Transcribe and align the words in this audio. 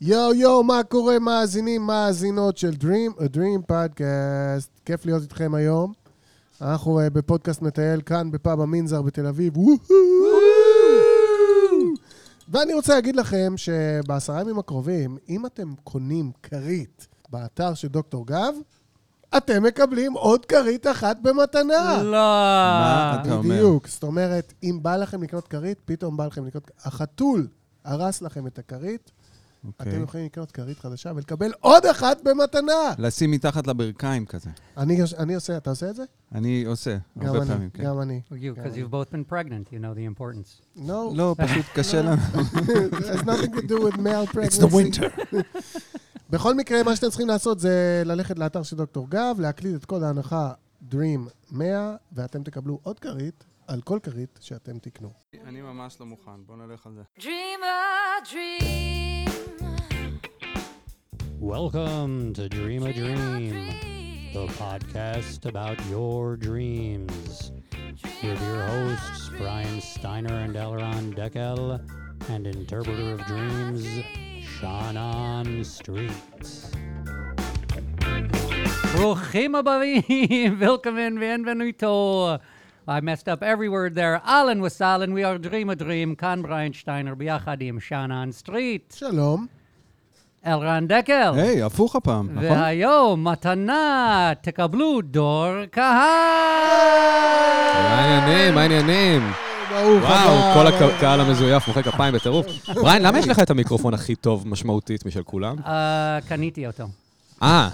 יואו 0.00 0.34
יואו, 0.34 0.62
מה 0.62 0.82
קורה 0.88 1.18
מאזינים, 1.18 1.82
מאזינות 1.82 2.58
של 2.58 2.70
Dream, 2.80 3.20
a 3.20 3.36
Dream 3.36 3.72
Podcast. 3.72 4.80
כיף 4.84 5.06
להיות 5.06 5.22
איתכם 5.22 5.54
היום. 5.54 5.92
אנחנו 6.60 7.00
uh, 7.00 7.10
בפודקאסט 7.10 7.62
מטייל 7.62 8.00
כאן 8.00 8.30
בפאב 8.30 8.60
המינזר 8.60 9.02
בתל 9.02 9.26
אביב. 9.26 9.54
ואני 12.48 12.74
רוצה 12.74 12.94
להגיד 12.94 13.16
לכם 13.16 13.54
שבעשרה 13.56 14.40
ימים 14.40 14.58
הקרובים, 14.58 15.18
אם 15.28 15.46
אתם 15.46 15.74
קונים 15.84 16.32
כרית 16.42 17.06
באתר 17.30 17.74
של 17.74 17.88
דוקטור 17.88 18.26
גב, 18.26 18.54
אתם 19.36 19.62
מקבלים 19.62 20.12
עוד 20.12 20.46
כרית 20.46 20.86
אחת 20.86 21.16
במתנה. 21.22 22.02
לא. 22.02 22.10
מה 22.10 23.18
אתה 23.20 23.34
אומר? 23.34 23.54
בדיוק. 23.54 23.88
זאת 23.88 24.02
אומרת, 24.02 24.52
אם 24.62 24.78
בא 24.82 24.96
לכם 24.96 25.22
לקנות 25.22 25.48
כרית, 25.48 25.80
פתאום 25.84 26.16
בא 26.16 26.26
לכם 26.26 26.46
לקנות... 26.46 26.70
החתול 26.84 27.48
הרס 27.84 28.22
לכם 28.22 28.46
את 28.46 28.58
הכרית, 28.58 29.10
אוקיי. 29.66 29.92
אתם 29.92 30.02
יכולים 30.02 30.26
לקנות 30.26 30.52
כרית 30.52 30.78
חדשה 30.78 31.12
ולקבל 31.16 31.52
עוד 31.60 31.86
אחת 31.86 32.18
במתנה. 32.24 32.94
לשים 32.98 33.30
מתחת 33.30 33.66
לברכיים 33.66 34.26
כזה. 34.26 34.50
אני 34.76 34.98
אני 35.18 35.34
עושה, 35.34 35.56
אתה 35.56 35.70
עושה 35.70 35.90
את 35.90 35.96
זה? 35.96 36.04
אני 36.34 36.64
עושה, 36.64 36.96
הרבה 37.20 37.38
אני, 37.38 37.46
פעמים, 37.46 37.70
כן. 37.70 37.84
גם 37.84 38.00
אני. 38.00 38.20
You, 38.30 38.34
because 38.34 38.76
you've 38.76 38.90
both 38.90 39.12
been 39.12 39.32
pregnant, 39.32 39.72
you 39.72 39.78
know 39.78 39.94
the 39.94 40.20
importance. 40.20 40.78
No, 40.78 40.90
לא, 41.18 41.34
פשוט 41.38 41.64
קשה 41.74 42.02
לנו. 42.02 42.16
it 42.36 43.04
has 43.04 43.22
nothing 43.24 43.52
to 43.52 43.62
do 43.62 43.80
with 43.80 43.98
male 43.98 44.36
pregnancy. 44.36 45.00
בכל 46.30 46.54
מקרה, 46.54 46.82
מה 46.82 46.96
שאתם 46.96 47.08
צריכים 47.08 47.28
לעשות 47.28 47.60
זה 47.60 48.02
ללכת 48.04 48.38
לאתר 48.38 48.62
של 48.62 48.76
דוקטור 48.76 49.06
גב, 49.10 49.36
להקליד 49.38 49.74
את 49.74 49.84
קוד 49.84 50.02
ההנחה 50.02 50.52
Dream 50.90 51.30
100, 51.50 51.94
ואתם 52.12 52.42
תקבלו 52.42 52.78
עוד 52.82 52.98
כרית 52.98 53.44
על 53.67 53.81
כל 53.81 53.99
כרית 54.03 54.39
שאתם 54.41 54.79
תקנו. 54.79 55.13
אני 55.45 55.61
ממש 55.61 55.97
לא 55.99 56.05
מוכן, 56.05 56.45
בוא 56.45 56.55
נלך 56.57 56.85
על 56.85 56.93
זה. 56.93 57.01
Dream 57.19 57.61
a 57.63 58.25
dream. 58.31 59.11
Welcome 61.41 62.33
to 62.37 62.47
Dream 62.47 62.83
a 62.83 62.93
Dream, 62.93 63.55
the 64.33 64.45
podcast 64.63 65.45
about 65.51 65.77
your 65.89 66.37
dreams. 66.37 67.51
With 68.23 68.41
your 68.49 68.61
hosts, 68.71 69.29
Brian 69.39 69.81
Steiner 69.81 70.37
and 70.45 70.55
Elron 70.55 71.05
Deckel, 71.19 71.61
and 72.29 72.45
interpreter 72.45 73.07
of 73.15 73.21
dreams, 73.31 73.83
Shannon 74.53 75.63
Street. 75.63 76.27
ברוכים 78.95 79.55
הבאים, 79.55 80.59
welcome 80.61 80.97
and 80.97 81.17
bienvenido. 81.19 82.37
I 82.88 83.00
messed 83.00 83.26
up 83.26 83.42
every 83.42 83.68
word 83.68 83.94
there. 83.94 84.28
אהלן 84.28 84.60
וסהלן, 84.60 85.12
we 85.12 85.20
are 85.24 85.38
Dream 85.46 85.70
a 85.70 85.82
Dream, 85.82 86.14
כאן 86.18 86.42
בריין 86.42 86.72
שטיינר, 86.72 87.14
ביחד 87.14 87.56
עם 87.60 87.80
שאנן 87.80 88.28
סטריט, 88.32 88.94
שלום. 88.96 89.46
אלרן 90.46 90.86
דקל. 90.86 91.32
היי, 91.34 91.62
הפוך 91.62 91.96
הפעם, 91.96 92.28
נכון? 92.32 92.58
והיום, 92.58 93.28
מתנה, 93.28 94.32
תקבלו 94.40 95.00
דור 95.02 95.64
קהל! 95.70 95.84
מה 97.74 97.98
העניינים? 97.98 98.54
מה 98.54 98.60
העניינים? 98.60 99.22
ברוך 99.70 100.02
וואו, 100.02 100.54
כל. 100.54 100.66
הקהל 100.66 101.20
המזויף 101.20 101.68
מוחא 101.68 101.82
כפיים 101.82 102.14
בטירוף. 102.14 102.46
בריין, 102.82 103.02
למה 103.02 103.18
יש 103.18 103.28
לך 103.28 103.38
את 103.38 103.50
המיקרופון 103.50 103.94
הכי 103.94 104.14
טוב 104.14 104.48
משמעותית 104.48 105.06
משל 105.06 105.22
כולם? 105.22 105.56
אה, 105.66 106.18
קניתי 106.28 106.66
אותו. 106.66 106.84
אה, 107.42 107.68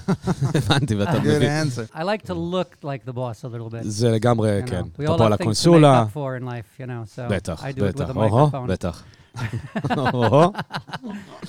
הבנתי, 0.54 0.94
ואתה 0.94 1.20
מבין. 1.20 1.68
I 1.94 1.98
like 1.98 2.26
to 2.26 2.34
look 2.34 2.84
like 2.84 3.08
the 3.08 3.12
boss 3.12 3.44
a 3.44 3.48
little 3.48 3.70
bit. 3.72 3.82
זה 3.82 4.10
לגמרי. 4.10 4.60
כן. 4.66 4.82
We 4.98 5.04
אתה 5.04 5.14
all 5.14 5.18
פה 5.18 5.26
על 5.26 5.32
הקונסולה. 5.32 6.04
up 6.04 6.16
for 6.16 6.42
in 6.42 6.44
life, 6.44 6.80
you 6.80 6.86
know, 6.86 7.16
so 7.16 7.22
בטח, 7.30 7.64
בטח. 7.78 8.16
או-הו. 8.16 8.50
בטח. 8.66 9.02
או-הו. 9.96 10.52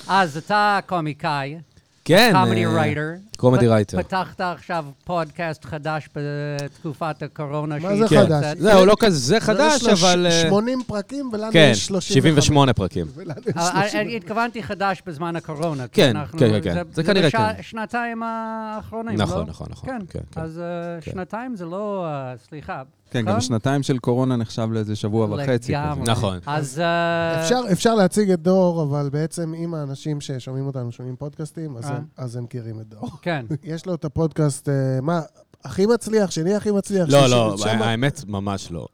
אז 0.08 0.36
אתה 0.36 0.78
קומיקאי, 0.86 1.58
כן, 2.04 2.32
comedy 2.34 2.66
אה, 2.66 2.72
writer. 2.74 3.00
Comedy 3.36 3.68
writer. 3.68 4.02
פתחת 4.02 4.40
עכשיו 4.40 4.84
פודקאסט 5.04 5.64
חדש 5.64 6.08
בתקופת 6.14 7.22
הקורונה. 7.22 7.78
מה 7.78 7.96
זה 7.96 8.08
חדש? 8.08 8.58
זהו, 8.58 8.86
לא 8.86 8.96
כזה 8.98 9.40
חדש, 9.40 9.84
אבל... 9.84 10.26
אה, 10.26 10.48
80 10.48 10.82
פרקים, 10.86 11.30
ולנו 11.32 11.52
כן, 11.52 11.68
יש 11.72 11.86
35. 11.86 12.14
78 12.14 12.72
פרקים. 12.72 13.06
ולנו 13.14 13.40
יש 13.46 13.56
אה, 13.56 13.88
30. 13.88 14.00
אה, 14.08 14.16
התכוונתי 14.16 14.62
חדש 14.62 15.02
בזמן 15.06 15.36
הקורונה. 15.36 15.88
כן, 15.88 16.16
כן, 16.32 16.38
כן, 16.38 16.74
כן. 16.74 16.82
זה 16.92 17.02
כנראה 17.02 17.30
כן. 17.30 17.38
בשנתיים 17.58 18.22
האחרונים, 18.22 19.20
נכון, 19.20 19.38
לא? 19.38 19.44
נכון, 19.44 19.66
נכון. 19.70 19.88
כן, 19.88 19.98
כן, 20.08 20.20
כן. 20.30 20.40
אז 20.40 20.58
אה, 20.58 21.00
כן. 21.00 21.10
שנתיים 21.10 21.56
זה 21.56 21.64
לא... 21.64 22.06
אה, 22.06 22.34
סליחה. 22.48 22.82
כן, 23.10 23.22
נכון? 23.22 23.34
גם 23.34 23.40
שנתיים 23.40 23.82
של 23.82 23.98
קורונה 23.98 24.36
נחשב 24.36 24.68
לאיזה 24.72 24.96
שבוע 24.96 25.26
וחצי. 25.30 25.72
לגמרי. 25.72 26.04
נכון. 26.06 26.38
אז... 26.46 26.78
אה, 26.78 27.72
אפשר, 27.72 27.94
להציג 27.94 28.30
את 28.30 28.40
דור, 28.40 28.82
אבל 28.82 29.08
בעצם 29.12 29.54
אם 29.54 29.74
האנשים 29.74 30.20
ששומעים 30.20 30.66
אותנו 30.66 30.92
שומעים 30.92 31.16
פודקאסטים, 31.16 31.76
אה. 31.76 31.98
אז 32.16 32.36
הם 32.36 32.44
מכירים 32.44 32.80
את 32.80 32.88
דור. 32.88 33.10
כן. 33.24 33.46
יש 33.64 33.86
לו 33.86 33.94
את 33.94 34.04
הפודקאסט, 34.04 34.68
אה, 34.68 34.74
מה, 35.02 35.20
הכי 35.64 35.86
מצליח, 35.86 36.30
שני 36.30 36.54
הכי 36.54 36.70
מצליח. 36.70 37.08
לא, 37.10 37.26
לא, 37.28 37.56
האמת, 37.64 38.24
ממש 38.28 38.70
לא. 38.72 38.86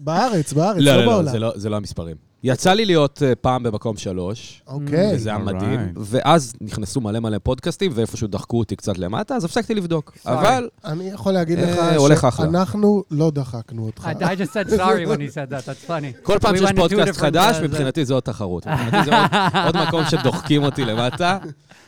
בארץ, 0.00 0.52
בארץ, 0.52 0.76
לא, 0.78 0.92
לא 0.92 0.96
לא, 0.96 1.04
לא, 1.04 1.12
בעולם. 1.12 1.32
זה 1.32 1.38
לא- 1.38 1.52
זה 1.56 1.68
לא 1.68 1.76
המספרים. 1.76 2.16
יצא 2.46 2.72
לי 2.72 2.84
להיות 2.84 3.22
אה, 3.22 3.34
פעם 3.34 3.62
במקום 3.62 3.96
שלוש, 3.96 4.62
אוקיי. 4.66 5.14
וזה 5.14 5.30
היה 5.30 5.38
Alright. 5.38 5.42
מדהים, 5.42 5.80
ואז 5.96 6.52
נכנסו 6.60 7.00
מלא 7.00 7.20
מלא 7.20 7.38
פודקאסטים, 7.42 7.92
ואיפשהו 7.94 8.28
דחקו 8.28 8.58
אותי 8.58 8.76
קצת 8.76 8.98
למטה, 8.98 9.36
אז 9.36 9.44
הפסקתי 9.44 9.74
לבדוק. 9.74 10.12
Sorry. 10.16 10.30
אבל, 10.30 10.68
אני 10.84 11.04
יכול 11.10 11.32
להגיד 11.32 11.58
אה, 11.58 11.64
לך 11.92 11.96
הולך 12.00 12.24
אחלה. 12.24 12.46
שאנחנו 12.46 13.04
לא 13.10 13.30
דחקנו 13.30 13.86
אותך. 13.86 14.08
I, 14.18 14.22
I 14.22 14.26
just 14.26 14.52
said 14.52 14.70
sorry 14.76 15.06
when 15.06 15.20
he 15.20 15.34
said 15.34 15.52
that, 15.52 15.68
that's 15.68 15.88
funny. 15.88 16.22
כל 16.22 16.38
פעם 16.38 16.54
We 16.54 16.58
שיש 16.58 16.68
went 16.68 16.72
to 16.72 16.76
two 16.76 16.80
פודקאסט 16.80 17.08
different, 17.10 17.20
חדש, 17.20 17.56
uh, 17.56 17.62
מבחינתי 17.62 18.04
זה 18.04 18.14
עוד 18.14 18.22
תחרות. 18.22 18.66
מבחינתי 18.66 19.10
זה 19.10 19.16
עוד- 19.20 19.30
עוד 19.66 19.76
מקום 19.88 20.04
שדוחקים 20.10 20.62
אותי 20.62 20.84
למטה. 20.84 21.38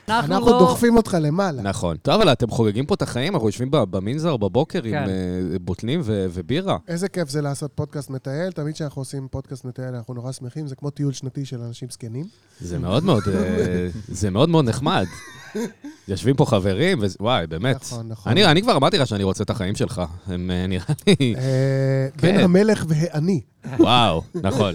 אנחנו 0.08 0.34
אנחנו 0.34 0.50
לא... 0.50 0.58
דוחפים 0.58 0.96
אותך 0.96 1.16
למעלה. 1.20 1.62
נכון. 1.62 1.96
טוב, 1.96 2.14
אבל 2.14 2.32
אתם 2.32 2.50
חוגגים 2.50 2.86
פה 2.86 2.94
את 2.94 3.02
החיים, 3.02 3.34
אנחנו 3.34 3.48
יושבים 3.48 3.70
ב- 3.70 3.76
במנזר 3.76 4.36
בבוקר 4.36 4.78
עם 4.84 4.90
כן. 4.90 5.04
אה, 5.08 5.58
בוטנים 5.60 6.00
ו- 6.04 6.26
ובירה. 6.32 6.76
איזה 6.88 7.08
כיף 7.08 7.28
זה 7.30 7.42
לעשות 7.42 7.70
פודקאסט 7.74 8.10
מטייל. 8.10 8.52
תמיד 8.52 8.74
כשאנחנו 8.74 9.00
עושים 9.02 9.28
פודקאסט 9.30 9.64
מטייל, 9.64 9.94
אנחנו 9.94 10.14
נורא 10.14 10.32
שמחים. 10.46 10.66
זה 10.66 10.76
כמו 10.76 10.90
טיול 10.90 11.12
שנתי 11.12 11.44
של 11.44 11.60
אנשים 11.60 11.88
זקנים. 11.90 12.26
זה 12.60 12.78
מאוד 12.78 13.04
מאוד, 13.04 13.22
אה, 13.28 13.88
זה 14.08 14.30
מאוד 14.30 14.48
מאוד 14.48 14.64
נחמד. 14.64 15.04
יושבים 16.08 16.36
פה 16.36 16.46
חברים, 16.46 16.98
וואי, 17.20 17.46
באמת. 17.46 17.76
נכון, 17.82 18.08
נכון. 18.08 18.32
אני 18.32 18.46
אני 18.46 18.62
כבר 18.62 18.76
אמרתי 18.76 18.98
לך 18.98 19.06
שאני 19.06 19.24
רוצה 19.24 19.42
את 19.42 19.50
החיים 19.50 19.74
שלך. 19.74 20.02
הם 20.26 20.50
אה, 20.50 20.66
נראה 20.66 20.94
לי... 21.06 21.34
אה, 21.36 22.08
כן. 22.18 22.26
בין 22.26 22.40
המלך 22.40 22.84
והאני. 22.88 23.40
וואו, 23.78 24.22
נכון. 24.34 24.74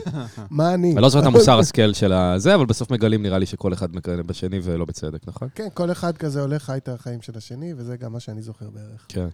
מה 0.49 0.73
אני? 0.73 0.91
אני 0.93 1.01
לא 1.01 1.09
זוכר 1.09 1.21
את 1.21 1.27
המוסר 1.27 1.59
השכל 1.59 1.93
של 1.93 2.13
הזה, 2.13 2.55
אבל 2.55 2.65
בסוף 2.65 2.91
מגלים 2.91 3.23
נראה 3.23 3.39
לי 3.39 3.45
שכל 3.45 3.73
אחד 3.73 3.95
מקנא 3.95 4.21
בשני 4.21 4.59
ולא 4.63 4.85
בצדק, 4.85 5.27
נכון? 5.27 5.47
כן, 5.55 5.67
כל 5.73 5.91
אחד 5.91 6.17
כזה 6.17 6.41
הולך 6.41 6.63
חי 6.63 6.77
את 6.77 6.89
החיים 6.89 7.21
של 7.21 7.33
השני, 7.35 7.73
וזה 7.77 7.97
גם 7.97 8.13
מה 8.13 8.19
שאני 8.19 8.41
זוכר 8.41 8.69
בערך. 8.69 9.05
כן. 9.07 9.27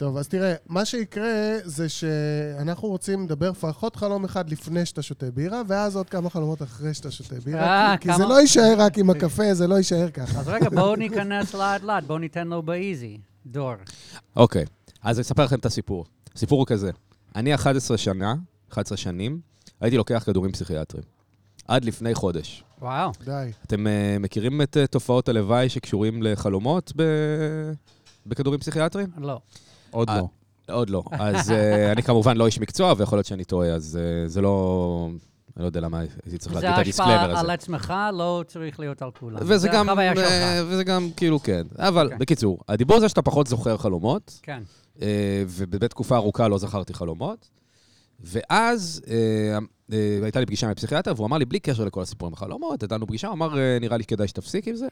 טוב, 0.00 0.16
אז 0.16 0.28
תראה, 0.28 0.54
מה 0.66 0.84
שיקרה 0.84 1.58
זה 1.64 1.88
שאנחנו 1.88 2.88
רוצים 2.88 3.24
לדבר 3.24 3.50
לפחות 3.50 3.96
חלום 3.96 4.24
אחד 4.24 4.50
לפני 4.50 4.86
שאתה 4.86 5.02
שותה 5.02 5.30
בירה, 5.30 5.62
ואז 5.68 5.96
עוד 5.96 6.08
כמה 6.08 6.30
חלומות 6.30 6.62
אחרי 6.62 6.94
שאתה 6.94 7.10
שותה 7.10 7.34
בירה, 7.44 7.90
אה, 7.90 7.96
כי- 7.96 8.14
זה 8.16 8.26
לא 8.26 8.40
יישאר 8.40 8.74
רק 8.78 8.98
עם 8.98 9.10
הקפה, 9.10 9.54
זה 9.54 9.66
לא 9.66 9.74
יישאר 9.74 10.10
ככה. 10.10 10.40
אז 10.40 10.48
רגע, 10.48 10.70
בואו 10.70 10.96
ניכנס 10.96 11.54
לאט 11.54 11.82
לאט, 11.82 12.04
בואו 12.04 12.18
ניתן 12.18 12.48
לו 12.48 12.62
באיזי. 12.62 13.18
דור. 13.46 13.72
אוקיי, 14.36 14.64
אז 15.02 15.16
אני 15.18 15.22
אספר 15.22 15.44
לכם 15.44 15.58
את 15.58 15.66
הסיפור. 15.66 16.04
הסיפור 16.34 16.58
הוא 16.58 16.66
כזה, 16.66 16.90
אני 17.36 17.54
11 17.54 17.98
שנה, 17.98 18.34
11 18.72 18.96
שנים, 18.96 19.40
הייתי 19.80 19.96
לוקח 19.96 20.22
כדורים 20.26 20.52
פסיכיאטריים. 20.52 21.06
עד 21.68 21.84
לפני 21.84 22.14
חודש. 22.14 22.64
וואו. 22.80 23.12
די. 23.24 23.50
אתם 23.66 23.86
uh, 23.86 24.18
מכירים 24.20 24.62
את 24.62 24.76
uh, 24.76 24.86
תופעות 24.86 25.28
הלוואי 25.28 25.68
שקשורים 25.68 26.22
לחלומות 26.22 26.92
ב... 26.96 27.02
בכדורים 28.26 28.60
פסיכיאטריים? 28.60 29.08
לא. 29.18 29.40
עוד 29.90 30.08
אה, 30.10 30.18
לא. 30.18 30.28
עוד 30.74 30.90
לא. 30.90 31.02
אז 31.12 31.50
uh, 31.50 31.52
אני 31.92 32.02
כמובן 32.02 32.36
לא 32.36 32.46
איש 32.46 32.60
מקצוע, 32.60 32.94
ויכול 32.96 33.18
להיות 33.18 33.26
שאני 33.26 33.44
טועה, 33.44 33.68
אז 33.68 33.98
uh, 33.98 34.28
זה 34.28 34.40
לא... 34.40 35.08
אני 35.56 35.62
לא 35.62 35.68
יודע 35.68 35.80
למה 35.80 35.98
הייתי 35.98 36.38
צריך 36.38 36.58
זה 36.58 36.66
להגיד 36.66 36.80
את 36.80 36.88
השפעה 36.88 37.24
הזה. 37.24 37.40
על 37.40 37.50
עצמך, 37.50 37.94
לא 38.12 38.44
צריך 38.46 38.80
להיות 38.80 39.02
על 39.02 39.10
כולם. 39.10 39.36
וזה 39.40 39.58
זה 39.58 39.68
גם. 39.68 39.98
אה, 39.98 40.62
וזה 40.66 40.84
גם 40.84 41.08
כאילו 41.16 41.42
כן. 41.42 41.66
אבל 41.78 42.04
אוקיי. 42.04 42.18
בקיצור, 42.18 42.58
הדיבור 42.68 43.00
זה 43.00 43.08
שאתה 43.08 43.22
פחות 43.22 43.46
זוכר 43.46 43.76
חלומות, 43.76 44.40
כן. 44.42 44.62
אה, 45.02 45.44
ובאמת 45.46 45.90
תקופה 45.90 46.16
ארוכה 46.16 46.48
לא 46.48 46.58
זכרתי 46.58 46.94
חלומות. 46.94 47.48
ואז 48.20 49.02
אה, 49.10 49.58
אה, 49.92 50.18
הייתה 50.22 50.40
לי 50.40 50.46
פגישה 50.46 50.66
עם 50.66 50.72
הפסיכיאטר, 50.72 51.12
והוא 51.16 51.26
אמר 51.26 51.38
לי, 51.38 51.44
בלי 51.44 51.60
קשר 51.60 51.84
לכל 51.84 52.02
הסיפורים 52.02 52.32
בחלומות, 52.32 52.82
הייתה 52.82 52.94
לנו 52.94 53.06
פגישה, 53.06 53.28
הוא 53.28 53.34
אמר, 53.34 53.58
אה, 53.58 53.78
נראה 53.80 53.96
לי 53.96 54.04
כדאי 54.04 54.28
שתפסיק 54.28 54.68
עם 54.68 54.76
זה. 54.76 54.88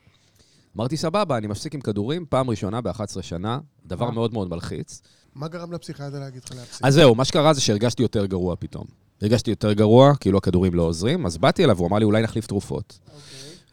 אמרתי, 0.78 0.96
סבבה, 0.96 1.36
אני 1.36 1.46
מפסיק 1.46 1.74
עם 1.74 1.80
כדורים, 1.80 2.24
פעם 2.28 2.50
ראשונה 2.50 2.80
ב-11 2.80 3.22
שנה, 3.22 3.58
דבר 3.86 4.06
אה. 4.06 4.10
מאוד 4.10 4.32
מאוד 4.32 4.48
מלחיץ. 4.48 5.02
מה 5.34 5.48
גרם 5.48 5.72
לפסיכיאטר 5.72 6.18
להגיד 6.18 6.42
לך 6.44 6.50
להפסיק? 6.56 6.84
אז 6.84 6.94
זהו, 6.94 7.14
מה 7.14 7.24
שקרה 7.24 7.52
זה 7.52 7.60
שהרגשתי 7.60 8.02
יותר 8.02 8.26
גרוע 8.26 8.56
פתאום. 8.58 8.84
הרגשתי 9.22 9.50
יותר 9.50 9.72
גרוע, 9.72 10.14
כאילו 10.20 10.38
הכדורים 10.38 10.74
לא 10.74 10.82
עוזרים, 10.82 11.26
אז 11.26 11.38
באתי 11.38 11.64
אליו, 11.64 11.78
הוא 11.78 11.88
אמר 11.88 11.98
לי, 11.98 12.04
אולי 12.04 12.22
נחליף 12.22 12.46
תרופות. 12.46 12.98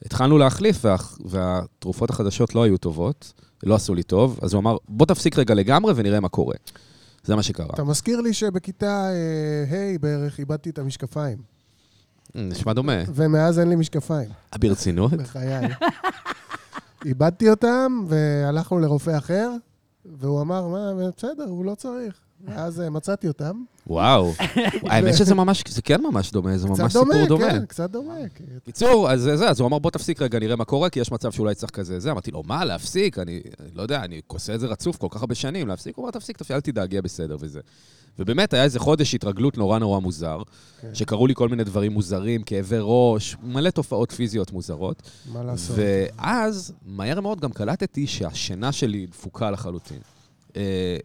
התחלנו 0.05 0.37
להחליף, 0.37 0.85
וה, 0.85 0.95
והתרופות 1.25 2.09
החדשות 2.09 2.55
לא 2.55 2.63
היו 2.63 2.77
טובות, 2.77 3.33
לא 3.63 3.75
עשו 3.75 3.95
לי 3.95 4.03
טוב, 4.03 4.39
אז 4.41 4.53
הוא 4.53 4.59
אמר, 4.59 4.77
בוא 4.89 5.05
תפסיק 5.05 5.39
רגע 5.39 5.53
לגמרי 5.53 5.93
ונראה 5.95 6.19
מה 6.19 6.29
קורה. 6.29 6.55
זה 7.23 7.35
מה 7.35 7.43
שקרה. 7.43 7.69
אתה 7.73 7.83
מזכיר 7.83 8.21
לי 8.21 8.33
שבכיתה 8.33 9.09
אה, 9.11 9.77
ה' 9.77 9.97
בערך 9.99 10.39
איבדתי 10.39 10.69
את 10.69 10.79
המשקפיים. 10.79 11.37
נשמע 12.35 12.73
דומה. 12.73 13.03
ומאז 13.15 13.59
אין 13.59 13.69
לי 13.69 13.75
משקפיים, 13.75 14.29
ברצינות? 14.59 15.13
בחיי. 15.13 15.67
איבדתי 17.05 17.49
אותם, 17.49 18.05
והלכנו 18.07 18.79
לרופא 18.79 19.17
אחר, 19.17 19.51
והוא 20.05 20.41
אמר, 20.41 20.67
מה, 20.67 21.07
בסדר, 21.17 21.43
הוא 21.43 21.65
לא 21.65 21.75
צריך. 21.75 22.24
ואז 22.47 22.81
אה, 22.81 22.89
מצאתי 22.89 23.27
אותם. 23.27 23.63
וואו. 23.87 24.31
האמת 24.89 25.15
שזה 25.17 25.35
ממש, 25.35 25.63
זה 25.67 25.81
כן 25.81 26.01
ממש 26.01 26.31
דומה, 26.31 26.57
זה 26.57 26.67
ממש 26.67 26.93
סיפור 26.93 27.25
דומה. 27.27 27.49
כן, 27.49 27.65
קצת 27.65 27.89
דומה. 27.89 28.15
בקיצור, 28.57 29.11
אז 29.11 29.21
זה, 29.21 29.49
אז 29.49 29.59
הוא 29.59 29.67
אמר, 29.67 29.79
בוא 29.79 29.91
תפסיק 29.91 30.21
רגע, 30.21 30.39
נראה 30.39 30.55
מה 30.55 30.65
קורה, 30.65 30.89
כי 30.89 30.99
יש 30.99 31.11
מצב 31.11 31.31
שאולי 31.31 31.55
צריך 31.55 31.71
כזה 31.71 31.99
זה. 31.99 32.11
אמרתי 32.11 32.31
לו, 32.31 32.43
מה, 32.45 32.65
להפסיק? 32.65 33.19
אני, 33.19 33.39
לא 33.73 33.81
יודע, 33.81 34.03
אני 34.03 34.21
עושה 34.27 34.55
את 34.55 34.59
זה 34.59 34.67
רצוף 34.67 34.97
כל 34.97 35.07
כך 35.09 35.21
הרבה 35.21 35.35
שנים, 35.35 35.67
להפסיק? 35.67 35.95
הוא 35.95 36.03
אמר, 36.03 36.11
תפסיק, 36.11 36.37
תפסיק, 36.37 36.55
אל 36.55 36.61
תדאג, 36.61 36.93
יהיה 36.93 37.01
בסדר 37.01 37.37
וזה. 37.39 37.59
ובאמת, 38.19 38.53
היה 38.53 38.63
איזה 38.63 38.79
חודש 38.79 39.15
התרגלות 39.15 39.57
נורא 39.57 39.79
נורא 39.79 39.99
מוזר, 39.99 40.41
כן. 40.81 40.95
שקרו 40.95 41.27
לי 41.27 41.35
כל 41.35 41.49
מיני 41.49 41.63
דברים 41.63 41.91
מוזרים, 41.91 42.43
כאבי 42.43 42.77
ראש, 42.79 43.35
מלא 43.43 43.69
תופעות 43.69 44.11
פיזיות 44.11 44.51
מוזרות. 44.51 45.01
מה 45.33 45.43
לעשות? 45.43 45.77
ואז, 45.79 46.73
מהר 46.85 47.21
מאוד 47.21 47.39
גם 47.39 47.51
קלטתי 47.51 48.07
שהשינה 48.07 48.71
שלי 48.71 49.05
דפוקה 49.05 49.51
לחלוטין. 49.51 49.99
אה, 50.55 50.97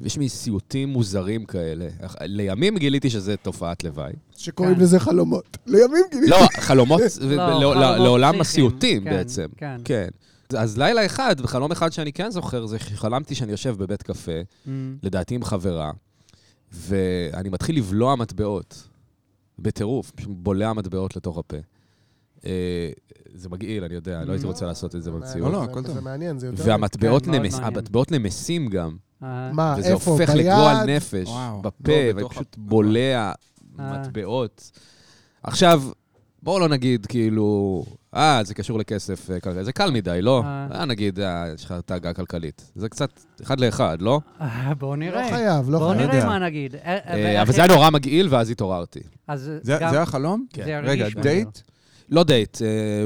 ויש 0.00 0.16
לי 0.18 0.28
סיוטים 0.28 0.88
מוזרים 0.88 1.44
כאלה. 1.44 1.88
לימים 2.20 2.78
גיליתי 2.78 3.10
שזה 3.10 3.36
תופעת 3.36 3.84
לוואי. 3.84 4.12
שקוראים 4.36 4.74
כן. 4.74 4.80
לזה 4.80 5.00
חלומות. 5.00 5.58
לימים 5.66 6.04
גיליתי. 6.10 6.30
לא, 6.30 6.36
חלומות, 6.60 7.00
ו- 7.20 7.36
לא, 7.36 7.36
לא- 7.36 7.50
חלומות 7.74 7.76
לעולם 7.98 8.40
הסיוטים 8.40 9.04
כן, 9.04 9.10
בעצם. 9.10 9.46
כן. 9.56 9.76
כן. 9.84 10.08
אז 10.58 10.78
לילה 10.78 11.06
אחד, 11.06 11.36
וחלום 11.38 11.72
אחד 11.72 11.92
שאני 11.92 12.12
כן 12.12 12.30
זוכר, 12.30 12.66
זה 12.66 12.78
שחלמתי 12.78 13.34
שאני 13.34 13.50
יושב 13.52 13.74
בבית 13.78 14.02
קפה, 14.02 14.32
Mm. 14.66 14.68
לדעתי 15.02 15.34
עם 15.34 15.44
חברה, 15.44 15.90
ואני 16.72 17.48
מתחיל 17.48 17.76
לבלוע 17.76 18.16
מטבעות. 18.16 18.88
בטירוף, 19.58 20.10
פשוט 20.10 20.30
בולע 20.36 20.72
מטבעות 20.72 21.16
לתוך 21.16 21.38
הפה. 21.38 21.56
אה, 22.44 22.90
זה 23.34 23.48
מגעיל, 23.48 23.84
אני 23.84 23.94
יודע, 23.94 24.24
לא 24.24 24.32
הייתי 24.32 24.46
רוצה 24.46 24.66
לעשות 24.66 24.96
את 24.96 25.02
זה 25.02 25.10
במציאות. 25.10 25.52
לא, 25.52 25.58
מעניין, 25.58 25.70
הכל 25.70 25.82
טוב. 25.82 25.94
זה 25.94 26.00
מעניין, 26.00 26.38
זה 26.38 26.46
יותר... 26.46 26.62
והמטבעות 26.66 27.24
כן, 28.08 28.14
נמסים 28.14 28.68
גם. 28.68 28.96
אה, 29.22 29.50
מה, 29.52 29.74
וזה 29.78 29.88
איפה? 29.92 30.10
הופך 30.10 30.30
ביד? 30.30 30.46
לגועל 30.46 30.86
נפש. 30.96 31.28
בפה, 31.62 31.92
לא, 31.92 31.94
ואני 31.96 32.12
בתוך 32.12 32.32
פשוט 32.32 32.56
ה- 32.58 32.60
בולע 32.60 33.32
אה. 33.80 33.92
מטבעות. 34.00 34.70
עכשיו, 35.42 35.82
בואו 36.42 36.58
לא 36.58 36.68
נגיד 36.68 37.06
כאילו, 37.06 37.84
אה, 38.14 38.40
זה 38.44 38.54
קשור 38.54 38.78
לכסף, 38.78 39.30
אה, 39.30 39.40
כלכלי. 39.40 39.64
זה 39.64 39.72
קל 39.72 39.90
מדי, 39.90 40.18
לא? 40.22 40.42
אה. 40.72 40.84
נגיד, 40.84 41.18
יש 41.54 41.64
לך 41.64 41.74
תאגה 41.86 42.12
כלכלית. 42.12 42.70
זה 42.74 42.88
קצת 42.88 43.10
אחד 43.42 43.60
לאחד, 43.60 44.02
לא? 44.02 44.20
בואו 44.78 44.90
לא 44.90 44.96
נראה. 44.96 45.28
חייב, 45.30 45.70
לא 45.70 45.78
בואו 45.78 45.90
חייב. 45.90 46.02
נראה 46.02 46.16
יודע. 46.16 46.26
מה 46.28 46.38
נגיד. 46.38 46.74
אבל 47.42 47.52
זה 47.52 47.62
היה 47.64 47.74
נורא 47.74 47.90
מגעיל, 47.90 48.28
ואז 48.30 48.50
התעוררתי. 48.50 49.00
זה 49.62 50.02
החלום? 50.02 50.46
כן. 50.52 50.80
רגע, 50.84 51.06
דייט? 51.22 51.58
לא 52.08 52.24
דייט, 52.24 52.58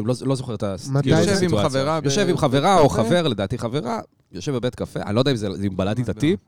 לא 0.04 0.14
לא 0.26 0.34
זוכר 0.34 0.54
את 0.54 0.64
כאילו, 1.02 1.18
את 1.18 1.24
זה? 1.24 1.30
יושב 1.30 1.42
עם 1.42 1.54
הסיטואציה. 1.54 1.68
חברה 1.70 2.00
יושב 2.04 2.28
עם 2.28 2.36
חברה 2.36 2.78
או 2.78 2.88
בקפה? 2.88 3.02
חבר, 3.04 3.28
לדעתי 3.28 3.58
חברה, 3.58 4.00
יושב 4.34 4.54
בבית 4.54 4.74
קפה, 4.74 5.00
אני 5.02 5.14
לא 5.14 5.20
יודע 5.20 5.30
אם 5.30 5.36
זה 5.36 5.48
אם 5.66 5.76
בלעתי 5.76 6.02
את 6.02 6.08
מטבעות. 6.08 6.16
הטיפ, 6.16 6.40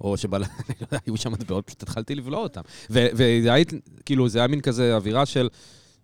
או 0.00 0.16
שהיו 0.16 1.16
שם 1.22 1.32
מטבעות, 1.32 1.66
פשוט 1.66 1.82
התחלתי 1.82 2.14
לבלוע 2.14 2.40
אותם. 2.40 2.60
וזה 2.90 3.52
היה, 3.52 3.64
כאילו, 4.06 4.28
זה 4.28 4.38
היה 4.38 4.48
מין 4.48 4.60
כזה 4.60 4.94
אווירה 4.94 5.26
של, 5.26 5.48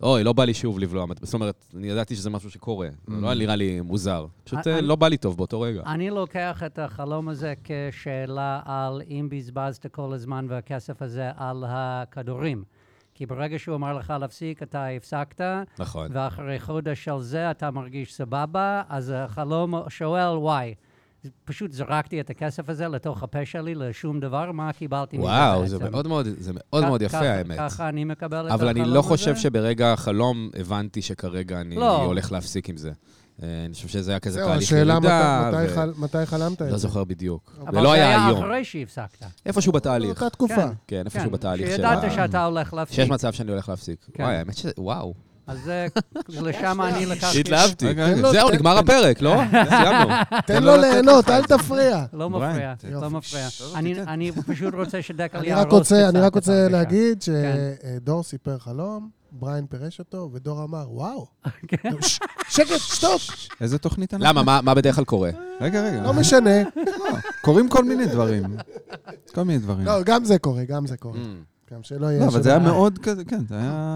אוי, 0.02 0.24
לא 0.24 0.32
בא 0.32 0.44
לי 0.44 0.54
שוב 0.54 0.78
לבלוע 0.78 1.06
מטבעות. 1.06 1.26
זאת 1.26 1.34
אומרת, 1.34 1.64
אני 1.76 1.88
ידעתי 1.88 2.16
שזה 2.16 2.30
משהו 2.30 2.50
שקורה. 2.50 2.88
זה 3.06 3.20
לא 3.20 3.34
נראה 3.34 3.56
לי 3.56 3.80
מוזר. 3.80 4.26
פשוט 4.44 4.66
אה, 4.66 4.80
לא 4.80 4.96
בא 4.96 5.08
לי 5.08 5.16
טוב 5.16 5.36
באותו 5.36 5.60
רגע. 5.60 5.82
אני 5.86 6.10
לוקח 6.10 6.62
את 6.66 6.78
החלום 6.78 7.28
הזה 7.28 7.54
כשאלה 7.64 8.60
על 8.64 9.02
אם 9.10 9.28
בזבזת 9.30 9.86
כל 9.86 10.12
הזמן 10.12 10.46
והכסף 10.48 11.02
הזה 11.02 11.30
על 11.36 11.64
הכדורים. 11.68 12.64
כי 13.14 13.26
ברגע 13.26 13.58
שהוא 13.58 13.76
אמר 13.76 13.98
לך 13.98 14.12
להפסיק, 14.20 14.62
אתה 14.62 14.86
הפסקת, 14.86 15.40
נכון. 15.78 16.08
ואחרי 16.12 16.60
חודש 16.60 17.04
של 17.04 17.20
זה 17.20 17.50
אתה 17.50 17.70
מרגיש 17.70 18.14
סבבה, 18.14 18.82
אז 18.88 19.12
החלום 19.16 19.74
שואל, 19.88 20.36
וואי, 20.36 20.74
פשוט 21.44 21.72
זרקתי 21.72 22.20
את 22.20 22.30
הכסף 22.30 22.68
הזה 22.68 22.88
לתוך 22.88 23.22
הפה 23.22 23.46
שלי 23.46 23.74
לשום 23.74 24.20
דבר, 24.20 24.52
מה 24.52 24.72
קיבלתי 24.72 25.18
מזה 25.18 25.26
וואו, 25.26 25.66
זה 25.66 25.78
בעצם? 25.78 25.92
מאוד 25.92 26.06
מאוד, 26.08 26.26
זה 26.38 26.52
מאוד 26.54 26.84
מאוד 26.84 27.02
יפה, 27.02 27.16
ככה- 27.18 27.30
האמת. 27.34 27.58
ככה 27.58 27.88
אני 27.88 28.04
מקבל 28.04 28.26
את 28.26 28.50
החלום 28.52 28.52
אבל 28.52 28.68
הזה. 28.68 28.80
אני 28.82 28.94
לא 28.94 29.02
חושב 29.02 29.36
שברגע 29.36 29.92
החלום 29.92 30.50
הבנתי 30.60 31.02
שכרגע 31.02 31.60
אני 31.60 31.76
לא. 31.76 32.04
הולך 32.04 32.32
להפסיק 32.32 32.68
עם 32.68 32.76
זה. 32.76 32.92
אה, 33.42 33.64
אני 33.66 33.74
חושב 33.74 33.88
שזה 33.88 34.10
היה 34.10 34.20
כזה 34.20 34.34
זהו, 34.40 34.48
תהליך 34.48 34.62
השאלה 34.62 34.92
ירידה. 34.92 35.48
מתי- 35.50 35.56
ו- 35.56 35.62
מתי 35.64 35.74
חל- 35.74 35.92
מתי 35.98 36.26
חלמת 36.26 36.56
את 36.62 36.66
לא 36.66 36.70
זה? 36.70 36.76
זוכר 36.76 37.04
בדיוק. 37.04 37.56
אבל 37.66 37.82
זה 37.82 37.92
היה 37.92 38.08
היה 38.08 38.26
היום. 38.26 38.42
אחרי 38.42 38.64
שהפסקת. 38.64 39.24
איפשהו 39.46 39.72
בתהליך. 39.72 40.10
אותה 40.22 40.30
תקופה. 40.30 40.66
כן. 40.86 41.02
איפשהו 41.04 41.22
כן, 41.22 41.30
בתהליך 41.30 41.68
של... 41.70 41.76
שידעת 41.76 42.12
שאתה 42.12 42.44
הולך 42.44 42.74
להפסיק. 42.74 42.96
שיש 42.96 43.10
מצב 43.10 43.32
שאני 43.32 43.50
הולך 43.52 43.68
להפסיק. 43.68 44.06
כן. 44.14 44.22
וואי, 44.22 44.36
האמת 44.36 44.56
ש... 44.56 44.66
וואו. 44.78 45.14
אז 45.48 45.58
זה, 45.64 45.86
לשם 46.28 46.80
אני 46.82 47.06
לקחתי. 47.06 47.40
התלהבתי. 47.40 47.86
זהו, 48.32 48.50
נגמר 48.50 48.78
הפרק, 48.78 49.22
לא? 49.22 49.34
סיימנו. 49.68 50.14
תן 50.46 50.62
לו 50.62 50.76
ליהנות, 50.76 51.28
אל. 51.30 51.42
תפריע. 51.44 52.04
לא 52.12 52.30
מפריע, 52.30 52.70
יופי. 52.82 52.90
לא 52.90 53.10
מפריע. 53.10 53.48
טוב, 53.58 53.76
אני- 54.06 54.32
פשוט 54.32 54.74
רוצה 54.74 55.02
שדקל 55.02 55.44
יהרוס 55.44 55.92
אני 55.92 56.20
רק 56.20 56.34
רוצה. 56.34 56.68
להגיד 56.70 57.22
כן. 57.24 57.32
שדור 58.00 58.22
סיפר 58.22 58.58
חלום, 58.58 59.08
בריין 59.32 59.66
פירש 59.66 59.98
אותו, 59.98 60.30
ודור 60.32 60.64
אמר, 60.64 60.84
וואו. 60.90 61.26
כן. 61.68 61.90
ש- 62.02 62.18
שקט, 62.48 62.78
שתוק. 62.78 63.20
איזה 63.60 63.78
תוכנית 63.78 64.14
אנחנו? 64.14 64.28
למה? 64.40 64.60
מה- 64.62 64.74
בדרך 64.74 64.94
כלל 64.96 65.04
קורה? 65.04 65.30
רגע, 65.60 65.82
רגע. 65.82 66.02
לא 66.02 66.14
משנה. 66.14 66.50
קורים 67.44 67.68
כל 67.68 67.84
מיני 67.84 68.06
דברים. 68.06 68.44
כל 69.34 69.42
מיני 69.42 69.58
דברים. 69.58 69.86
לא, 69.86 70.02
גם 70.02 70.24
זה 70.24 70.38
קורה, 70.38 70.64
גם 70.64 70.86
זה 70.86 70.96
קורה. 70.96 71.18
Mm. 71.18 71.74
גם 71.74 71.82
שלא 71.82 72.06
יהיה... 72.06 72.20
לא, 72.20 72.26
אבל 72.26 72.42
זה 72.42 72.50
היה 72.50 72.58
מאוד 72.58 72.98
כזה, 72.98 73.24
כן, 73.24 73.40
זה 73.48 73.54
היה... 73.58 73.94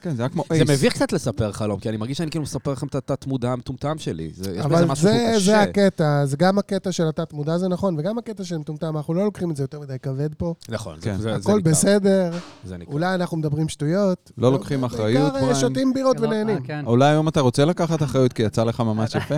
כן, 0.00 0.14
זה 0.16 0.22
היה 0.22 0.28
כמו 0.28 0.44
זה 0.50 0.54
אייס. 0.54 0.70
מביך 0.70 0.92
קצת 0.92 1.12
לספר 1.12 1.52
חלום, 1.52 1.80
כי 1.80 1.88
אני 1.88 1.96
מרגיש 1.96 2.18
שאני 2.18 2.30
כאילו 2.30 2.42
מספר 2.42 2.72
לכם 2.72 2.86
את 2.86 2.94
התת-מודע 2.94 3.52
המטומטם 3.52 3.98
שלי. 3.98 4.30
זה- 4.34 4.50
יש 4.50 4.56
בזה 4.56 4.64
אבל 4.64 4.84
משהו 4.84 5.08
זה, 5.08 5.14
שהוא 5.14 5.32
זה 5.32 5.38
קשה. 5.40 5.62
הקטע, 5.62 6.24
זה 6.26 6.36
גם 6.36 6.58
הקטע 6.58 6.92
של 6.92 7.08
התת-מודע, 7.08 7.58
זה 7.58 7.68
נכון, 7.68 7.94
וגם 7.98 8.18
הקטע 8.18 8.44
של 8.44 8.58
מטומטם, 8.58 8.96
אנחנו 8.96 9.14
לא 9.14 9.24
לוקחים 9.24 9.50
את 9.50 9.56
זה 9.56 9.62
יותר 9.62 9.80
מדי 9.80 9.98
כבד 10.02 10.34
פה. 10.34 10.54
נכון, 10.68 10.96
כן. 11.00 11.16
זה- 11.16 11.22
זה 11.22 11.34
הכל. 11.34 11.60
בסדר, 11.60 12.30
זה. 12.64 12.76
אולי 12.86 13.14
אנחנו 13.14 13.36
מדברים 13.36 13.68
שטויות. 13.68 14.32
לא 14.38 14.52
לוקחים 14.52 14.84
אחריות, 14.84 15.32
בעיקר 15.32 15.48
אה. 15.48 15.54
שותים 15.54 15.92
בירות 15.94 16.20
ונהנים. 16.20 16.56
אה, 16.56 16.62
כן. 16.64 16.82
אולי 16.86 17.08
היום 17.08 17.28
אתה 17.28 17.40
רוצה 17.40 17.64
לקחת 17.64 18.02
אחריות 18.02 18.32
כי 18.32 18.42
יצא 18.42 18.64
לך 18.64 18.80
ממש 18.80 19.14
יפה? 19.18 19.34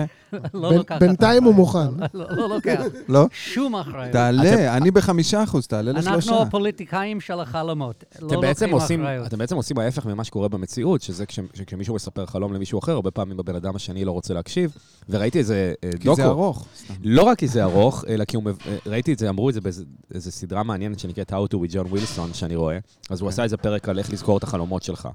לא 0.53 0.73
לוקח 0.75 0.95
בינתיים 0.99 1.43
הוא. 1.43 1.55
מוכן. 1.55 1.79
לא 2.13 2.25
לא 2.29 2.49
לוקח. 2.49 2.81
לא? 3.07 3.25
שום 3.31 3.75
אחריות. 3.75 4.11
תעלה, 4.13 4.77
אני 4.77 4.91
בחמישה 4.91 5.43
אחוז, 5.43 5.67
תעלה 5.67 5.91
לשלושה. 5.91 6.31
אנחנו 6.31 6.41
הפוליטיקאים 6.47 7.21
של 7.21 7.39
החלומות. 7.39 8.03
לא 8.21 8.27
לוקחים 8.43 8.75
אחריות. 8.75 9.27
אתם 9.27 9.37
בעצם 9.37 9.55
עושים 9.55 9.77
ההפך 9.79 10.05
ממה 10.05 10.23
שקורה 10.23 10.48
במציאות, 10.49 11.01
שזה 11.01 11.25
כש, 11.25 11.39
כשמישהו 11.65 11.95
מספר 11.95 12.25
חלום 12.25 12.53
למישהו 12.53 12.79
אחר, 12.79 12.91
הרבה 12.91 13.11
פעמים 13.11 13.39
הבן 13.39 13.55
אדם 13.55 13.75
השני 13.75 14.05
לא 14.05 14.11
רוצה 14.11 14.33
להקשיב, 14.33 14.77
וראיתי 15.09 15.39
איזה 15.39 15.73
אה, 15.83 15.91
כי 15.91 15.97
דוקו. 15.97 16.15
זה 16.15 16.25
ארוך. 16.25 16.67
לא 17.03 17.23
רק 17.23 17.39
כי 17.39 17.47
זה 17.47 17.63
ארוך, 17.63 18.05
אלא 18.07 18.25
כי 18.25 18.35
הוא... 18.35 18.43
אה, 18.47 18.77
ראיתי 18.85 19.13
את 19.13 19.19
זה, 19.19 19.29
אמרו 19.29 19.49
את 19.49 19.53
זה 19.53 19.61
באיזו 19.61 20.31
סדרה 20.31 20.63
מעניינת 20.63 20.99
שנקראת 20.99 21.31
How 21.31 21.53
to 21.53 21.55
with 21.55 21.73
John 21.73 21.93
Wilson, 21.93 22.33
שאני 22.33 22.55
רואה. 22.55 22.77
אז 23.09 23.21
הוא 23.21 23.27
כן. 23.27 23.33
עשה 23.33 23.43
איזה 23.43 23.57
פרק 23.57 23.89
על 23.89 23.99
איך 23.99 24.13
לזכור 24.13 24.37
את 24.37 24.43
החלומות 24.43 24.83
שלך. 24.83 25.09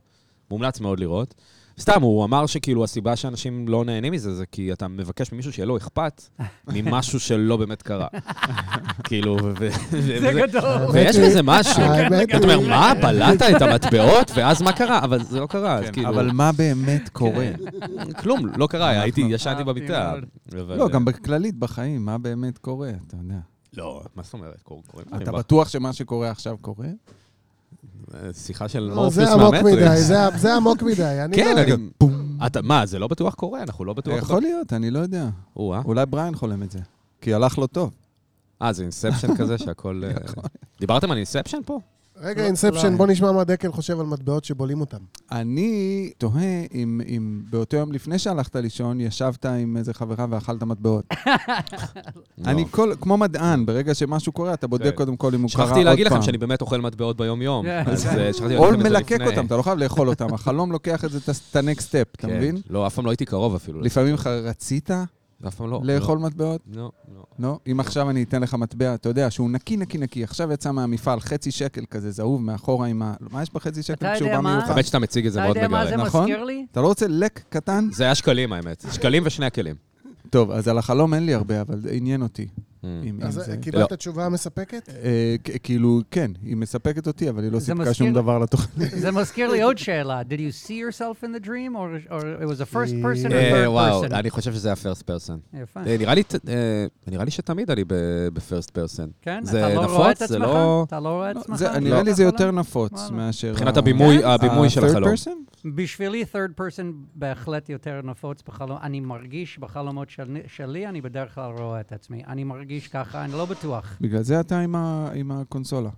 מומלץ 0.51 0.81
מאוד 0.81 1.01
לראות. 1.01 1.35
סתם, 1.81 2.03
הוא 2.03 2.25
אמר 2.25 2.47
שכאילו 2.47 2.85
הסיבה 2.85 3.17
שאנשים 3.17 3.69
לא 3.69 3.85
נהנים 3.85 4.13
מזה, 4.13 4.35
זה 4.35 4.47
כי 4.47 4.73
אתה 4.73 4.89
מבקש 4.89 5.33
ממישהו 5.33 5.53
שיהיה 5.53 5.67
לו 5.67 5.77
אכפת 5.77 6.23
ממשהו 6.69 7.21
שלא 7.21 7.57
באמת 7.57 7.83
קרה. 7.83 8.07
כאילו, 9.05 9.37
ו- 9.59 9.69
זה 9.91 10.33
גדול. 10.47 10.63
ויש 10.93 11.17
בזה 11.17 11.41
משהו. 11.43 11.83
האמת 11.83 12.31
כי 12.31 12.37
אתה 12.37 12.45
אומר, 12.45 12.59
היא- 12.59 12.69
מה, 12.69 12.93
בלעת 13.03 13.43
את 13.43 13.63
המטבעות, 13.63 14.31
ואז 14.35 14.63
מה 14.63 14.73
קרה? 14.73 14.99
אבל 15.05 15.25
זה 15.25 15.41
לא 15.41 15.47
קרה, 15.47 15.75
אז 15.75 15.85
כן, 15.85 15.93
כאילו... 15.93 16.09
אבל 16.09 16.31
מה 16.33 16.53
באמת 16.53 17.09
קורה? 17.09 17.51
כלום, 18.23 18.47
לא 18.57 18.67
קרה, 18.67 18.89
הייתי, 18.89 19.21
ישנתי 19.29 19.65
במיטה. 19.65 20.13
אבל- 20.13 20.77
לא, 20.79 20.89
גם 20.89 21.05
בכללית 21.05 21.55
בחיים, 21.59 22.05
מה 22.05 22.19
באמת 22.19 22.59
קורה, 22.59 22.91
אתה 23.07 23.17
יודע. 23.23 23.39
לא, 23.77 24.03
מה 24.17 24.23
זאת 24.23 24.33
אומרת? 24.33 24.61
קור- 24.63 24.83
קורים 24.87 25.07
אתה. 25.23 25.33
בטוח 25.33 25.69
שמה 25.69 25.93
שקורה 25.93 26.31
עכשיו 26.31 26.57
קורה? 26.61 26.87
שיחה 28.33 28.69
של 28.69 28.81
לא, 28.81 28.95
מורפיוס 28.95 29.15
זה 29.29 29.33
עמוק 29.33 29.55
מהמטריקס. 29.55 29.83
מדי, 29.83 30.01
זה- 30.03 30.17
זה 30.37 30.55
עמוק 30.57 30.83
מדי. 30.83 31.03
אני 31.25 31.37
כן, 31.37 31.57
לא- 31.57 31.63
אני... 31.75 31.89
בום. 32.01 32.39
מה, 32.63 32.87
זה 32.87 32.99
לא 32.99 33.07
בטוח 33.09 33.35
קורה? 33.35 33.63
אנחנו 33.63 33.85
לא 33.85 33.93
בטוח... 33.93 34.19
יכול 34.19 34.43
להיות, 34.43 34.73
אני 34.73 34.91
לא 34.91 34.99
יודע. 34.99 35.29
אולי 35.85 36.07
בריין 36.07 36.35
חולם 36.35 36.63
את 36.63 36.71
זה. 36.71 36.79
כי 37.21 37.35
הלך 37.35 37.59
לו 37.59 37.67
טוב. 37.67 37.91
אה, 38.63 38.73
זה 38.73 38.83
Inception 38.83 39.37
כזה 39.37 39.59
שהכל... 39.59 40.03
אה, 40.05 40.11
דיברתם 40.81 41.11
על 41.11 41.17
Inception 41.17 41.59
פה? 41.67 41.81
רגע, 42.21 42.43
לא, 42.43 42.47
Inception, 42.47 42.93
לא. 42.93 42.97
בוא 42.97 43.07
נשמע 43.07 43.33
מה 43.33 43.45
דקל 43.45 43.73
חושב 43.73 44.01
על 44.01 44.07
מטבעות 44.07 44.45
שבולעים 44.45 44.81
אותם. 44.81 44.99
אני 45.33 46.11
תוהה 46.19 46.65
אם, 46.75 47.01
אם 47.09 47.43
באותו 47.51 47.77
יום 47.77 47.93
לפני 47.93 48.19
שהלכת 48.19 48.57
לישון, 48.57 49.01
ישבת 49.01 49.47
עם 49.47 49.77
איזה 49.77 49.95
חברה 49.95 50.27
ואכלת 50.31 50.63
מטבעות. 50.63 51.05
אני 52.47 52.63
לא. 52.63 52.69
כל, 52.71 52.93
כמו 53.01 53.17
מדען, 53.17 53.67
ברגע 53.67 53.95
שמשהו 53.95 54.33
קורה, 54.33 54.55
אתה 54.55 54.67
בודק 54.67 54.85
כן. 54.85 54.91
קודם 54.91 55.17
כל 55.17 55.35
אם 55.35 55.43
הוא 55.43 55.51
קרה 55.51 55.63
עוד 55.63 55.69
פעם. 55.69 55.77
שכחתי 55.77 55.85
להגיד 55.85 56.07
לכם 56.07 56.23
שאני 56.23 56.39
באמת 56.39 56.61
אוכל 56.61 56.81
מטבעות 56.81 57.17
ביום-יום. 57.17 57.65
כן. 57.67 57.83
אה, 57.87 58.31
או 58.57 58.71
זה 58.71 58.77
מלקק. 58.77 59.19
אותם, 59.27 59.47
אתה 59.47 59.57
לא 59.57 59.63
חייב 59.63 59.79
לאכול 59.79 60.09
אותם. 60.09 60.35
החלום 60.35 60.73
לוקח 60.73 61.05
את 61.05 61.11
זה, 61.11 61.19
את 61.51 61.57
ה-next 61.57 61.81
step, 61.81 62.15
אתה 62.17 62.27
כן. 62.29 62.37
מבין? 62.37 62.57
לא, 62.71 62.87
אף 62.87 62.95
פעם 62.95 63.05
לא 63.05 63.11
הייתי 63.11 63.25
קרוב 63.25 63.55
אפילו. 63.55 63.81
לפעמים 63.81 64.17
רצית, 64.27 64.91
אף 65.47 65.55
פעם 65.55 65.71
לא. 65.71 65.81
לאכול 65.85 66.19
מטבעות? 66.19 66.61
לא, 66.73 66.91
לא. 67.15 67.23
לא. 67.39 67.59
אם 67.73 67.81
עכשיו 67.81 68.11
אני 68.11 68.23
אתן 68.23 68.43
לך 68.43 68.55
מטבע, 68.55 68.95
אתה 68.95 69.09
יודע, 69.09 69.31
שהוא 69.31 69.51
נקי, 69.51 69.77
נקי, 69.77 69.99
נקי, 69.99 70.25
עכשיו 70.25 70.53
יצא 70.53 70.73
מהמפעל 70.73 71.21
חצי 71.21 71.51
שקל 71.51 71.85
כזה 71.91 72.11
זהוב 72.11 72.43
מאחורה 72.43 72.87
עם 72.87 73.03
ה... 73.03 73.15
מה 73.21 73.43
יש 73.43 73.51
בחצי 73.55 73.83
שקל 73.83 74.07
אתה 74.07 74.15
כשהוא 74.15 74.29
יודע 74.29 74.37
בא 74.37 74.43
מה? 74.43 74.57
מיוחד? 74.57 74.71
האמת 74.71 74.87
שאתה 74.87 74.99
מציג 74.99 75.27
את 75.27 75.33
זה 75.33 75.39
אתה 75.39 75.47
מאוד 75.47 75.57
יודע 75.57 75.69
מה 75.69 75.87
זה. 75.87 75.97
נכון? 75.97 76.25
מזכיר 76.25 76.45
לי? 76.45 76.67
אתה 76.73 76.81
לא 76.81 76.87
רוצה 76.87 77.07
לק 77.09 77.43
קטן? 77.49 77.89
זה 77.93 78.05
היה 78.05 78.15
שקלים, 78.15 78.53
האמת. 78.53 78.85
שקלים 78.93 79.23
ושני 79.27 79.47
הכלים. 79.47 79.75
טוב, 80.31 80.51
אז 80.51 80.69
על 80.69 80.79
החלום 80.79 81.15
אין 81.15 81.27
לי 81.27 81.35
הרבה, 81.35 81.61
אבל 81.61 81.79
עניין 81.91 82.23
אותי. 82.23 82.47
Mm. 83.21 83.25
אז 83.27 83.35
זה- 83.35 83.57
קיבלת 83.57 83.91
לא. 83.93 83.97
תשובה 83.97 84.29
מספקת? 84.29 84.89
אה, 84.89 85.37
כ- 85.45 85.51
כאילו, 85.63 86.01
כן, 86.11 86.31
היא 86.43 86.57
מספקת 86.57 87.07
אותי, 87.07 87.29
אבל 87.31 87.43
היא 87.43 87.53
לא 87.53 87.61
סיפקה 87.61 87.75
מזכיר- 87.75 87.93
שום 87.93 88.13
דבר 88.13 88.39
לתוכנית. 88.39 88.91
זה 89.05 89.11
מזכיר 89.13 89.51
לי 89.51 89.63
עוד 89.63 89.79
שאלה. 89.79 90.21
Did 90.23 90.35
you 90.39 90.67
see 90.67 90.71
yourself 90.71 91.25
in 91.25 91.43
the 91.43 91.47
dream, 91.47 91.75
or, 91.75 92.11
or 92.13 92.23
it 92.43 92.57
was 92.57 92.61
a 92.61 92.75
first 92.75 92.93
person 93.03 93.31
or 93.31 93.35
אה, 93.35 93.65
third 93.65 93.69
וואו, 93.69 94.05
person? 94.05 94.15
אני 94.15 94.31
חושב 94.31 94.53
שזה 94.53 94.69
היה 94.69 94.77
פרסט 94.77 95.03
פרסון. 95.03 95.39
יפה. 95.63 95.81
נראה 95.99 96.15
לי 96.15 96.23
ת- 96.23 96.49
אה, 96.49 96.87
נראה 97.07 97.25
לי 97.25 97.31
שתמיד 97.31 97.71
אני 97.71 97.85
בפרסט 98.33 98.71
פרסון. 98.71 99.11
כן? 99.23 99.41
זה 99.45 99.67
אתה 99.67 99.75
לא 99.75 99.83
נפוץ? 99.85 99.97
רואה 99.97 100.11
את 100.11 100.17
זה 100.17 100.25
עצמך? 100.25 100.39
לא- 100.41 100.85
אתה 100.87 101.01
לא 101.01 101.09
רואה 101.09 101.31
את 101.31 101.37
לא, 101.37 101.41
עצמך? 101.41 101.57
זה- 101.57 101.79
נראה 101.81 102.03
לי 102.03 102.15
זה 102.15 102.23
יותר 102.23 102.51
נפוץ 102.51 102.93
וואלה. 102.93 103.11
מאשר... 103.11 103.51
מבחינת 103.53 103.77
הבימוי 103.77 104.19
כן? 104.19 104.25
הבימוי 104.29 104.71
של 104.71 104.85
החלום. 104.85 105.15
person? 105.15 105.31
בשבילי 105.75 106.25
third 106.33 106.61
person 106.61 106.83
בהחלט 107.15 107.69
יותר 107.69 108.01
נפוץ 108.05 108.43
בחלום. 108.49 108.79
אני 108.83 109.01
מרגיש 109.01 109.59
בחלומות 109.59 110.11
של, 110.11 110.25
שלי, 110.47 110.87
אני 110.87 111.01
בדרך 111.01 111.35
כלל 111.35 111.51
רואה 111.59 111.81
את 111.81 111.93
עצמי. 111.93 112.23
אני 112.29 112.45
מרגיש 112.45 112.74
ככה, 112.81 113.25
אני 113.25 113.33
לא 113.33 113.45
בטוח. 113.45 113.97
בגלל 114.01 114.23
זה 114.23 114.41
אתה 114.41 114.61
עם 114.61 114.75
ה- 114.77 115.09
עם 115.15 115.31
הקונסולה. 115.33 115.91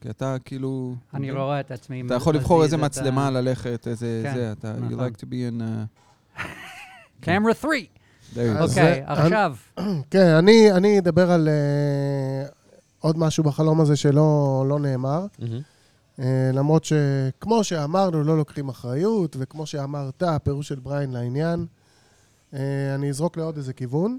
כי 0.00 0.10
אתה 0.10 0.36
כאילו... 0.44 0.94
אני 1.14 1.30
רואה 1.30 1.60
את 1.60 1.70
עצמי. 1.70 2.02
אתה 2.06 2.14
יכול 2.14 2.34
לבחור 2.34 2.64
איזה 2.64 2.76
מצלמה 2.76 3.30
ללכת, 3.30 3.88
איזה 3.88 4.20
כן, 4.24 4.34
זה, 4.34 4.52
אתה... 4.52 4.74
You 4.78 4.92
נכון. 4.92 5.06
like 5.06 5.16
to 5.16 5.24
be 5.24 5.60
in... 5.60 5.60
uh, 5.60 6.40
Camera 7.24 7.54
3. 7.60 7.86
there 8.34 8.36
you 8.36 8.58
go. 8.58 8.62
אז- 8.62 8.70
אוקיי, 8.70 9.02
עכשיו. 9.06 9.56
כן, 10.10 10.26
אני, 10.26 10.72
אני 10.72 10.98
אדבר 10.98 11.30
על 11.30 11.48
אה, 11.48 12.46
עוד 12.98 13.18
משהו 13.18 13.44
בחלום 13.44 13.80
הזה 13.80 13.96
שלא 13.96 14.64
לא 14.68 14.78
נאמר. 14.78 15.26
אה, 16.20 16.50
למרות 16.52 16.84
שכמו 16.84 17.64
שאמרנו, 17.64 18.24
לא 18.24 18.36
לוקחים 18.36 18.68
אחריות, 18.68 19.36
וכמו 19.40 19.66
שאמרת, 19.66 20.22
הפירוש 20.22 20.68
של 20.68 20.78
בריין 20.78 21.10
לעניין, 21.12 21.66
אה, 22.54 22.58
אני 22.94 23.08
אזרוק 23.10 23.36
לעוד 23.36 23.56
איזה 23.56 23.72
כיוון. 23.72 24.18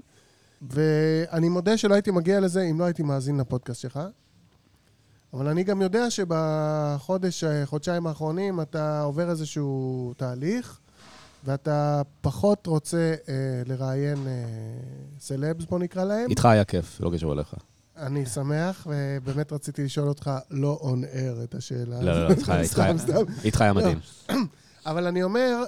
ואני 0.62 1.48
מודה 1.48 1.76
שלא 1.76 1.94
הייתי 1.94 2.10
מגיע 2.10 2.40
לזה 2.40 2.62
אם 2.62 2.78
לא 2.78 2.84
הייתי 2.84 3.02
מאזין 3.02 3.36
לפודקאסט 3.40 3.80
שלך. 3.80 4.00
אבל 5.32 5.48
אני 5.48 5.64
גם 5.64 5.82
יודע 5.82 6.10
שבחודש, 6.10 7.44
אה, 7.44 7.66
חודשיים 7.66 8.06
האחרונים 8.06 8.60
אתה 8.60 9.00
עובר 9.02 9.30
איזשהו 9.30 10.12
תהליך, 10.16 10.78
ואתה 11.44 12.02
פחות 12.20 12.66
רוצה 12.66 13.14
אה, 13.28 13.34
לראיין 13.66 14.26
אה, 14.26 14.32
סלבס, 15.20 15.64
בוא 15.64 15.78
נקרא 15.78 16.04
להם. 16.04 16.30
איתך 16.30 16.44
היה 16.44 16.64
כיף, 16.64 17.00
לא 17.00 17.10
קשור 17.14 17.32
אליך. 17.32 17.54
אני 17.96 18.26
שמח, 18.26 18.86
ובאמת 18.90 19.52
רציתי 19.52 19.84
לשאול 19.84 20.08
אותך 20.08 20.30
לא 20.50 20.78
און 20.80 21.04
אייר 21.04 21.42
את 21.44 21.54
השאלה 21.54 22.02
לא, 22.02 22.28
לא. 22.28 22.28
איתך- 22.34 22.48
היה-. 22.48 23.18
איתך 23.44 23.62
מדהים. 23.74 23.98
אבל 24.86 25.06
אני 25.06 25.22
אומר, 25.22 25.64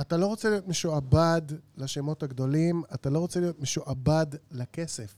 אתה 0.00 0.16
לא 0.16 0.26
רוצה 0.26 0.50
להיות 0.50 0.68
משועבד 0.68 1.42
לשמות 1.76 2.22
הגדולים, 2.22 2.82
אתה 2.94 3.10
לא 3.10 3.18
רוצה 3.18 3.40
להיות 3.40 3.60
משועבד 3.60 4.26
לכסף. 4.50 5.14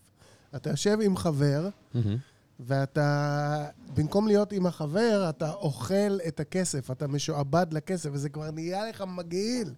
אתה 0.57 0.71
יושב 0.71 0.99
עם 1.02 1.16
חבר, 1.16 1.69
מהמם. 1.95 2.16
ואתה, 2.61 3.66
במקום 3.95 4.26
להיות 4.26 4.52
עם 4.52 4.66
החבר, 4.66 5.26
אתה 5.28 5.52
אוכל 5.52 6.19
את 6.28 6.40
הכסף, 6.40 6.90
אתה 6.90 7.07
משועבד 7.07 7.66
לכסף, 7.71 8.11
וזה 8.12 8.28
כבר 8.28 8.50
נהיה 8.50 8.88
לך 8.88 9.04
מגעיל. 9.07 9.75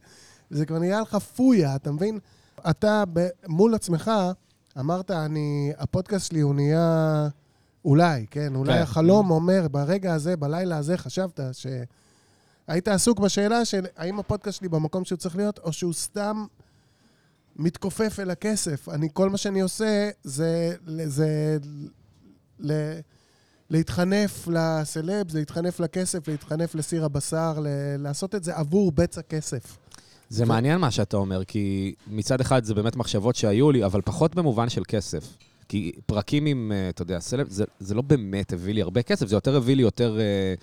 זה 0.51 0.67
כבר 0.67 0.79
נהיה 0.79 1.01
לך 1.01 1.15
פויה, 1.15 1.77
אתה 1.77 1.93
מבין? 1.93 2.19
אתה 2.71 3.05
ב- 3.13 3.29
מול 3.47 3.75
עצמך 3.75 4.11
אמרת, 4.79 5.11
אני, 5.11 5.73
הפודקאסט 5.79 6.27
שלי 6.27 6.41
הוא 6.41 6.55
נהיה... 6.55 7.29
אולי, 7.85 8.27
כן, 8.31 8.55
אולי 8.55 8.73
כן. 8.73 8.83
החלום 8.83 9.31
אומר, 9.31 9.67
ברגע 9.71 10.15
הזה, 10.15 10.37
בלילה 10.37 10.77
הזה, 10.77 10.97
חשבת 10.97 11.41
שהיית 12.67 12.89
עסוק 12.89 13.21
בשאלה 13.21 13.65
של 13.65 13.87
האם 13.97 14.19
הפודקאסט 14.19 14.59
שלי 14.59 14.69
במקום 14.69 15.05
שהוא 15.05 15.17
צריך 15.17 15.37
להיות, 15.37 15.59
או 15.59 15.73
שהוא 15.73 15.93
סתם 15.93 16.45
מתכופף 17.57 18.21
אל 18.21 18.31
הכסף. 18.31 18.89
אני, 18.89 19.09
כל 19.13 19.31
מה 19.31 19.37
שאני 19.37 19.61
עושה 19.61 20.11
זה, 20.25 20.75
זה 20.87 21.59
ל, 22.61 22.73
להתחנף 23.71 24.49
לסלבס, 24.49 25.35
להתחנף 25.35 25.81
לכסף, 25.81 26.29
להתחנף 26.29 26.75
לסיר 26.75 27.05
הבשר, 27.05 27.61
ל, 27.63 27.67
לעשות 27.99 28.35
את 28.35 28.45
זה 28.45 28.57
עבור 28.57 28.93
בצע 28.93 29.23
כסף. 29.23 29.79
זה 30.29 30.45
מעניין 30.45 30.79
מה 30.79 30.91
שאתה 30.91 31.17
אומר, 31.17 31.45
כי 31.45 31.95
מצד 32.07 32.41
אחד 32.41 32.65
זה 32.65 32.75
באמת 32.75 32.97
מחשבות 32.97 33.37
שהיו 33.37 33.71
לי, 33.73 33.85
אבל 33.85 34.01
פחות 34.05 34.35
במובן 34.35 34.69
של 34.69 34.83
כסף. 34.89 35.37
כי 35.69 35.93
פרקים 36.07 36.47
עם, 36.47 36.73
אה, 36.75 36.89
אתה 36.89 37.03
יודע, 37.03 37.21
סלב, 37.21 37.49
זה, 37.51 37.65
זה 37.81 37.95
לא 37.95 38.03
באמת 38.03 38.53
הביא 38.53 38.75
לי 38.75 38.83
הרבה 38.83 39.03
כסף, 39.03 39.27
זה 39.27 39.37
יותר 39.37 39.57
הביא 39.57 39.77
לי 39.77 39.83
יותר, 39.83 40.19
אה, 40.21 40.55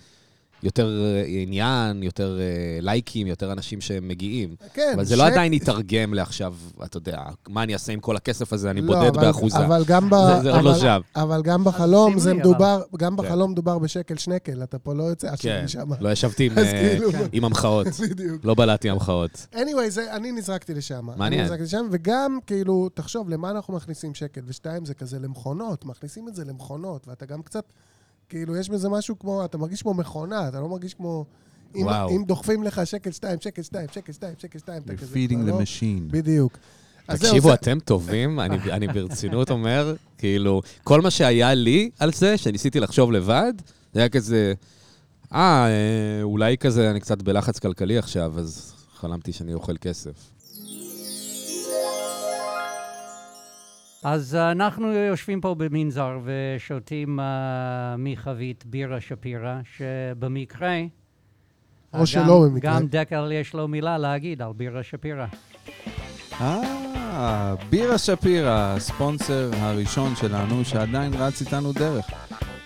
יותר 0.64 1.02
אה, 1.04 1.24
עניין, 1.26 2.02
יותר 2.02 2.38
אה, 2.40 2.44
לייקים, 2.80 3.26
יותר 3.26 3.52
אנשים 3.52 3.80
שמגיעים. 3.80 4.54
כן, 4.74 4.90
אבל 4.94 5.04
זה 5.04 5.16
לא 5.16 5.26
עדיין 5.26 5.52
יתרגם 5.52 6.14
לעכשיו, 6.14 6.54
אתה 6.84 6.96
יודע, 6.96 7.18
מה 7.48 7.62
אני 7.62 7.72
אעשה 7.72 7.92
עם 7.92 8.00
כל 8.00 8.16
הכסף 8.16 8.52
הזה, 8.52 8.70
אני 8.70 8.80
לא, 8.80 8.86
בודד 8.86 9.16
אבל- 9.16 9.26
באחוזה. 9.26 9.58
אבל 9.58 9.84
גם 9.86 10.10
ב... 10.10 10.14
זה- 10.14 10.42
זה 10.42 10.50
עוד 10.52 10.64
לא 10.64 10.70
אבל- 10.70 10.78
שם. 10.80 11.00
אבל 11.16 11.42
גם 11.42 11.64
בחלום 11.64 12.18
זה 12.18 12.34
מדובר, 12.34 12.82
גם 12.98 13.16
כן. 13.16 13.22
בחלום 13.24 13.50
מדובר 13.50 13.78
בשקל 13.78 14.16
שנקל, 14.16 14.62
אתה 14.62 14.78
פה 14.78 14.94
לא 14.94 15.02
יוצא 15.02 15.28
עשיר 15.32 15.58
כן, 15.58 15.64
משם. 15.64 15.88
לא 16.00 16.08
ישבתי 16.12 16.46
עם, 16.46 16.58
אה, 16.58 16.70
כאילו... 16.94 17.10
עם 17.32 17.44
המחאות, 17.44 17.86
בדיוק. 18.10 18.44
לא 18.44 18.54
בלעתי 18.54 18.90
המחאות. 18.90 19.46
anyway, 19.54 19.88
זה, 19.88 20.16
אני 20.16 20.32
נזרקתי 20.32 20.74
לשם. 20.74 21.06
מעניין. 21.16 21.32
אני 21.32 21.42
נזרקתי 21.44 21.64
לשם, 21.64 21.86
וגם, 21.90 22.38
כאילו, 22.46 22.88
תחשוב, 22.94 23.30
למה 23.30 23.50
אנחנו 23.50 23.74
מכניסים 23.74 24.14
שקל? 24.14 24.40
ושתיים, 24.46 24.84
זה 24.84 24.94
כזה 24.94 25.18
למכונות, 25.18 25.84
מכניסים 25.84 26.28
את 26.28 26.34
זה 26.34 26.44
למכונות, 26.44 27.08
ואתה 27.08 27.26
גם 27.26 27.42
קצת, 27.42 27.64
כאילו, 28.28 28.56
יש 28.56 28.68
בזה 28.68 28.88
משהו 28.88 29.18
כמו, 29.18 29.44
אתה 29.44 29.58
מרגיש 29.58 29.82
כמו 29.82 29.94
מכונה, 29.94 30.48
אתה 30.48 30.60
לא 30.60 30.68
מרגיש 30.68 30.94
כמו... 30.94 31.24
אם. 31.76 31.88
אם 31.88 32.24
דוחפים 32.24 32.62
לך 32.62 32.86
שקל 32.86 33.10
שתיים, 33.10 33.40
שקל 33.40 33.62
שתיים, 33.62 33.86
שקל 33.92 34.12
שתיים, 34.12 34.34
שקל 34.38 34.58
שתיים, 34.58 34.82
אתה 34.82 34.92
You're 34.92 34.96
כזה 34.96 35.14
feeding 35.14 35.48
the 35.48 35.50
לא... 35.50 35.60
machine. 35.60 36.12
בדיוק. 36.12 36.58
תקשיבו, 37.06 37.54
אתם 37.54 37.78
טובים, 37.80 38.40
אני, 38.40 38.56
אני 38.72 38.88
ברצינות 38.88 39.50
אומר, 39.50 39.94
כאילו, 40.18 40.62
כל 40.84 41.00
מה 41.00 41.10
שהיה 41.10 41.54
לי 41.54 41.90
על 41.98 42.12
זה, 42.12 42.36
שניסיתי 42.36 42.80
לחשוב 42.80 43.12
לבד, 43.12 43.52
זה 43.92 44.00
היה 44.00 44.08
כזה, 44.08 44.52
אה, 45.32 45.66
אה, 45.66 46.22
אולי 46.22 46.58
כזה, 46.58 46.90
אני 46.90 47.00
קצת 47.00 47.22
בלחץ 47.22 47.58
כלכלי 47.58 47.98
עכשיו, 47.98 48.38
אז 48.38 48.74
חלמתי 48.94 49.32
שאני 49.32 49.54
אוכל 49.54 49.76
כסף. 49.76 50.33
אז 54.04 54.34
אה, 54.34 54.50
אנחנו 54.52 54.92
יושבים 54.92 55.40
פה 55.40 55.54
במנזר 55.58 56.18
ושותים 56.24 57.20
אה, 57.20 57.24
מחבית 57.98 58.64
בירה 58.66 59.00
שפירא, 59.00 59.56
שבמקרה... 59.76 60.76
או 61.94 62.00
אה, 62.00 62.06
שלא 62.06 62.22
גם- 62.24 62.52
במקרה. 62.54 62.74
גם 62.80 62.86
דקל 62.86 63.32
יש 63.32 63.54
לו 63.54 63.68
מילה 63.68 63.98
להגיד 63.98 64.42
על 64.42 64.52
בירה 64.56 64.82
שפירא. 64.82 65.26
אה, 66.40 67.54
בירה 67.70 67.98
שפירא, 67.98 68.50
הספונסר 68.76 69.50
הראשון 69.54 70.16
שלנו, 70.16 70.64
שעדיין 70.64 71.12
רץ 71.14 71.40
איתנו 71.40 71.72
דרך. 71.72 72.04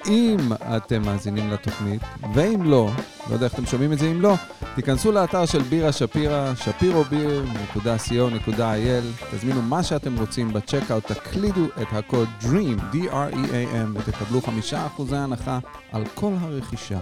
אם 0.09 0.37
אתם 0.77 1.03
מאזינים 1.03 1.51
לתוכנית, 1.51 2.03
ואם 2.35 2.63
לא, 2.63 2.91
לא 3.29 3.35
יודע 3.35 3.47
איך 3.47 3.55
אתם 3.55 3.67
שומעים 3.67 3.93
את 3.93 3.99
זה, 3.99 4.11
אם 4.11 4.21
לא, 4.21 4.35
תיכנסו 4.75 5.13
לאתר 5.13 5.47
של 5.47 5.63
בירה 5.63 5.93
שפירא, 5.93 6.55
שפירוביר.co.il, 6.55 9.33
תזמינו 9.33 9.63
מה 9.63 9.83
שאתם 9.83 10.19
רוצים 10.19 10.53
בצ'קאוט, 10.53 11.13
תקלידו 11.13 11.67
את 11.83 11.87
הקוד 11.93 12.29
DREAM, 12.41 12.95
D-R-E-A-M, 12.95 13.89
ותקבלו 13.95 14.41
חמישה 14.41 14.87
אחוזי 14.87 15.17
הנחה 15.17 15.59
על 15.93 16.05
כל 16.15 16.33
הרכישה. 16.41 17.01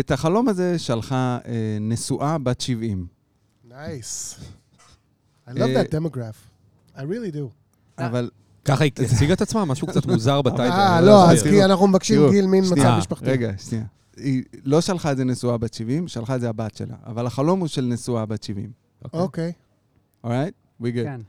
את 0.00 0.10
החלום 0.10 0.48
הזה 0.48 0.78
שלחה 0.78 1.38
אה, 1.46 1.78
נשואה 1.80 2.38
בת 2.38 2.60
70. 2.60 3.06
Nice. 3.68 3.72
I 5.46 5.50
love 5.50 5.60
אה, 5.60 5.82
that 5.82 5.94
demograph. 5.94 6.51
I 6.96 7.00
really 7.00 7.34
do. 7.34 7.48
אבל 7.98 8.30
ככה 8.64 8.84
היא 8.84 8.92
הציגה 9.04 9.34
את 9.34 9.40
עצמה, 9.40 9.64
משהו 9.64 9.86
קצת 9.86 10.06
מוזר 10.06 10.42
בטייטל. 10.42 10.62
אה, 10.76 10.98
אני 10.98 11.06
לא, 11.06 11.30
אז. 11.30 11.42
כי 11.42 11.64
אנחנו 11.64 11.86
מבקשים 11.86 12.30
גיל 12.30 12.46
מין 12.46 12.64
מצב 12.72 12.94
משפחתי. 12.98 13.24
רגע, 13.24 13.52
שנייה. 13.58 13.84
היא 14.16 14.42
לא 14.64 14.80
שלחה 14.80 15.12
את 15.12 15.16
זה 15.16 15.24
נשואה 15.24 15.58
בת 15.58 15.74
70, 15.74 16.08
שלחה 16.08 16.36
את 16.36 16.40
זה 16.40 16.48
הבת 16.48 16.76
שלה. 16.76 16.94
אבל 17.06 17.26
החלום 17.26 17.60
הוא 17.60 17.68
של 17.68 17.84
נשואה 17.84 18.26
בת 18.26 18.42
70. 18.42 18.70
אוקיי. 19.12 19.52
אורייט? 20.24 20.54
We 20.82 20.84
good. 20.84 21.04
כן. 21.04 21.20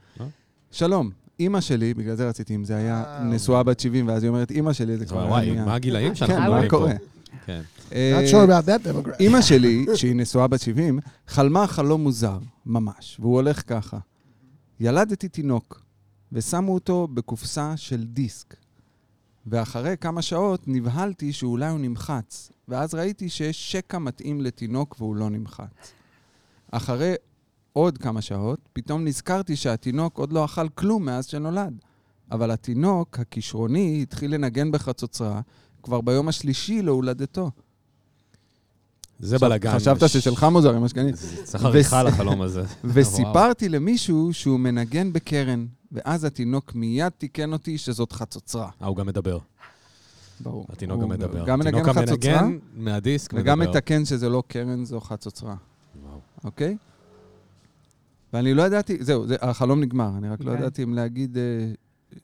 שלום, 0.72 1.10
אימא 1.40 1.62
שלי, 1.62 1.94
בגלל 1.94 2.16
זה 2.16 2.30
רציתי, 2.30 2.56
אם 2.56 2.64
זה 2.64 2.76
היה 2.76 3.04
אה. 3.08 3.24
נשואה 3.24 3.64
בת 3.64 3.80
70, 3.80 4.08
ואז 4.08 4.24
היא 4.24 4.30
אומרת, 4.30 4.52
אימא 4.52 4.74
שלי, 4.74 4.98
זה 4.98 5.06
כבר... 5.06 5.28
וואי, 5.28 5.52
מה 5.52 5.74
הגילאים 5.76 6.16
שאנחנו 6.16 6.36
כן, 6.36 6.42
מה 6.42 6.48
מדברים 6.48 6.70
פה? 6.70 6.78
קורה? 6.78 6.94
כן. 7.46 7.62
אה, 7.94 8.22
Not 8.24 8.30
sure 8.30 8.50
about 8.50 8.68
that 8.68 8.88
demographic. 8.88 9.20
אימא 9.20 9.42
שלי, 9.42 9.86
שהיא 9.96 10.16
נשואה 10.16 10.48
בת 10.48 10.60
70, 10.62 11.00
חלמה 11.28 11.68
חלום 11.68 12.02
מוזר, 12.04 12.38
ממש, 12.66 13.18
והוא 13.20 13.36
הולך 13.36 13.62
ככה. 13.68 13.98
ילדתי 14.80 15.30
תינוק, 15.30 15.82
ושמו 16.32 16.74
אותו 16.74 17.08
בקופסה 17.08 17.78
של 17.78 18.06
דיסק. 18.06 18.56
ואחרי 19.46 19.96
כמה 20.02 20.22
שעות 20.22 20.68
נבהלתי 20.68 21.34
שאולי 21.34 21.70
הוא 21.70 21.80
נמחץ, 21.80 22.52
ואז 22.68 22.94
ראיתי 22.94 23.30
שיש 23.30 23.72
שקע 23.72 24.00
מתאים 24.00 24.42
לתינוק 24.42 24.96
והוא 25.00 25.16
לא 25.16 25.30
נמחץ. 25.30 25.94
אחרי 26.72 27.14
עוד 27.74 27.98
כמה 27.98 28.22
שעות, 28.22 28.60
פתאום 28.74 29.06
נזכרתי 29.06 29.56
שהתינוק 29.56 30.18
עוד 30.18 30.34
לא 30.34 30.46
אכל 30.46 30.70
כלום 30.70 31.06
מאז 31.06 31.26
שנולד. 31.26 31.74
אבל 32.32 32.52
התינוק, 32.52 33.20
הכישרוני, 33.20 34.00
התחיל 34.02 34.34
לנגן 34.34 34.72
בחצוצרה 34.72 35.42
כבר 35.84 36.02
ביום 36.02 36.28
השלישי 36.28 36.82
להולדתו. 36.82 37.52
זה 39.24 39.38
בלאגן. 39.38 39.76
חשבת 39.76 40.10
ששלך 40.10 40.44
מוזר 40.44 40.76
עם 40.76 40.84
השכנים. 40.84 41.16
צריך 41.44 41.66
עריכה 41.66 42.04
לחלום 42.04 42.42
הזה. 42.42 42.64
וסיפרתי 42.94 43.70
למישהו 43.70 44.34
שהוא 44.34 44.60
מנגן 44.60 45.14
בקרן, 45.14 45.66
ואז 45.92 46.24
התינוק 46.24 46.76
מיד 46.76 47.10
תיקן 47.10 47.54
אותי 47.54 47.78
שזאת 47.78 48.12
חצוצרה. 48.12 48.70
אה, 48.82 48.88
הוא 48.88 48.98
גם 48.98 49.08
מדבר. 49.08 49.38
ברור. 50.40 50.66
התינוק 50.70 51.02
גם 51.02 51.10
מדבר. 51.10 51.46
גם 51.46 51.60
מנגן 51.60 51.76
התינוק 51.76 51.98
בחצוצרה, 51.98 52.40
המנגן 52.40 52.60
מהדיסק 52.76 53.34
מדבר. 53.34 53.44
וגם 53.44 53.60
מתקן 53.60 54.06
שזה 54.06 54.30
לא 54.30 54.44
קרן, 54.48 54.86
זו 54.86 55.00
חצוצרה, 55.00 55.56
וואו. 56.04 56.20
אוקיי? 56.44 56.78
ואני 58.34 58.54
לא 58.54 58.62
ידעתי, 58.62 58.98
זהו, 59.00 59.28
זה, 59.28 59.36
החלום 59.42 59.82
נגמר, 59.82 60.12
אני 60.18 60.30
רק 60.30 60.42
לא 60.42 60.46
אוקיי. 60.46 60.62
ידעתי 60.62 60.84
אם 60.84 60.94
להגיד 60.94 61.38
אה, 61.38 61.44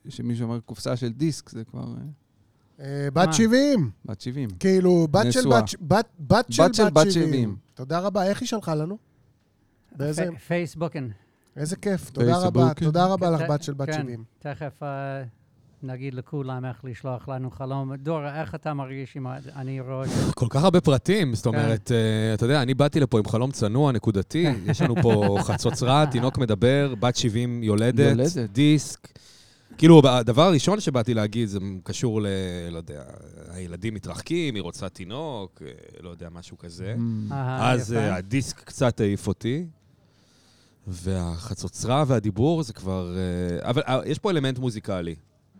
שמישהו 0.09 0.43
אומר 0.45 0.59
קופסה 0.59 0.95
של 0.95 1.09
דיסק, 1.09 1.49
זה 1.49 1.63
כבר 1.63 1.83
אה, 1.83 2.03
בת 3.13 3.27
מה? 3.27 3.33
70. 3.33 3.89
בת 4.05 4.21
70. 4.21 4.49
כאילו, 4.59 5.07
בת 5.11 5.31
של. 5.31 5.49
בת, 5.49 5.63
בת, 5.81 6.05
בת 6.19 6.45
של 6.51 6.63
בת 6.63 6.75
של 6.75 6.85
בת 6.85 6.91
בת 6.93 7.11
70. 7.11 7.27
70. 7.27 7.55
תודה 7.73 7.99
רבה. 7.99 8.23
איך 8.23 8.41
היא 8.41 8.47
שלחה 8.47 8.75
לנו? 8.75 8.97
באיזה... 9.97 10.29
פייסבוקן. 10.47 11.07
איזה 11.57 11.75
כיף. 11.75 12.09
תודה 12.09 12.37
רבה. 12.37 12.73
תודה 12.73 13.05
רבה 13.05 13.29
לך, 13.29 13.39
כן, 13.39 13.47
בת 13.47 13.63
של 13.63 13.73
בת 13.73 13.87
כן. 13.87 13.93
70. 13.93 14.23
תכף 14.39 14.83
אה, 14.83 15.23
נגיד 15.83 16.13
לכולם 16.13 16.65
איך 16.65 16.85
לשלוח 16.85 17.29
לנו 17.29 17.51
חלום. 17.51 17.95
דור, 17.95 18.27
איך 18.27 18.55
אתה 18.55 18.73
מרגיש 18.73 19.17
אם 19.17 19.27
אני 19.55 19.81
רואה... 19.81 20.07
כל 20.35 20.47
כך 20.49 20.63
הרבה 20.63 20.81
פרטים, 20.81 21.35
זאת 21.35 21.47
כן. 21.47 21.49
אומרת, 21.49 21.91
אה, 21.91 22.33
אתה 22.33 22.45
יודע, 22.45 22.61
אני 22.61 22.73
באתי 22.73 22.99
לפה 22.99 23.17
עם 23.17 23.27
חלום 23.27 23.51
צנוע, 23.51 23.91
נקודתי, 23.91 24.47
יש 24.65 24.81
לנו 24.81 24.95
פה 25.01 25.37
חצוצרה, 25.47 26.05
תינוק 26.11 26.37
מדבר, 26.37 26.93
בת 26.99 27.15
70 27.15 27.63
יולדת, 27.63 27.99
יולדת. 28.09 28.49
דיסק. 28.51 29.19
כאילו, 29.79 30.01
הדבר 30.05 30.41
הראשון 30.41 30.79
שבאתי 30.79 31.13
להגיד, 31.13 31.47
זה 31.47 31.59
קשור 31.83 32.21
ל... 32.21 32.27
לא 32.71 32.77
יודע, 32.77 33.03
הילדים 33.49 33.93
מתרחקים, 33.93 34.55
היא 34.55 34.61
רוצה 34.61 34.89
תינוק, 34.89 35.61
אה, 35.65 35.71
לא 36.01 36.09
יודע, 36.09 36.29
משהו 36.29 36.57
כזה. 36.57 36.95
Mm. 36.97 37.33
אהה, 37.33 37.71
אז. 37.71 37.93
אה, 37.93 38.15
הדיסק 38.15 38.59
קצת 38.59 38.99
העיף 38.99 39.27
אותי, 39.27 39.65
והחצוצרה 40.87 42.03
והדיבור 42.07 42.63
זה 42.63 42.73
כבר... 42.73 43.15
אה, 43.17 43.69
אבל 43.69 43.81
אה, 43.87 43.99
יש 44.05 44.19
פה 44.19 44.31
אלמנט 44.31 44.59
מוזיקלי, 44.59 45.15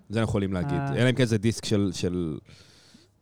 זה 0.09 0.19
אנחנו 0.19 0.29
יכולים 0.29 0.53
להגיד. 0.53 0.79
אה. 0.79 0.95
אלא 0.95 1.09
אם 1.09 1.15
כן 1.15 1.25
זה 1.25 1.37
דיסק 1.37 1.65
של... 1.65 1.91
של... 1.93 2.37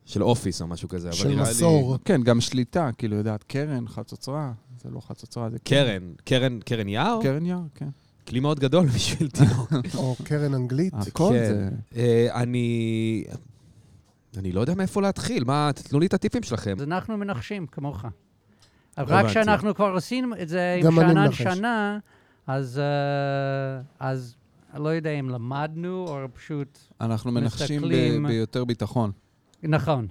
של 0.04 0.22
אופיס 0.22 0.62
או 0.62 0.66
משהו 0.66 0.88
כזה, 0.88 1.08
אבל 1.08 1.16
של 1.16 1.28
נראה 1.28 1.44
לי... 1.44 1.50
מסור. 1.50 1.98
כן, 2.04 2.22
גם 2.22 2.40
שליטה, 2.40 2.90
כאילו, 2.98 3.16
יודעת, 3.16 3.42
קרן, 3.42 3.88
חצוצרה, 3.88 4.52
זה 4.82 4.90
לא 4.90 5.00
חצוצרה, 5.00 5.50
זה 5.50 5.58
קרן, 5.58 6.12
קרן, 6.24 6.60
קרן 6.60 6.88
יער? 6.88 7.18
קרן 7.22 7.46
יער, 7.46 7.62
כן. 7.74 7.88
כלי 8.28 8.40
מאוד 8.40 8.60
גדול 8.60 8.86
בשביל 8.94 9.30
תינוק. 9.30 9.72
או 9.94 10.16
קרן 10.24 10.54
אנגלית. 10.54 10.94
הכל 10.94 11.30
כן. 11.32 11.44
זה... 11.46 11.68
אה, 11.96 12.28
אני... 12.34 13.24
אני 14.36 14.52
לא 14.52 14.60
יודע 14.60 14.74
מאיפה 14.74 15.02
להתחיל, 15.02 15.44
מה, 15.44 15.70
תתנו 15.74 16.00
לי 16.00 16.06
את 16.06 16.14
הטיפים 16.14 16.42
שלכם. 16.42 16.74
אז 16.76 16.82
אנחנו 16.82 17.16
מנחשים 17.16 17.66
כמוך. 17.66 18.04
רק 18.04 18.12
הבנתי. 18.96 19.32
שאנחנו 19.32 19.74
כבר 19.74 19.96
עשינו 19.96 20.36
את 20.42 20.48
זה 20.48 20.80
עם 20.84 20.94
מנחש. 20.94 21.42
שנה, 21.42 21.98
אז, 22.46 22.78
אה, 22.78 23.82
אז 24.00 24.36
לא 24.74 24.88
יודע 24.88 25.10
אם 25.10 25.28
למדנו 25.28 26.06
או 26.08 26.16
פשוט... 26.34 26.78
אנחנו 27.00 27.32
מנחשים 27.32 27.82
ביותר 28.26 28.64
ביטחון. 28.64 29.10
נכון, 29.62 30.06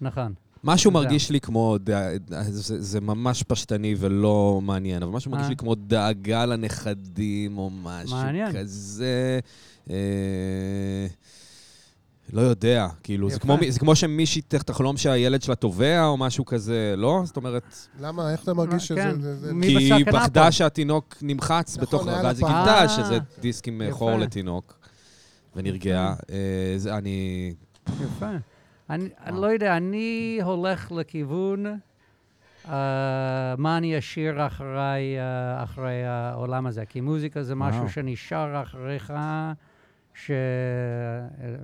נכון. 0.00 0.34
משהו. 0.64 0.90
מרגיש 0.90 1.30
לי 1.30 1.40
כמו, 1.40 1.76
זה, 2.48 2.80
זה 2.82 3.00
ממש 3.00 3.42
פשטני 3.42 3.94
ולא 3.98 4.60
מעניין, 4.62 5.02
אבל 5.02 5.12
משהו 5.12 5.30
מרגיש 5.30 5.44
אה. 5.44 5.50
לי 5.50 5.56
כמו 5.56 5.74
דאגה 5.74 6.46
לנכדים 6.46 7.58
או 7.58 7.70
משהו 7.70 8.16
מעניין. 8.16 8.52
כזה. 8.58 9.40
אה, 9.90 9.96
לא 12.32 12.40
יודע, 12.40 12.86
כאילו, 13.02 13.30
זה. 13.30 13.38
כמו, 13.40 13.56
זה 13.68 13.78
כמו 13.80 13.96
שמישהי 13.96 14.42
תחלום 14.42 14.96
שהילד 14.96 15.42
שלה 15.42 15.54
טובע 15.54 16.04
או 16.06 16.16
משהו 16.16 16.44
כזה, 16.44 16.94
לא? 16.96 17.22
זאת 17.24 17.36
אומרת, 17.36 17.62
למה? 18.00 18.32
איך 18.32 18.42
אתה 18.42 18.54
מרגיש 18.54 18.88
שזה... 18.88 19.00
כן. 19.00 19.20
זה- 19.20 19.36
זה- 19.36 19.52
כי 19.62 19.92
היא 19.94 20.04
פחדה 20.12 20.44
פה? 20.44 20.52
שהתינוק 20.52 21.16
נמחץ 21.22 21.76
נכון, 21.76 21.86
בתוך, 21.88 22.06
ואז 22.06 22.38
היא. 22.40 22.46
גילתה 22.46 22.82
אה, 22.82 22.88
שזה 22.88 23.18
דיסק 23.40 23.68
עם 23.68 23.82
יפה. 23.82 23.92
חור 23.96 24.16
לתינוק, 24.18 24.78
ונרגעה. 25.56 26.14
אה, 26.30 26.36
זה- 26.76 26.96
אני... 26.98 27.52
יפה. 27.88 28.30
אני 28.90 29.08
אני 29.26 29.40
לא 29.40 29.46
יודע, 29.46 29.76
אני 29.76 30.38
הולך 30.42 30.92
לכיוון 30.92 31.66
אה, 32.68 33.54
מה 33.58 33.76
אני 33.76 33.98
אשאיר 33.98 34.46
אחריי, 34.46 35.18
אה, 35.18 35.62
אחרי 35.62 36.04
העולם 36.06 36.66
הזה. 36.66 36.86
כי 36.86 37.00
מוזיקה 37.00 37.42
זה 37.42 37.54
משהו. 37.54 37.88
שנשאר 37.88 38.62
אחריך, 38.62 39.12
ש... 40.14 40.30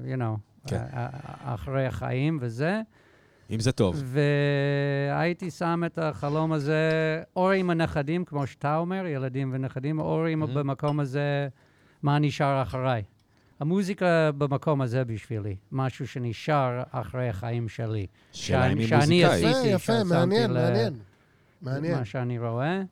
you 0.04 0.18
know, 0.18 0.38
כן. 0.66 0.76
אה, 0.76 1.06
אה, 1.06 1.54
אחרי 1.54 1.86
החיים 1.86 2.38
וזה. 2.40 2.80
אם 3.50 3.60
זה 3.60 3.72
טוב. 3.72 4.02
והייתי 4.04 5.50
שם 5.50 5.82
את 5.86 5.98
החלום 5.98 6.52
הזה, 6.52 6.82
או 7.36 7.50
עם 7.50 7.70
הנכדים, 7.70 8.24
כמו 8.24 8.46
שאתה 8.46 8.76
אומר, 8.76 9.06
ילדים 9.06 9.50
ונכדים, 9.54 9.98
או 9.98 10.26
עם 10.26 10.38
מהמם. 10.38 10.54
במקום 10.54 11.00
הזה, 11.00 11.48
מה 12.02 12.18
נשאר 12.18 12.62
אחריי. 12.62 13.02
המוזיקה 13.60 14.30
במקום 14.38 14.80
הזה 14.80 15.04
בשבילי, 15.04 15.56
משהו 15.72 16.08
שנשאר 16.08 16.82
אחרי 16.90 17.28
החיים 17.28 17.68
שלי. 17.68 18.06
שאלה 18.32 18.72
אם 18.72 18.78
היא 18.78 18.88
שאני 18.88 19.24
מוזיקאית. 19.24 19.56
יפה, 19.64 19.68
יפה, 19.68 20.04
מעניין, 20.04 20.52
מעניין. 20.52 20.94
מעניין. 21.62 21.98
מה 21.98 22.04
שאני 22.04 22.38
רואה. 22.38 22.82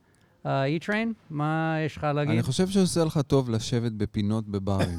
אה, 0.46 0.64
E-Train, 0.76 1.08
מה 1.30 1.76
יש 1.86 1.96
לך 1.96 2.04
להגיד? 2.04 2.32
אני 2.34 2.42
חושב 2.42 2.68
שעושה 2.68 3.04
לך 3.04 3.18
טוב 3.26 3.50
לשבת 3.50 3.92
בפינות 3.92 4.48
בברים. 4.48 4.98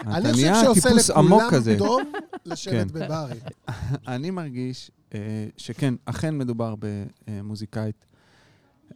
אתה 0.00 0.16
אני 0.16 0.32
חושב 0.32 0.44
נהיה 0.44 0.60
שעושה 0.64 0.88
טיפוס 0.88 1.10
עמוק 1.10 1.42
לכולם 1.42 1.50
כזה. 1.50 1.78
טוב 1.78 2.02
לשבת 2.46 2.90
כן. 2.90 2.98
בברים. 2.98 3.40
אני 4.14 4.30
מרגיש 4.30 4.90
אה, 5.14 5.46
שכן, 5.56 5.94
אכן 6.04 6.38
מדובר 6.38 6.74
במוזיקאית. 7.28 8.06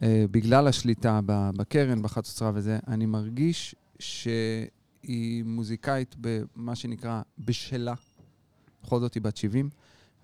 אה, 0.03 0.25
בגלל 0.31 0.67
השליטה 0.67 1.19
בקרן, 1.57 2.01
בחצוצרה 2.01 2.51
וזה, 2.53 2.79
אני 2.87 3.05
מרגיש 3.05 3.75
שהיא 5.05 5.43
מוזיקאית 5.43 6.15
במה 6.19 6.75
שנקרא 6.75 7.21
בשלה. 7.39 7.93
בכל 8.83 8.99
זאת 8.99 9.13
היא 9.13 9.21
בת 9.23 9.37
70. 9.37 9.69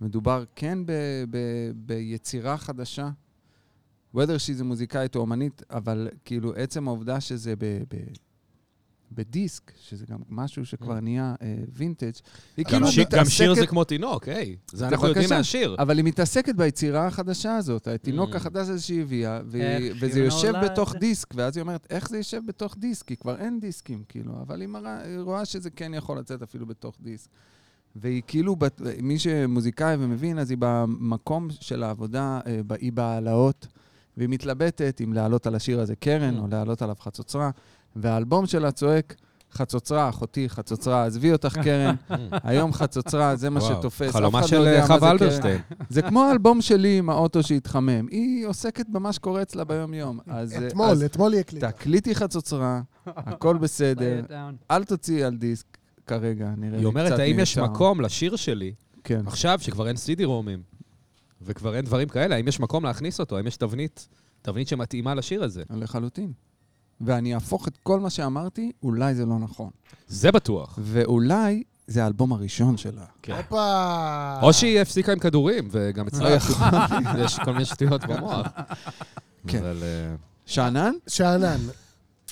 מדובר 0.01 0.43
כן 0.55 0.85
ב- 0.85 0.91
ב- 1.29 1.71
ביצירה 1.75 2.57
חדשה. 2.57 3.09
whether 4.15 4.37
שהיא 4.37 4.63
מוזיקאית 4.63 5.15
או 5.15 5.21
אומנית, 5.21 5.63
אבל 5.69 6.07
כאילו 6.25 6.53
עצם 6.55 6.87
העובדה 6.87 7.21
שזה 7.21 7.55
ב... 7.55 7.65
ב- 7.65 8.30
בדיסק, 9.11 9.71
שזה 9.81 10.05
גם 10.09 10.17
משהו 10.29 10.65
שכבר 10.65 10.99
נהיה 10.99 11.35
אה, 11.41 11.55
וינטג', 11.73 12.11
היא 12.57 12.65
גם 12.65 12.71
כאילו 12.71 12.87
שיר- 12.87 13.05
גם 13.11 13.25
שיר 13.25 13.45
זה 13.47 13.51
מתעסקת- 13.61 13.69
כמו 13.69 13.83
תינוק, 13.83 14.27
היי. 14.27 14.55
זה 14.71 14.87
אנחנו 14.87 15.07
יודעים. 15.07 15.29
מהשיר. 15.29 15.75
אבל 15.79 15.97
היא 15.97 16.05
מתעסקת 16.05 16.55
ביצירה 16.55 17.07
החדשה 17.07 17.55
הזאת, 17.57 17.87
התינוק 17.87 18.33
Mm. 18.33 18.35
החדש 18.37 18.69
הזה 18.69 18.79
שהיא 18.81 19.01
הביאה, 19.01 19.39
וזה 20.01 20.19
יושב. 20.19 20.53
בתוך 20.63 20.95
דיסק, 20.95 21.33
ואז 21.35 21.57
היא 21.57 21.61
אומרת, 21.61 21.87
איך 21.89 22.09
זה 22.09 22.17
יושב 22.17 22.41
בתוך 22.47 22.75
דיסק? 22.79 23.07
כי 23.07 23.15
כבר 23.15 23.35
אין 23.37 23.59
דיסקים, 23.59 24.03
כאילו, 24.09 24.33
אבל 24.41 24.61
היא, 24.61 24.69
רואה 25.19 25.45
שזה 25.45 25.69
כן 25.69 25.93
יכול 25.93 26.19
לצאת 26.19 26.41
אפילו 26.41 26.65
בתוך 26.65 26.97
דיסק. 27.01 27.29
והיא 27.95 28.21
כאילו, 28.27 28.55
בת- 28.55 28.81
מי 29.01 29.19
שמוזיקאי 29.19 29.95
ומבין, 29.99 30.39
אז 30.39 30.49
היא 30.49 30.57
במקום 30.61 31.47
של 31.59 31.83
העבודה, 31.83 32.39
אה, 32.47 32.59
היא 32.79 32.91
בהעלאות, 32.91 33.67
והיא 34.17 34.29
מתלבטת 34.29 35.01
אם 35.03 35.13
לעלות 35.13 35.47
על 35.47 35.55
השיר 35.55 35.79
הזה 35.79 35.95
קרן, 35.95 36.37
Mm. 36.37 36.41
או 36.41 36.47
לעלות 36.47 36.81
עליו 36.81 36.95
חצוצרה, 36.99 37.49
והאלבום 37.95 38.45
שלה 38.45 38.71
צועק, 38.71 39.15
חצוצרה, 39.53 40.09
אחותי, 40.09 40.49
חצוצרה, 40.49 41.05
עזבי 41.05 41.31
אותך 41.31 41.57
קרן, 41.63 41.95
היום 42.43 42.73
חצוצרה, 42.73 43.35
זה 43.35 43.49
מה 43.49 43.61
שתופס. 43.61 44.11
חלומה 44.11 44.47
של 44.47 44.59
לא 44.59 44.67
אה, 44.67 44.87
חווה. 44.87 45.11
אלברשטיין. 45.11 45.61
זה 45.89 46.01
כמו 46.01 46.23
האלבום 46.23 46.61
שלי 46.61 46.97
עם 46.97 47.09
האוטו 47.09 47.43
שהתחמם. 47.43 48.07
היא 48.11 48.45
עוסקת 48.45 48.85
במה 48.89 49.13
שקורה 49.13 49.41
אצלה 49.41 49.63
ביום-יום. 49.63 50.19
אז, 50.27 50.53
אה, 50.53 50.67
אתמול, 50.67 50.89
אז 50.89 51.03
אתמול 51.03 51.33
היא 51.33 51.39
הקליטה. 51.39 51.71
תקליטי 51.71 52.15
חצוצרה, 52.15 52.81
הכל 53.05 53.57
בסדר. 53.57 54.21
אל 54.71 54.83
תוציאי 54.83 55.23
על 55.23 55.35
דיסק 55.35 55.77
כרגע, 56.07 56.49
נראה 56.57 56.71
לי 56.71 56.77
היא 56.77 56.85
אומרת, 56.85 57.11
קצת 57.11 57.19
האם 57.19 57.39
יש 57.39 57.57
מיותר." 57.57 57.73
מקום 57.73 58.01
לשיר 58.01 58.35
שלי, 58.35 58.73
כן. 59.03 59.21
עכשיו 59.27 59.59
שכבר 59.61 59.87
אין 59.87 59.97
סידי 59.97 60.25
רומים, 60.25 60.61
וכבר 61.41 61.75
אין 61.75 61.85
דברים 61.85 62.07
כאלה, 62.07 62.35
האם 62.35 62.47
יש 62.47 62.59
מקום 62.59 62.83
להכניס 62.85 63.19
אותו? 63.19 63.37
האם 63.37 63.47
יש 63.47 63.57
תבנית, 63.57 64.07
תבנית 64.41 64.67
שמתאימה 64.67 65.15
לשיר 65.15 65.43
הזה? 65.43 65.63
לחלוטין. 65.69 66.31
ואני 67.05 67.33
אהפוך 67.33 67.67
את 67.67 67.77
כל 67.83 67.99
מה 67.99 68.09
שאמרתי, 68.09 68.71
אולי 68.83 69.15
זה 69.15 69.25
לא 69.25 69.39
נכון. 69.39 69.69
זה 70.07 70.31
בטוח. 70.31 70.79
ואולי 70.81 71.63
זה 71.87 72.03
האלבום 72.03 72.33
הראשון 72.33 72.77
שלה. 72.77 73.05
כן. 73.21 73.33
הופה. 73.33 74.39
או 74.41 74.53
שהיא 74.53 74.79
הפסיקה 74.79 75.11
עם 75.11 75.19
כדורים, 75.19 75.67
וגם 75.71 76.05
לא 76.05 76.37
אצלה 76.37 76.57
יש 77.25 77.39
כל 77.39 77.51
מיני 77.51 77.65
שטויות 77.65 78.05
במוח. 78.05 78.47
כן. 79.47 79.57
אבל... 79.57 79.77
אה, 79.83 80.15
שאנן? 80.45 80.93
שאנן. 81.07 81.59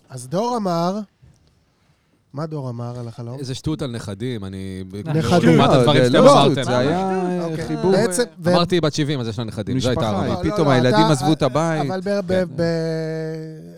אז 0.09 0.27
דור 0.27 0.57
אמר 0.57 0.99
מה 2.33 2.45
דור 2.45 2.69
אמר 2.69 2.99
על 2.99 3.07
החלום? 3.07 3.39
איזה 3.39 3.55
שטות 3.55 3.81
על 3.81 3.91
נכדים, 3.91 4.45
אני... 4.45 4.83
נכדים. 5.15 5.49
לעומת 5.49 5.69
הדברים 5.69 6.03
זה 6.03 6.11
שאתם 6.11 6.23
לא 6.23 6.33
אמרתם. 6.33 6.53
שטות, 6.53 6.65
זה 6.65 6.77
היה 6.77 6.99
אה, 6.99 7.45
אוקיי. 7.45 7.67
חיבור... 7.67 7.93
אמרתי 8.47 8.81
בת 8.81 8.93
70, 8.93 9.19
אז 9.19 9.27
יש 9.27 9.39
לה 9.39 9.45
נכדים, 9.45 9.79
זו 9.79 9.89
הייתה 9.89 10.09
הרמה. 10.09 10.27
לא, 10.27 10.33
לא, 10.33 10.51
פתאום 10.51 10.67
לא, 10.67 10.71
הילדים 10.71 11.05
עזבו 11.05 11.33
את 11.33 11.41
הבית. 11.41 11.89
אבל 11.89 11.99
ב... 11.99 12.21
כן. 12.27 12.45
ב... 12.55 12.61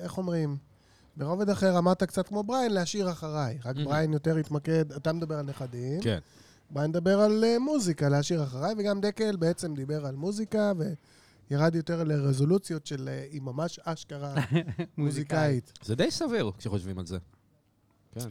איך 0.04 0.17
אומרים? 0.17 0.70
ברובד 1.17 1.50
אחר 1.50 1.78
אמרת 1.78 2.04
קצת 2.04 2.28
כמו 2.28 2.43
בריין, 2.43 2.74
להשאיר 2.74 3.12
אחריי. 3.12 3.58
רק 3.65 3.76
Mhm. 3.76 3.84
בריין 3.84 4.13
יותר 4.13 4.36
התמקד, 4.38 4.91
אתה 4.91 5.13
מדבר 5.13 5.36
על 5.36 5.45
נכדים, 5.45 6.02
כן. 6.02 6.19
בריין 6.69 6.89
מדבר 6.89 7.19
על 7.21 7.43
אה, 7.43 7.60
מוזיקה, 7.60 8.10
להשאיר 8.10 8.43
אחריי, 8.43 8.76
וגם 8.78 9.02
דקל 9.02 9.36
בעצם 9.36 9.74
דיבר 9.76 10.06
על 10.06 10.15
מוזיקה, 10.15 10.71
וירד 11.52 11.76
יותר 11.76 12.04
לרזולוציות 12.04 12.86
של 12.86 13.10
אה, 13.12 13.28
היא 13.32 13.41
ממש 13.41 13.80
אשכרה 13.84 14.34
מוזיקאית. 14.97 15.74
זה 15.84 15.95
די 15.95 16.12
סביר 16.12 16.52
כשחושבים 16.58 17.00
על 17.00 17.06
זה. 17.06 17.17
כן. 18.12 18.30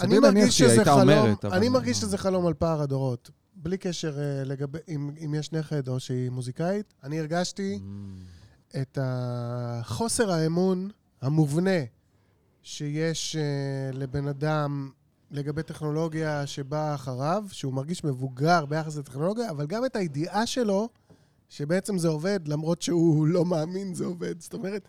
אני 0.00 0.18
מרגיש 0.18 0.58
שזה 0.58 0.84
חלום, 0.84 1.00
אומרת, 1.00 1.44
אבל- 1.44 1.54
אני 1.56 1.68
מרגיש 1.68 2.00
שזה 2.00 2.18
חלום 2.18 2.46
על 2.46 2.54
פער 2.54 2.82
הדורות. 2.82 3.30
בלי 3.54 3.78
קשר 3.78 4.18
אה, 4.20 4.44
לגבי, 4.44 4.78
אם, 4.88 5.10
אם 5.24 5.34
יש 5.34 5.52
נכד 5.52 5.88
או 5.88 6.00
שהיא 6.00 6.30
מוזיקאית, 6.30 6.94
אני 7.04 7.18
הרגשתי 7.20 7.80
את 8.80 8.98
החוסר 9.00 10.30
האמון 10.30 10.90
המובנה 11.22 11.70
שיש 12.68 13.36
אה, 13.36 13.98
לבן 13.98 14.28
אדם 14.28 14.90
לגבי 15.30 15.62
טכנולוגיה 15.62 16.46
שבאה 16.46 16.94
אחריו, 16.94 17.44
שהוא 17.50 17.72
מרגיש 17.72 18.04
מבוגר 18.04 18.66
ביחס 18.66 18.96
לטכנולוגיה, 18.96 19.50
אבל 19.50 19.66
גם 19.66 19.84
את 19.84 19.96
הידיעה 19.96 20.46
שלו 20.46 20.88
שבעצם 21.48 21.98
זה 21.98 22.08
עובד, 22.08 22.48
למרות 22.48 22.82
שהוא 22.82 23.26
לא 23.26 23.44
מאמין 23.44 23.94
זה 23.94 24.04
עובד. 24.04 24.40
זאת 24.40 24.54
אומרת, 24.54 24.88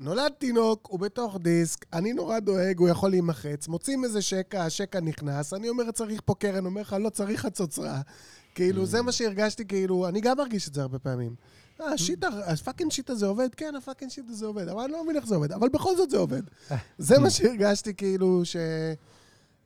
נולד 0.00 0.32
תינוק, 0.38 0.88
הוא 0.90 1.00
בתוך 1.00 1.36
דיסק, 1.40 1.86
אני 1.92 2.12
נורא 2.12 2.38
דואג, 2.38 2.78
הוא 2.78 2.88
יכול 2.88 3.10
להימחץ, 3.10 3.68
מוצאים 3.68 4.04
איזה 4.04 4.22
שקע, 4.22 4.64
השקע 4.64 5.00
נכנס, 5.00 5.54
אני 5.54 5.68
אומר, 5.68 5.90
צריך 5.90 6.20
פה 6.24 6.34
קרן, 6.34 6.66
אומר 6.66 6.80
לך, 6.80 6.96
לא, 7.00 7.10
צריך 7.10 7.40
חצוצרה. 7.40 8.00
כאילו, 8.54 8.86
זה 8.86 9.02
מה 9.02 9.12
שהרגשתי, 9.12 9.64
כאילו, 9.64 10.08
אני 10.08 10.20
גם 10.20 10.36
מרגיש 10.36 10.68
את 10.68 10.74
זה 10.74 10.82
הרבה 10.82 10.98
פעמים. 10.98 11.34
אה, 11.80 11.86
ה 11.92 11.97
shit, 11.97 12.24
ה- 12.24 12.28
ה 12.52 12.57
fucking 12.57 12.92
shit 12.92 13.10
הזה 13.10 13.26
עובד? 13.26 13.48
כן, 13.54 13.74
ה 13.76 13.80
fucking 13.80 14.10
shit 14.10 14.24
הזה 14.28 14.46
עובד, 14.46 14.68
אבל 14.68 14.82
אני 14.82 14.92
לא 14.92 15.04
מבין 15.04 15.16
איך 15.16 15.26
זה 15.26 15.34
עובד, 15.34 15.52
אבל 15.52 15.68
בכל 15.68 15.96
זאת 15.96 16.10
זה 16.10 16.16
עובד. 16.18 16.42
זה 16.98 17.18
מה 17.18 17.30
שהרגשתי, 17.30 17.94
כאילו, 17.94 18.44
ש... 18.44 18.56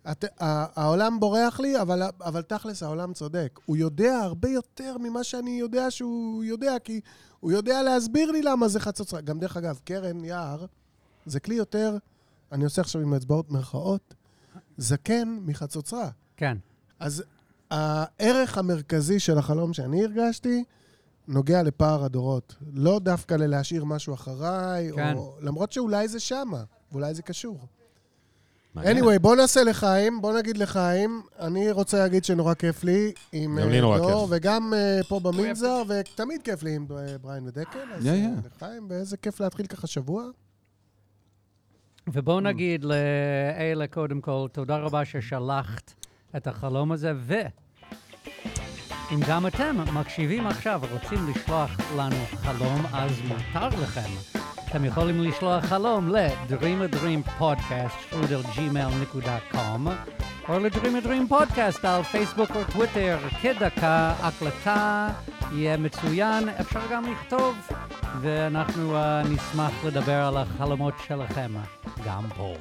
הת... 0.05 0.25
ה- 0.25 0.81
העולם 0.83 1.21
בורח 1.21 1.61
לי, 1.61 1.81
אבל, 1.81 2.03
אבל 2.21 2.43
תכלס 2.43 2.83
העולם 2.83 3.13
צודק. 3.13 3.61
הוא 3.65 3.77
יודע 3.77 4.19
הרבה 4.19 4.49
יותר 4.49 4.97
ממה 4.99 5.25
שאני 5.25 5.51
יודע 5.61 5.91
שהוא 5.91 6.45
יודע, 6.45 6.79
כי 6.85 7.01
הוא 7.41 7.53
יודע 7.53 7.83
להסביר 7.83 8.31
לי 8.31 8.43
למה 8.43 8.69
זה 8.69 8.81
חצוצרה. 8.81 9.21
גם 9.21 9.39
דרך 9.39 9.57
אגב, 9.57 9.79
קרן 9.85 10.25
יער 10.25 10.67
זה 11.27 11.41
כלי 11.41 11.55
יותר, 11.55 11.97
אני 12.53 12.65
עושה 12.65 12.83
עכשיו 12.83 13.03
עם 13.03 13.13
האצבעות 13.13 13.51
מירכאות, 13.51 14.15
זקן 14.79 15.39
מחצוצרה. 15.47 16.09
כן. 16.37 16.57
אז 17.01 17.23
הערך 17.71 18.59
המרכזי 18.59 19.21
של 19.21 19.39
החלום 19.39 19.73
שאני 19.73 20.05
הרגשתי, 20.05 20.65
נוגע 21.31 21.63
לפער 21.63 22.05
הדורות. 22.05 22.57
לא 22.73 22.99
דווקא 22.99 23.35
ללהשאיר 23.35 23.85
משהו 23.85 24.15
אחריי, 24.15 24.91
כן. 24.95 25.15
או... 25.17 25.37
למרות 25.41 25.73
שאולי 25.73 26.09
זה 26.09 26.21
שמה, 26.21 26.63
ואולי 26.93 27.15
זה 27.15 27.23
קשור. 27.23 27.59
מעניין. 28.75 29.05
anyway, 29.05 29.19
בוא 29.19 29.37
נעשה 29.37 29.65
לחיים, 29.65 30.21
בוא 30.21 30.39
נגיד 30.39 30.57
לחיים. 30.57 31.23
אני 31.41 31.71
רוצה 31.71 31.99
להגיד 31.99 32.25
שנורא 32.25 32.55
כיף 32.55 32.85
לי 32.85 33.13
עם 33.33 33.61
גם 33.61 33.69
לי 33.69 33.77
אה, 33.77 33.81
נורא 33.81 33.99
דור, 33.99 34.29
כיף. 34.29 34.37
וגם 34.37 34.75
אה, 34.75 35.01
פה 35.09 35.21
במנזר, 35.21 35.83
ותמיד 35.89 36.43
כיף 36.43 36.63
לי 36.63 36.75
עם 36.75 36.87
אה, 36.97 37.19
בריין 37.19 37.47
ודקל. 37.47 37.93
אז 37.95 38.05
Yeah, 38.05 38.09
yeah. 38.09 38.49
לחיים, 38.57 38.87
ואיזה 38.89 39.17
כיף 39.17 39.41
להתחיל 39.41 39.67
ככה 39.67 39.87
שבוע. 39.87 40.25
ובואו 42.13 42.41
נגיד 42.41 42.85
לאלה, 42.85 43.87
קודם 43.87 44.21
כל, 44.21 44.47
תודה 44.53 44.77
רבה 44.77 45.05
ששלחת 45.05 45.95
את 46.37 46.47
החלום 46.47 46.93
הזה, 46.93 47.13
ואם 49.11 49.21
גם 49.29 49.47
אתם 49.47 49.77
מקשיבים 49.95 50.47
עכשיו 50.47 50.81
ורוצים 50.83 51.19
לשלוח 51.31 51.71
לנו 51.97 52.17
חלום, 52.43 52.87
אז 52.93 53.21
מותר 53.29 53.69
לכם. 53.83 54.41
אתם 54.69 54.85
יכולים 54.85 55.23
לשלוח 55.23 55.65
חלום 55.65 56.09
ל-Dream 56.09 56.93
a 56.93 56.95
Dream 56.95 57.41
Podcast, 57.41 58.13
strudelgmail.com, 58.15 59.89
או 60.49 60.59
ל-Dream 60.59 61.05
a 61.05 61.07
Dream 61.07 61.33
Podcast 61.33 61.87
על 61.87 62.03
פייסבוק 62.03 62.51
או 62.51 62.65
טוויטר, 62.73 63.19
כדקה, 63.43 64.15
הקלטה, 64.21 65.09
יהיה 65.53 65.77
מצוין, 65.77 66.49
אפשר 66.49 66.81
גם 66.93 67.05
לכתוב, 67.13 67.57
ואנחנו 68.21 68.97
uh, 68.97 69.29
נשמח 69.29 69.85
לדבר 69.85 70.23
על 70.25 70.37
החלומות 70.37 70.95
שלכם 71.07 71.53
גם 72.05 72.23
פה. 72.37 72.55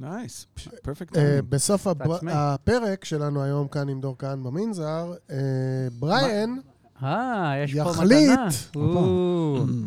Nice, 0.00 0.46
perfect. 0.82 1.16
אה, 1.16 1.42
בסוף 1.48 1.86
That's 1.86 2.22
me. 2.22 2.30
הפרק 2.30 3.04
שלנו 3.04 3.42
היום 3.42 3.68
כאן 3.68 3.88
עם 3.88 4.00
דור 4.00 4.18
כאן 4.18 4.42
במנזר, 4.42 5.14
אה, 5.30 5.36
אה, 5.36 6.46
פה 7.82 7.90
יחליט. 7.90 8.38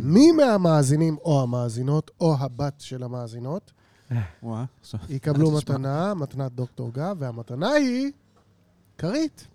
מי 0.01 0.31
מהמאזינים 0.31 1.17
או 1.17 1.43
המאזינות, 1.43 2.11
או 2.19 2.35
הבת 2.39 2.81
של 2.81 3.03
המאזינות, 3.03 3.71
יקבלו. 5.09 5.51
מתנה, 5.51 6.13
מתנת 6.13 6.51
דוקטור 6.51 6.91
גב, 6.93 7.15
והמתנה 7.19 7.69
היא 7.71 8.11
כרית, 8.97 9.47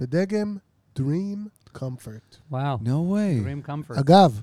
בדגם 0.00 0.56
Dream 0.98 1.38
Comfort. 1.76 2.36
וואו. 2.50 2.78
No 2.84 3.12
way. 3.12 3.44
Dream 3.44 3.68
comfort. 3.68 4.00
אגב, 4.00 4.40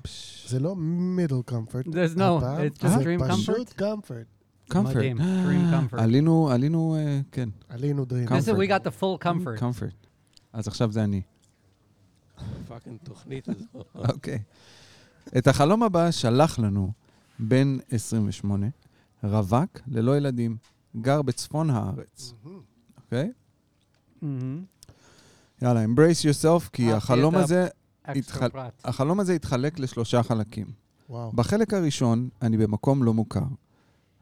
זה 0.48 0.60
לא 0.60 0.76
middle 1.16 1.52
comfort. 1.52 1.88
There's 1.88 2.16
no, 2.16 2.40
it's 2.40 2.82
just 2.82 2.88
זה 2.88 3.04
dream 3.04 3.28
פשוט 3.28 3.82
comfort. 3.82 4.35
Comfort. 4.72 4.78
מדהים, 4.78 5.18
dream 5.18 5.74
comfort. 5.94 6.00
עלינו, 6.00 6.50
עלינו, 6.50 6.96
אה, 6.98 7.20
כן, 7.32 7.48
עלינו 7.68 8.02
Dream. 8.02 8.30
This 8.30 8.48
is, 8.48 8.56
we 8.56 8.68
got 8.68 8.86
the 8.86 9.00
full 9.00 9.24
comfort. 9.24 9.60
comfort. 9.60 10.06
אז 10.52 10.68
עכשיו 10.68 10.92
זה 10.92 11.04
אני. 11.04 11.22
פאקינג 12.68 12.98
תוכנית 13.02 13.48
הזו. 13.48 13.84
אוקיי. 14.14 14.38
את 15.38 15.46
החלום 15.46 15.82
הבא 15.82 16.10
שלח 16.10 16.58
לנו 16.58 16.92
בן 17.38 17.78
28, 17.90 18.66
רווק, 19.24 19.80
ללא 19.88 20.16
ילדים, 20.16 20.56
גר 21.00 21.22
בצפון 21.22 21.70
הארץ. 21.70 22.32
אוקיי? 22.96 23.32
יאללה, 25.62 25.84
embrace 25.84 26.24
yourself, 26.24 26.68
כי 26.72 26.92
החלום 26.92 27.36
הזה, 27.36 27.68
התחל-. 28.04 28.48
החלום 28.84 29.20
הזה 29.20 29.32
התחלק 29.32 29.78
לשלושה 29.78 30.22
חלקים. 30.22 30.66
וואו. 31.10 31.32
בחלק 31.32 31.74
הראשון, 31.74 32.28
אני 32.42 32.56
במקום 32.56 33.02
לא 33.02 33.14
מוכר. 33.14 33.44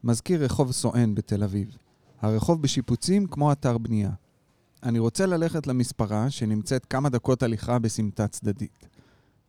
מזכיר 0.05 0.43
רחוב 0.43 0.71
סואן 0.71 1.15
בתל 1.15 1.43
אביב. 1.43 1.77
הרחוב 2.21 2.61
בשיפוצים 2.61 3.27
כמו 3.27 3.51
אתר 3.51 3.77
בנייה. 3.77 4.09
אני 4.83 4.99
רוצה 4.99 5.25
ללכת 5.25 5.67
למספרה 5.67 6.29
שנמצאת 6.29 6.85
כמה 6.85 7.09
דקות 7.09 7.43
הליכה 7.43 7.79
בסמטה 7.79 8.27
צדדית. 8.27 8.87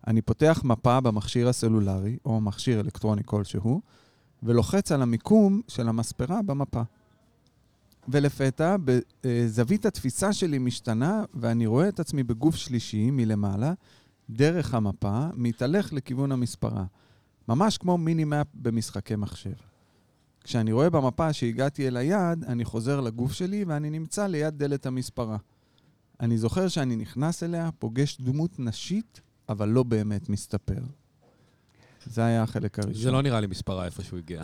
אני 0.06 0.22
פותח 0.22 0.60
מפה 0.64 1.00
במכשיר 1.00 1.48
הסלולרי, 1.48 2.16
או 2.24 2.40
מכשיר 2.40 2.80
אלקטרוני 2.80 3.22
כלשהו, 3.24 3.80
ולוחץ 4.42 4.92
על 4.92 5.02
המיקום 5.02 5.60
של 5.68 5.88
המספרה 5.88 6.42
במפה. 6.42 6.82
ולפתע, 8.08 8.76
בזווית 9.24 9.86
התפיסה 9.86 10.32
שלי 10.32 10.58
משתנה, 10.58 11.24
ואני 11.34 11.66
רואה 11.66 11.88
את 11.88 12.00
עצמי 12.00 12.22
בגוף 12.22 12.56
שלישי 12.56 13.10
מלמעלה, 13.10 13.72
דרך 14.30 14.74
המפה, 14.74 15.26
מתהלך 15.34 15.92
לכיוון 15.92 16.32
המספרה. 16.32 16.84
ממש 17.48 17.78
כמו 17.78 17.98
מינימאפ 17.98 18.46
במשחקי 18.54 19.16
מחשב. 19.16 19.75
כשאני 20.46 20.72
רואה 20.72 20.90
במפה 20.90 21.32
שהגעתי 21.32 21.88
אל 21.88 21.96
היעד, 21.96 22.44
אני 22.44 22.64
חוזר 22.64 23.00
לגוף 23.00 23.32
שלי 23.32 23.64
ואני 23.64 23.90
נמצא 23.90 24.26
ליד 24.26 24.58
דלת 24.58 24.86
המספרה. 24.86 25.36
אני 26.20 26.38
זוכר 26.38 26.68
שאני 26.68 26.96
נכנס 26.96 27.42
אליה, 27.42 27.70
פוגש 27.78 28.16
דמות 28.20 28.58
נשית, 28.58 29.20
אבל 29.48 29.68
לא 29.68 29.82
באמת 29.82 30.28
מסתפר. 30.28 30.80
זה 32.06 32.24
היה 32.24 32.42
החלק 32.42 32.78
הראשון. 32.78 33.02
זה 33.02 33.10
לא 33.10 33.22
נראה 33.22 33.40
לי 33.40 33.46
מספרה 33.46 33.84
איפה 33.84 34.02
שהוא 34.02 34.18
הגיע. 34.18 34.42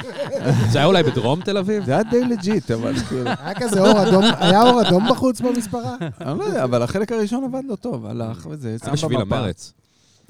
זה 0.72 0.78
היה 0.78 0.84
אולי 0.84 1.02
בדרום 1.02 1.42
תל 1.42 1.58
אביב? 1.58 1.84
זה 1.84 1.92
היה 1.92 2.02
די 2.02 2.24
legit, 2.24 2.70
אבל 2.70 2.94
כאילו... 3.08 3.30
היה 3.44 3.54
כזה 3.54 3.80
אור 3.80 4.08
אדום, 4.08 4.24
היה 4.38 4.62
אור 4.62 4.88
אדום 4.88 5.08
בחוץ 5.10 5.40
במספרה? 5.40 5.96
אני 6.20 6.38
לא 6.38 6.44
יודע, 6.44 6.64
אבל 6.64 6.82
החלק 6.82 7.12
הראשון 7.12 7.44
עבד 7.44 7.62
לו 7.64 7.76
טוב, 7.76 8.06
הלך 8.06 8.46
וזה, 8.50 8.76
זה 8.76 8.84
שם 8.86 8.92
בשביל 8.92 9.20
במפה. 9.20 9.36
המרץ. 9.36 9.72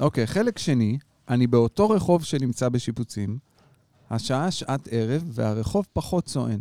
אוקיי, 0.01 0.27
חלק 0.27 0.59
שני, 0.59 0.99
אני 1.29 1.47
באותו 1.47 1.91
רחוב 1.91 2.25
שנמצא 2.25 2.69
בשיפוצים, 2.69 3.39
השעה 4.11 4.51
שעת 4.51 4.89
ערב 4.91 5.23
והרחוב 5.27 5.87
פחות 5.93 6.29
סואן. 6.29 6.61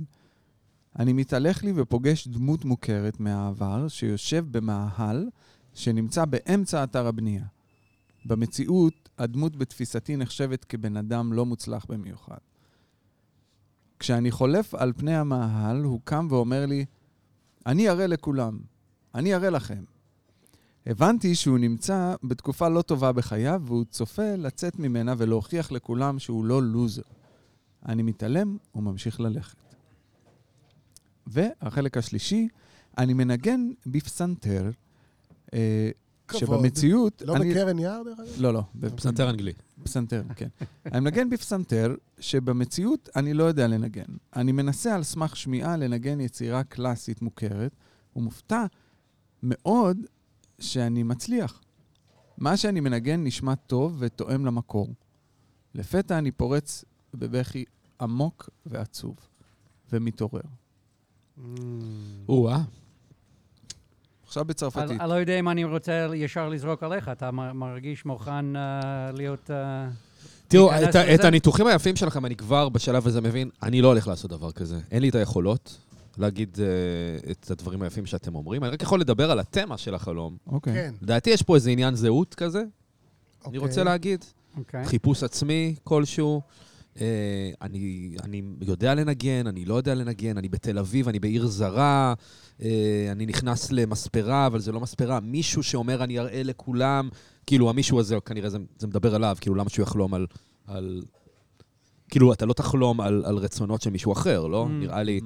אני 1.00 1.14
מתהלך 1.14 1.64
לי 1.64 1.74
ופוגש 1.76 2.28
דמות 2.28 2.66
מוכרת 2.66 3.20
מהעבר 3.20 3.88
שיושב 3.88 4.46
במאהל 4.52 5.30
שנמצא 5.74 6.26
באמצע 6.26 6.84
אתר 6.84 7.08
הבנייה. 7.08 7.46
במציאות, 8.26 9.10
הדמות 9.18 9.56
בתפיסתי 9.56 10.16
נחשבת 10.16 10.66
כבן 10.66 10.98
אדם 10.98 11.34
לא 11.34 11.46
מוצלח 11.46 11.86
במיוחד. 11.90 12.38
כשאני 14.00 14.32
חולף 14.32 14.76
על 14.76 14.94
פני 14.98 15.16
המאהל, 15.16 15.84
הוא 15.84 16.00
קם 16.04 16.28
ואומר 16.30 16.66
לי, 16.66 16.86
אני 17.66 17.90
אראה 17.90 18.08
לכולם, 18.08 18.60
אני 19.16 19.36
אראה 19.36 19.50
לכם. 19.50 19.84
הבנתי 20.86 21.36
שהוא 21.36 21.58
נמצא 21.58 22.16
בתקופה 22.24 22.70
לא 22.70 22.82
טובה 22.82 23.12
בחייו, 23.12 23.62
והוא 23.66 23.86
צופה 23.86 24.36
לצאת 24.36 24.80
ממנה 24.80 25.14
ולהוכיח 25.18 25.72
לכולם 25.72 26.20
שהוא 26.20 26.46
לא 26.46 26.64
לוזר. 26.64 27.17
אני 27.88 28.04
מתעלם 28.04 28.58
וממשיך 28.76 29.20
ללכת. 29.20 29.58
והחלק 31.28 31.98
השלישי, 31.98 32.48
אני 32.98 33.14
מנגן 33.14 33.70
בפסנתר, 33.86 34.70
אה, 35.54 35.90
כבוד. 36.28 36.42
שבמציאות... 36.42 37.22
לא 37.26 37.36
אני- 37.36 37.52
בקרן 37.52 37.80
יער, 37.80 38.04
דרך 38.04 38.20
אגב? 38.20 38.28
לא, 38.38 38.54
לא. 38.54 38.62
פסנתר 38.96 39.30
אנגלי. 39.30 39.54
פסנתר, 39.84 40.24
כן. 40.36 40.48
אני 40.86 41.00
מנגן 41.00 41.30
בפסנתר, 41.30 41.96
שבמציאות 42.20 43.10
אני 43.16 43.34
לא 43.34 43.44
יודע 43.44 43.68
לנגן. 43.68 44.06
אני 44.36 44.52
מנסה 44.52 44.96
על 44.96 45.04
סמך 45.04 45.36
שמיעה 45.36 45.78
לנגן 45.78 46.22
יצירה 46.22 46.64
קלאסית 46.64 47.22
מוכרת, 47.22 47.72
ומופתע 48.16 48.66
מאוד 49.44 49.98
שאני 50.60 51.04
מצליח. 51.04 51.62
מה 52.38 52.58
שאני 52.58 52.80
מנגן 52.80 53.24
נשמע 53.24 53.56
טוב 53.56 53.96
ותואם 54.00 54.46
למקור. 54.46 54.94
לפתע 55.76 56.18
אני 56.18 56.32
פורץ 56.32 56.86
בבכי 57.14 57.66
עמוק 58.02 58.50
ועצוב, 58.66 59.16
ומתעורר. 59.94 60.42
Mm. 60.42 61.42
או-אה. 62.30 62.62
עכשיו 64.24 64.46
בצרפתית. 64.46 65.02
אני 65.02 65.10
לא 65.10 65.14
יודע 65.14 65.40
אם 65.40 65.50
אני 65.50 65.64
רוצה 65.64 66.08
ישר 66.16 66.50
לזרוק 66.50 66.84
עליך, 66.84 67.10
אתה 67.10 67.32
מרגיש 67.32 68.06
מוכן 68.06 68.56
אה, 68.56 69.12
להיות... 69.14 69.52
אה, 69.52 69.88
תראו, 70.48 70.72
את? 71.16 71.24
הניתוחים 71.24 71.68
היפים 71.68 71.96
שלכם, 71.96 72.26
אני 72.26 72.36
כבר 72.36 72.70
בשלב 72.70 73.08
הזה 73.08 73.22
מבין, 73.22 73.50
אני 73.64 73.82
לא 73.82 73.88
הולך 73.88 74.08
לעשות 74.08 74.32
דבר 74.32 74.52
כזה. 74.52 74.80
אין 74.92 75.02
לי 75.02 75.10
את 75.10 75.16
היכולות 75.16 75.78
להגיד 76.18 76.58
uh, 76.58 77.32
את 77.32 77.52
הדברים 77.52 77.82
היפים 77.82 78.06
שאתם 78.06 78.36
אומרים. 78.36 78.64
אני 78.64 78.72
רק 78.72 78.82
יכול 78.82 79.02
לדבר 79.02 79.32
על 79.32 79.40
התמה 79.40 79.78
של 79.78 79.96
החלום. 79.96 80.38
אוקיי. 80.48 80.74
כן. 80.74 80.94
לדעתי 81.02 81.30
יש 81.30 81.42
פה 81.42 81.56
איזה 81.56 81.70
עניין 81.70 81.96
זהות 81.96 82.36
כזה, 82.36 82.60
אני 82.60 82.68
אוקיי. 83.46 83.60
רוצה 83.60 83.84
להגיד. 83.84 84.26
אוקיי. 84.58 84.86
חיפוש 84.86 85.24
עצמי 85.24 85.76
כלשהו. 85.84 86.42
אה, 87.02 87.50
אני, 87.62 88.16
אני 88.24 88.42
יודע 88.62 88.96
לנגן, 88.96 89.48
אני 89.48 89.66
לא 89.66 89.76
יודע 89.76 89.96
לנגן, 89.96 90.38
אני 90.38 90.50
בתל 90.50 90.80
אביב, 90.80 91.08
אני 91.08 91.20
בעיר 91.20 91.48
זרה, 91.48 92.14
אה, 92.62 93.08
אני 93.12 93.26
נכנס 93.26 93.72
למספרה, 93.72 94.48
אבל 94.48 94.60
זה 94.60 94.72
לא 94.72 94.80
מספרה. 94.80 95.20
מישהו 95.20 95.64
שאומר, 95.64 96.04
אני 96.04 96.20
אראה 96.20 96.44
לכולם, 96.44 97.10
כאילו, 97.46 97.70
המישהו 97.70 98.00
הזה, 98.00 98.18
כנראה 98.26 98.50
זה, 98.50 98.58
זה 98.80 98.88
מדבר 98.88 99.16
עליו, 99.16 99.38
כאילו, 99.42 99.56
למה 99.56 99.70
שהוא 99.70 99.84
יחלום 99.84 100.14
על... 100.14 100.28
על... 100.68 101.02
כאילו, 102.10 102.34
אתה 102.34 102.46
לא 102.46 102.54
תחלום 102.54 103.02
על, 103.02 103.24
על 103.26 103.38
רצונות 103.38 103.82
של 103.82 103.90
מישהו 103.90 104.14
אחר, 104.14 104.48
לא? 104.48 104.66
Mm. 104.66 104.72
נראה 104.72 105.04
לי, 105.04 105.20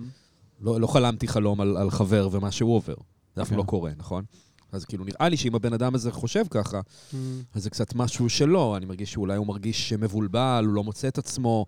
לא, 0.61 0.81
לא 0.81 0.87
חלמתי 0.87 1.27
חלום 1.27 1.61
על, 1.61 1.77
על 1.77 1.91
חבר 1.91 2.29
ומה 2.31 2.51
שהוא 2.51 2.75
עובר. 2.75 2.95
זה 3.35 3.41
אף 3.41 3.47
פעם 3.47 3.55
כן. 3.55 3.57
לא 3.57 3.63
קורה, 3.63 3.91
נכון? 3.97 4.23
אז 4.71 4.85
כאילו, 4.85 5.05
נראה 5.05 5.29
לי 5.29 5.37
שאם 5.37 5.55
הבן 5.55 5.73
אדם 5.73 5.95
הזה 5.95 6.11
חושב 6.11 6.45
ככה, 6.49 6.81
Mm. 6.81 7.15
אז 7.53 7.63
זה 7.63 7.69
קצת 7.69 7.95
משהו 7.95 8.29
שלא, 8.29 8.77
אני 8.77 8.85
מרגיש 8.85 9.13
שאולי 9.13 9.37
הוא 9.37 9.47
מרגיש 9.47 9.93
מבולבל, 9.93 10.63
הוא 10.65 10.73
לא 10.73 10.83
מוצא 10.83 11.07
את 11.07 11.17
עצמו. 11.17 11.65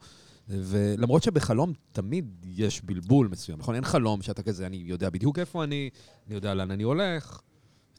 ולמרות 0.50 1.24
שבחלום 1.24 1.74
תמיד 1.92 2.26
יש 2.46 2.82
בלבול 2.82 3.28
מסוים, 3.28 3.60
נכון? 3.60 3.76
אין 3.76 3.86
חלום 3.86 4.22
שאתה 4.22 4.44
כזה, 4.44 4.66
אני 4.66 4.84
יודע 4.86 5.10
בדיוק 5.10 5.40
איפה 5.40 5.64
אני, 5.64 5.90
אני 6.28 6.36
יודע 6.36 6.54
לאן 6.54 6.72
אני 6.72 6.84
הולך, 6.84 7.42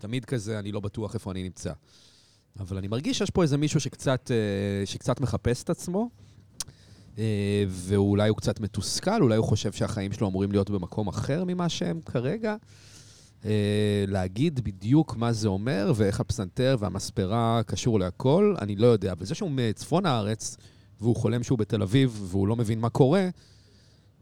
תמיד 0.00 0.24
כזה, 0.24 0.58
אני 0.58 0.72
לא 0.72 0.80
בטוח 0.80 1.14
איפה 1.14 1.30
אני 1.30 1.42
נמצא. 1.42 1.72
אבל 2.60 2.76
אני 2.76 2.88
מרגיש 2.88 3.18
שיש 3.18 3.30
פה 3.30 3.42
איזה 3.42 3.56
מישהו 3.56 3.80
שקצת, 3.80 4.30
אה, 4.30 4.86
שקצת 4.86 5.20
מחפש 5.20 5.62
את 5.62 5.70
עצמו, 5.70 6.10
אה, 7.18 7.64
ואולי 7.68 8.28
הוא 8.28 8.36
קצת 8.36 8.60
מתוסכל, 8.60 9.22
אולי 9.22 9.36
הוא 9.36 9.46
חושב 9.46 9.72
שהחיים 9.72 10.12
שלו 10.12 10.28
אמורים 10.28 10.52
להיות 10.52 10.70
במקום 10.70 11.08
אחר 11.08 11.44
ממה 11.46 11.68
שהם 11.68 12.00
כרגע. 12.00 12.56
אה, 13.44 13.50
להגיד 14.08 14.60
בדיוק 14.64 15.16
מה 15.16 15.32
זה 15.32 15.48
אומר 15.48 15.92
ואיך 15.96 16.20
הפסנתר 16.20 16.76
והמספרה 16.78 17.60
קשור 17.66 17.98
להכל, 18.00 18.54
אני 18.60 18.76
לא 18.76 18.86
יודע. 18.86 19.12
אבל 19.12 19.24
זה 19.26 19.34
שהוא 19.34 19.50
מצפון 19.50 20.06
הארץ, 20.06 20.56
והוא 21.00 21.16
חולם 21.16 21.42
שהוא 21.42 21.58
בתל 21.58 21.82
אביב, 21.82 22.18
והוא 22.30 22.48
לא 22.48 22.56
מבין 22.56 22.80
מה 22.80 22.88
קורה, 22.88 23.28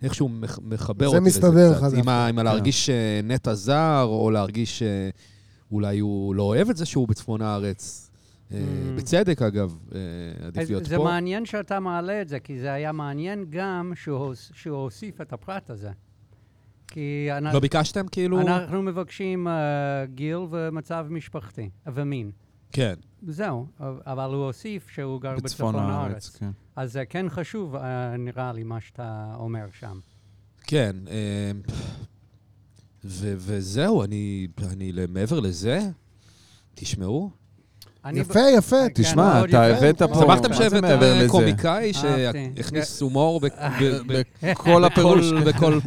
איכשהו 0.02 0.28
מח- 0.28 0.58
מחבר 0.62 1.10
זה 1.10 1.16
אותי 1.16 1.28
לזה 1.28 1.38
מסתדר 1.40 1.70
קצת. 1.74 1.78
לך 1.78 1.92
עם, 1.92 1.96
דווקא. 1.96 2.10
ה, 2.10 2.26
עם 2.28 2.38
הלהרגיש 2.38 2.90
אה, 2.90 3.20
נטע 3.24 3.54
זר, 3.54 4.02
או 4.08 4.30
להרגיש 4.30 4.82
שאולי 4.82 5.98
הוא 5.98 6.34
לא 6.34 6.42
אוהב 6.42 6.70
את 6.70 6.76
זה 6.76 6.86
שהוא 6.86 7.08
בצפון 7.08 7.42
הארץ. 7.42 8.08
אה, 8.52 8.58
Mm. 8.58 8.98
בצדק, 9.00 9.42
אגב, 9.42 9.76
אה, 9.94 10.00
עדיף 10.46 10.62
אז 10.62 10.68
להיות 10.70 10.84
זה 10.84 10.96
פה. 10.96 11.04
מעניין 11.04 11.46
שאתה 11.46 11.80
מעלה 11.80 12.22
את 12.22 12.28
זה, 12.28 12.40
כי 12.40 12.58
זה 12.60 12.72
היה 12.72 12.92
מעניין 12.92 13.44
גם 13.50 13.92
שהוא 13.96 14.34
הוסיף 14.76 15.20
את 15.20 15.32
הפרט 15.32 15.70
הזה. 15.70 15.90
כי 16.92 17.28
אנחנו... 17.30 17.54
לא 17.54 17.60
ביקשתם, 17.60 18.06
כאילו? 18.08 18.40
אנחנו 18.40 18.82
מבקשים 18.82 19.48
אה, 19.48 20.04
גיל 20.14 20.36
ומצב 20.50 21.06
משפחתי, 21.10 21.70
ומין. 21.86 22.30
כן. 22.72 22.94
זהו, 23.26 23.66
אבל 23.80 24.34
הוא 24.34 24.46
הוסיף 24.46 24.88
שהוא 24.88 25.20
גר 25.20 25.36
בצפון 25.36 25.74
הארץ, 25.74 26.36
כן. 26.36 26.50
אז 26.76 26.92
זה 26.92 27.04
כן 27.04 27.26
חשוב, 27.28 27.76
אה, 27.76 28.16
נראה 28.16 28.52
לי, 28.52 28.62
מה 28.62 28.80
שאתה 28.80 29.34
אומר 29.38 29.66
שם. 29.80 29.98
כן, 30.62 30.96
אה, 31.10 31.50
ו- 33.04 33.34
וזהו, 33.38 34.04
אני, 34.04 34.46
אני, 34.72 34.92
מעבר 35.08 35.40
לזה, 35.40 35.80
תשמעו, 36.74 37.30
יפה, 38.12 38.40
יפה. 38.56 38.76
כן, 38.76 39.02
תשמע, 39.02 39.44
אתה. 39.44 39.64
הבאת 39.66 40.02
פה... 40.02 40.14
שמחתם 40.14 40.52
שהבאת? 40.52 41.30
קומיקאי. 41.30 41.92
שהכניס 41.92 43.02
הומור 43.02 43.40
ב- 43.40 43.46
ב- 43.80 44.00
ב- 44.12 44.54
כל 44.54 44.84
הפירוש. 44.84 45.32
בכל... 45.32 45.78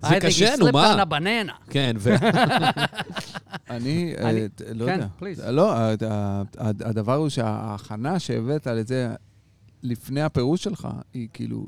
זה 0.00 0.08
I 0.08 0.10
think 0.10 0.22
he 0.22 0.26
קשה, 0.26 0.54
נו, 0.58 0.68
slipped 0.68 0.72
מה? 0.72 0.94
on 0.94 1.06
a 1.06 1.10
banana. 1.10 1.52
כן, 1.70 1.96
ו... 1.98 2.14
אני, 3.70 4.14
אה, 4.18 4.46
ת- 4.54 4.62
לא 4.74 4.86
כן, 4.86 4.92
יודע. 4.92 5.06
please. 5.20 5.50
לא, 5.50 5.72
ה- 5.72 5.78
ה- 5.78 5.94
ה- 6.10 6.42
הדבר 6.84 7.14
הוא 7.14 7.28
שההכנה 7.28 8.18
שהבאת 8.18 8.66
לזה 8.66 9.08
לפני 9.82 10.22
הפירוש 10.22 10.62
שלך, 10.64 10.88
היא 11.14 11.28
כאילו, 11.32 11.66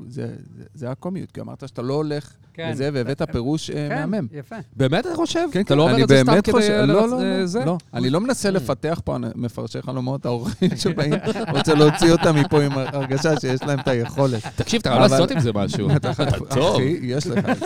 זה- 0.73 0.91
הקומיות. 0.91 1.31
כי 1.31 1.41
אמרת 1.41 1.67
שאתה 1.67 1.81
לא 1.81 1.93
הולך 1.93 2.31
כן. 2.53 2.69
לזה 2.71 2.89
והבאת 2.93 3.21
פירוש 3.31 3.69
אה, 3.69 3.75
כן, 3.89 4.09
מהמם. 4.09 4.27
יפה. 4.31 4.55
באמת 4.75 5.05
אתה 5.07 5.15
חושב? 5.15 5.47
כן, 5.51 5.61
אתה 5.61 5.69
כן, 5.69 5.77
לא 5.77 5.83
אומר 5.83 5.95
אני 5.95 6.03
את 6.03 6.07
זה 6.07 6.17
סתם 6.17 6.25
באמת 6.31 6.43
כדי... 6.45 6.51
חושב, 6.53 6.83
לא, 6.87 7.07
לא, 7.09 7.19
אה, 7.21 7.37
לא, 7.39 7.45
זה? 7.45 7.65
לא. 7.65 7.77
אני 7.93 8.09
לא 8.09 8.21
מנסה 8.21 8.51
לפתח 8.51 9.01
פה 9.05 9.17
מפרשי 9.35 9.81
חלומות, 9.81 10.25
האורחים 10.25 10.69
שבאים, 10.75 11.13
רוצה 11.49 11.73
להוציא 11.73 12.11
אותם 12.11 12.35
מפה 12.35 12.63
עם 12.63 12.71
הרגשה 12.77 13.39
שיש 13.39 13.63
להם 13.63 13.79
את 13.79 13.87
היכולת. 13.87 14.41
תקשיב, 14.55 14.79
אתה 14.81 14.93
אבל- 14.93 15.01
לעשות 15.01 15.31
עם 15.31 15.39
זה 15.39 15.53
משהו. 15.53 15.87
אתה 15.95 16.11
טוב. 16.49 16.75
אחי, 16.75 16.99
יש 17.01 17.27
לך 17.27 17.49
את 17.49 17.59
זה. 17.59 17.65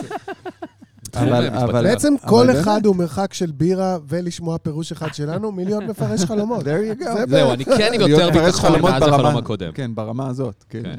אבל-. 1.16 1.48
אבל- 1.48 1.82
בעצם 1.84 2.14
אבל 2.22 2.30
כל 2.30 2.46
באמת. 2.46 2.58
אחד 2.60 2.86
הוא 2.86 2.96
מרחק 2.96 3.34
של 3.34 3.50
בירה 3.50 3.98
ולשמוע 4.08 4.58
פירוש 4.58 4.92
אחד 4.92 5.14
שלנו 5.14 5.52
מלהיות 5.52 5.82
מפרש 5.82 6.24
חלומות. 6.24 6.60
There 6.62 6.64
you 6.98 7.02
go. 7.02 7.04
זה 7.04 7.24
זהו, 7.28 7.52
אני 7.52 7.64
כן 7.64 7.90
עם 7.94 8.00
יותר 8.00 8.30
מפרש 8.30 8.44
ביטחון 8.54 8.70
חלומות 8.70 8.90
מאז 8.90 9.02
ברמה- 9.02 9.16
החלום 9.16 9.36
הקודם. 9.36 9.72
כן, 9.72 9.94
ברמה 9.94 10.28
הזאת. 10.28 10.64
כן, 10.68 10.82
כן. 10.82 10.96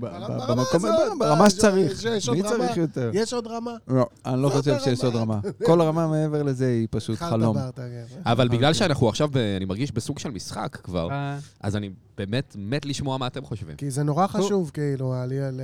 ברמה 1.19 1.43
אה, 1.43 1.49
שצריך. 1.49 2.03
מי 2.31 2.41
רמה. 2.41 2.49
צריך 2.49 2.77
יותר? 2.77 3.09
יש 3.13 3.33
עוד 3.33 3.47
רמה? 3.47 3.71
לא, 3.87 4.05
אני 4.25 4.41
לא 4.41 4.49
חושב 4.49 4.79
שיש 4.83 5.03
עוד. 5.03 5.15
רמה. 5.15 5.39
כל 5.65 5.81
רמה 5.81 6.07
מעבר 6.07 6.43
לזה 6.43 6.65
היא 6.67 6.87
פשוט 6.91 7.17
חלום. 7.19 7.57
כן. 7.75 7.81
אבל 8.25 8.47
בגלל 8.47 8.73
שאנחנו 8.73 9.09
עכשיו, 9.09 9.29
אני 9.57 9.65
מרגיש 9.65 9.91
בסוג 9.91 10.19
של 10.19 10.29
משחק 10.31 10.77
כבר, 10.83 11.07
אה, 11.11 11.37
אז 11.61 11.75
אני 11.75 11.89
באמת 12.19 12.55
מת 12.59 12.85
לשמוע 12.85 13.17
מה 13.17 13.27
אתם 13.27 13.43
חושבים. 13.45 13.75
כי 13.75 13.91
זה 13.91 14.03
נורא 14.03 14.27
חשוב, 14.27 14.71
כאילו, 14.73 15.13
על- 15.13 15.61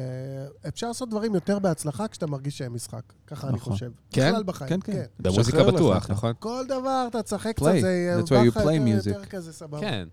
אפשר 0.68 0.88
לעשות 0.88 1.10
דברים 1.10 1.36
יותר 1.36 1.60
בהצלחה 1.60 2.08
כשאתה 2.08 2.28
מרגיש 2.28 2.58
שהם 2.58 2.74
משחק. 2.74 3.02
ככה 3.28 3.48
אני 3.48 3.56
נכון. 3.56 3.74
חושב. 3.74 3.92
כן? 4.12 4.30
בכלל 4.32 4.44
בחיים. 4.44 4.70
כן, 4.70 4.92
כן. 4.94 5.04
במוזיקה 5.20 5.64
בטוח. 5.64 6.10
נכון? 6.12 6.34
כל 6.40 6.64
דבר, 6.68 7.06
אתה 7.10 7.24
תשחק. 7.24 7.56
קצת, 7.56 7.66
זה 7.82 8.20
That's 8.20 8.28
why 8.28 8.30
you 8.30 8.34
בא 8.34 8.42
לך 8.44 8.58
play 8.58 8.72
יותר- 9.08 9.26
כזה 9.26 9.54
סבבה. 9.54 9.80
כן. 9.80 10.08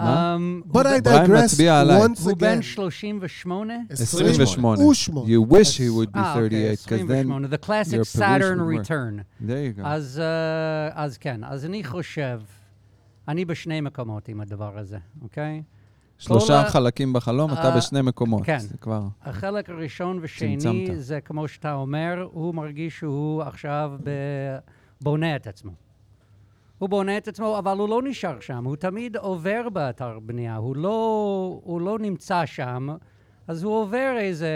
אמ, 0.00 0.62
But 0.72 0.72
הוא 0.74 0.82
I 0.82 1.00
digress 1.00 1.58
once 1.58 2.22
הוא 2.24 2.36
בן 2.38 2.58
again. 2.58 2.62
38? 2.62 3.74
28. 3.90 4.84
ושמונה. 4.90 5.28
You 5.30 5.52
wish 5.52 5.76
he 5.78 6.06
would 6.06 6.14
be 6.14 6.18
אה, 6.18 6.34
אוקיי, 6.34 6.76
38, 6.76 6.84
because 6.84 7.10
then 7.10 7.26
28. 7.26 7.46
The 7.46 7.66
classic 7.66 8.18
Saturn 8.18 8.60
return. 8.88 9.42
there 9.46 9.50
you 9.76 9.80
go. 9.80 9.86
אז, 9.86 10.20
אה, 10.20 11.04
אז 11.04 11.18
כן, 11.18 11.40
אז 11.44 11.64
אני 11.64 11.84
חושב, 11.84 12.40
אני 13.28 13.44
בשני 13.44 13.80
מקומות 13.80 14.28
עם 14.28 14.40
הדבר 14.40 14.78
הזה, 14.78 14.98
אוקיי? 15.22 15.62
שלושה 16.18 16.60
ה- 16.60 16.70
חלקים 16.70 17.12
בחלום, 17.12 17.52
אתה 17.52 17.68
אה, 17.68 17.76
בשני 17.76 18.02
מקומות. 18.02 18.42
כן. 18.44 18.58
זה 18.58 18.78
כבר... 18.78 19.02
החלק 19.22 19.70
הראשון 19.70 20.18
ושני, 20.22 20.56
צמצמת. 20.56 21.00
זה 21.00 21.20
כמו 21.20 21.48
שאתה 21.48 21.74
אומר, 21.74 22.28
הוא 22.32 22.54
מרגיש 22.54 22.98
שהוא 22.98 23.42
עכשיו 23.42 23.92
ב... 24.04 24.10
בונה 25.00 25.36
את 25.36 25.46
עצמו. 25.46 25.72
הוא 26.78 26.88
בונה 26.88 27.16
את 27.16 27.28
עצמו, 27.28 27.58
אבל 27.58 27.78
הוא 27.78 27.88
לא 27.88 28.00
נשאר 28.04 28.40
שם, 28.40 28.64
הוא 28.64 28.76
תמיד 28.76 29.16
עובר 29.16 29.68
באתר 29.72 30.18
בנייה, 30.22 30.56
הוא 30.56 30.76
לא, 30.76 31.60
הוא 31.64 31.80
לא 31.80 31.98
נמצא 31.98 32.46
שם, 32.46 32.88
אז 33.48 33.62
הוא 33.62 33.80
עובר 33.80 34.14
איזה 34.18 34.48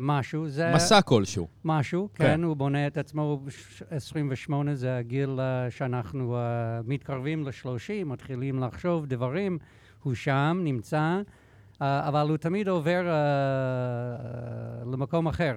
משהו, 0.00 0.48
זה... 0.48 0.72
מסע 0.74 1.02
כלשהו. 1.02 1.48
משהו, 1.64 2.08
כן. 2.14 2.24
כן, 2.24 2.42
הוא 2.42 2.56
בונה 2.56 2.86
את 2.86 2.96
עצמו, 2.96 3.40
בש- 3.44 3.82
28 3.90 4.74
זה 4.74 4.96
הגיל 4.96 5.38
שאנחנו 5.70 6.36
אה, 6.36 6.40
מתקרבים 6.84 7.44
ל-30, 7.44 8.04
מתחילים 8.06 8.58
לחשוב 8.58 9.06
דברים, 9.06 9.58
הוא 10.02 10.14
שם, 10.14 10.60
נמצא, 10.64 11.20
אה, 11.82 12.08
אבל 12.08 12.28
הוא 12.28 12.36
תמיד 12.36 12.68
עובר 12.68 13.06
אה, 13.08 13.14
למקום 14.92 15.26
אחר. 15.28 15.56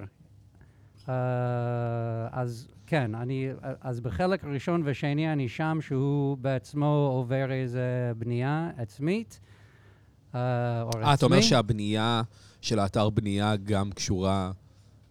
אז 2.32 2.68
כן, 2.86 3.14
אני, 3.14 3.48
אז 3.80 4.00
בחלק 4.00 4.44
הראשון 4.44 4.82
והשני 4.84 5.32
אני 5.32 5.48
שם 5.48 5.78
שהוא 5.80 6.38
בעצמו 6.38 7.10
עובר 7.12 7.52
איזה 7.52 8.12
בנייה 8.18 8.70
עצמית. 8.76 9.40
אה, 10.34 10.82
אתה 11.14 11.26
אומר 11.26 11.40
שהבנייה 11.40 12.22
של 12.66 12.78
האתר 12.78 13.10
בנייה 13.10 13.56
גם 13.56 13.90
קשורה 13.90 14.50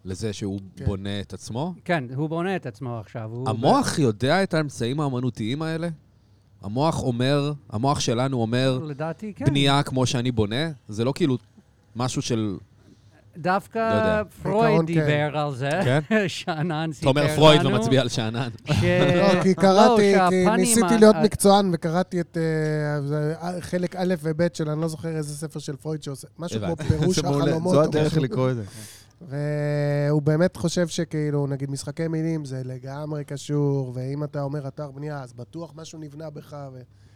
לזה 0.04 0.32
שהוא 0.32 0.60
כן. 0.76 0.84
בונה 0.84 1.20
את 1.20 1.32
עצמו? 1.32 1.74
כן, 1.84 2.04
הוא 2.16 2.28
בונה 2.28 2.56
את 2.56 2.66
עצמו 2.66 2.98
עכשיו. 2.98 3.30
המוח 3.46 3.98
יודע 3.98 4.42
את 4.42 4.54
האמצעים 4.54 5.00
האמנותיים 5.00 5.62
האלה? 5.62 5.88
המוח 6.62 7.02
אומר, 7.02 7.52
המוח 7.70 8.00
שלנו 8.00 8.40
אומר, 8.40 8.78
לדעתי, 8.78 9.32
כן. 9.34 9.44
בנייה 9.44 9.82
כמו 9.82 10.06
שאני 10.06 10.30
בונה? 10.30 10.70
זה 10.88 11.04
לא 11.04 11.12
כאילו 11.16 11.38
משהו 11.96 12.22
של... 12.22 12.56
לא. 13.36 13.42
דווקא 13.42 14.22
פרויד 14.42 14.60
בעיקרון, 14.62 14.86
כן. 14.86 14.92
דיבר 14.92 15.38
על 15.38 15.54
זה, 15.54 15.70
כן? 15.84 16.00
שאנן 16.28 16.90
סיפר 16.92 17.10
לנו. 17.10 17.20
אומר 17.20 17.34
פרויד 17.36 17.66
ומצביע 17.66 18.00
על 18.00 18.08
שאנן. 18.08 18.48
ש... 18.72 18.84
לא, 19.16 19.42
כי 19.42 19.54
קראתי, 19.54 20.02
כי 20.02 20.12
שהפנים 20.12 20.48
ניסיתי 20.48 20.98
להיות 21.00 21.16
מקצוען 21.22 21.70
וקראתי 21.72 22.20
את 22.20 22.36
אה, 22.36 23.48
אה, 23.48 23.60
חלק 23.60 23.96
א' 23.96 24.14
וב' 24.22 24.42
של 24.54 24.70
אני 24.70 24.80
לא 24.80 24.88
זוכר 24.88 25.08
איזה 25.08 25.36
ספר 25.36 25.60
של 25.60 25.76
פרויד 25.76 26.02
שעושה, 26.02 26.28
משהו 26.38 26.60
כמו. 26.60 26.76
פירוש. 26.76 27.18
החלומות. 27.18 27.74
זו 27.74 27.82
הדרך. 27.82 28.16
לקרוא 28.16 28.50
את 28.50 28.56
זה. 28.56 28.64
והוא 29.20 30.22
באמת 30.22 30.56
חושב 30.56 30.88
שכאילו, 30.88 31.46
נגיד 31.46 31.70
משחקי 31.70 32.08
מילים 32.08 32.44
זה 32.44 32.62
לגמרי 32.64 33.24
קשור, 33.24 33.92
ואם 33.94 34.24
אתה 34.24 34.42
אומר 34.42 34.68
אתר 34.68 34.90
בנייה, 34.90 35.22
אז 35.22 35.32
בטוח 35.32 35.72
משהו 35.76 35.98
נבנה 35.98 36.30
בך, 36.30 36.56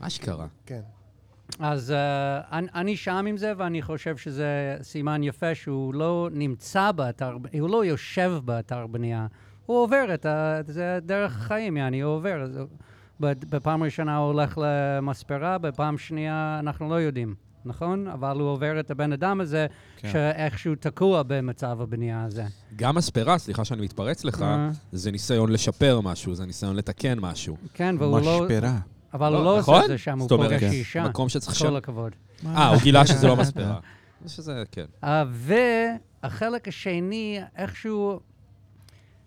מה 0.01 0.11
שקרה. 0.11 0.47
וכן. 0.65 0.81
אז 1.61 1.90
uh, 1.90 2.46
אני, 2.53 2.66
אני 2.75 2.96
שם 2.96 3.25
עם 3.29 3.37
זה, 3.37 3.53
ואני 3.57 3.83
חושב 3.83 4.16
שזה 4.16 4.77
סימן 4.83 5.23
יפה 5.23 5.55
שהוא 5.55 5.94
לא 5.94 6.29
נמצא 6.33 6.92
באתר, 6.92 7.37
הוא 7.61 7.70
לא 7.70 7.85
יושב 7.85 8.33
באתר 8.44 8.87
בנייה, 8.87 9.27
הוא 9.66 9.83
עובר 9.83 10.14
את 10.14 10.27
ה... 10.27 10.61
זה 10.66 10.99
דרך 11.03 11.37
החיים, 11.37 11.77
יעני, 11.77 12.01
הוא 12.01 12.14
עובר. 12.14 12.42
אז 12.42 12.59
בפעם 13.20 13.83
ראשונה 13.83 14.16
הוא 14.16 14.27
הולך 14.27 14.59
למספרה, 14.62 15.59
בפעם 15.59 15.99
שנייה 15.99 16.57
אנחנו 16.61 16.88
לא 16.88 16.94
יודעים, 16.94 17.35
נכון? 17.64 18.07
אבל 18.07 18.40
הוא 18.40 18.49
עובר 18.49 18.81
את 18.81 18.90
הבן 18.90 19.12
אדם 19.12 19.40
הזה, 19.40 19.66
כן. 19.96 20.11
שאיכשהו 20.12 20.75
תקוע 20.75 21.23
במצב 21.27 21.81
הבנייה 21.81 22.25
הזה. 22.25 22.44
גם 22.77 22.96
הספרה, 22.96 23.38
סליחה 23.38 23.64
שאני 23.64 23.83
מתפרץ 23.83 24.25
לך, 24.25 24.42
אה. 24.42 24.70
זה 24.92 25.11
ניסיון 25.11 25.53
לשפר 25.53 26.01
משהו, 26.01 26.35
זה 26.35 26.46
ניסיון 26.46 26.77
לתקן 26.77 27.18
משהו. 27.18 27.57
כן, 27.75 27.94
והוא 27.99 28.20
לא... 28.20 28.40
משפרה. 28.42 28.79
אבל 29.14 29.35
הוא 29.35 29.44
לא 29.44 29.59
נכון? 29.59 29.75
עושה 29.75 29.85
את 29.85 29.90
זה 29.90 29.99
שם, 29.99 30.18
הוא 30.18 30.29
פוגש 30.29 30.61
כן. 30.61 30.70
אישה. 30.70 31.09
מקום 31.09 31.29
שצריך 31.29 31.59
כל 31.59 31.64
שם... 31.64 31.77
הכבוד. 31.77 32.12
אה, 32.46 32.68
הוא 32.68 32.81
גילה 32.83 33.07
שזה 33.07 33.27
לא 33.27 33.37
מספרה. 33.37 33.79
שזה, 34.27 34.62
כן. 34.73 34.85
Uh, 35.05 35.07
והחלק 36.23 36.68
השני, 36.68 37.40
איכשהו, 37.57 38.20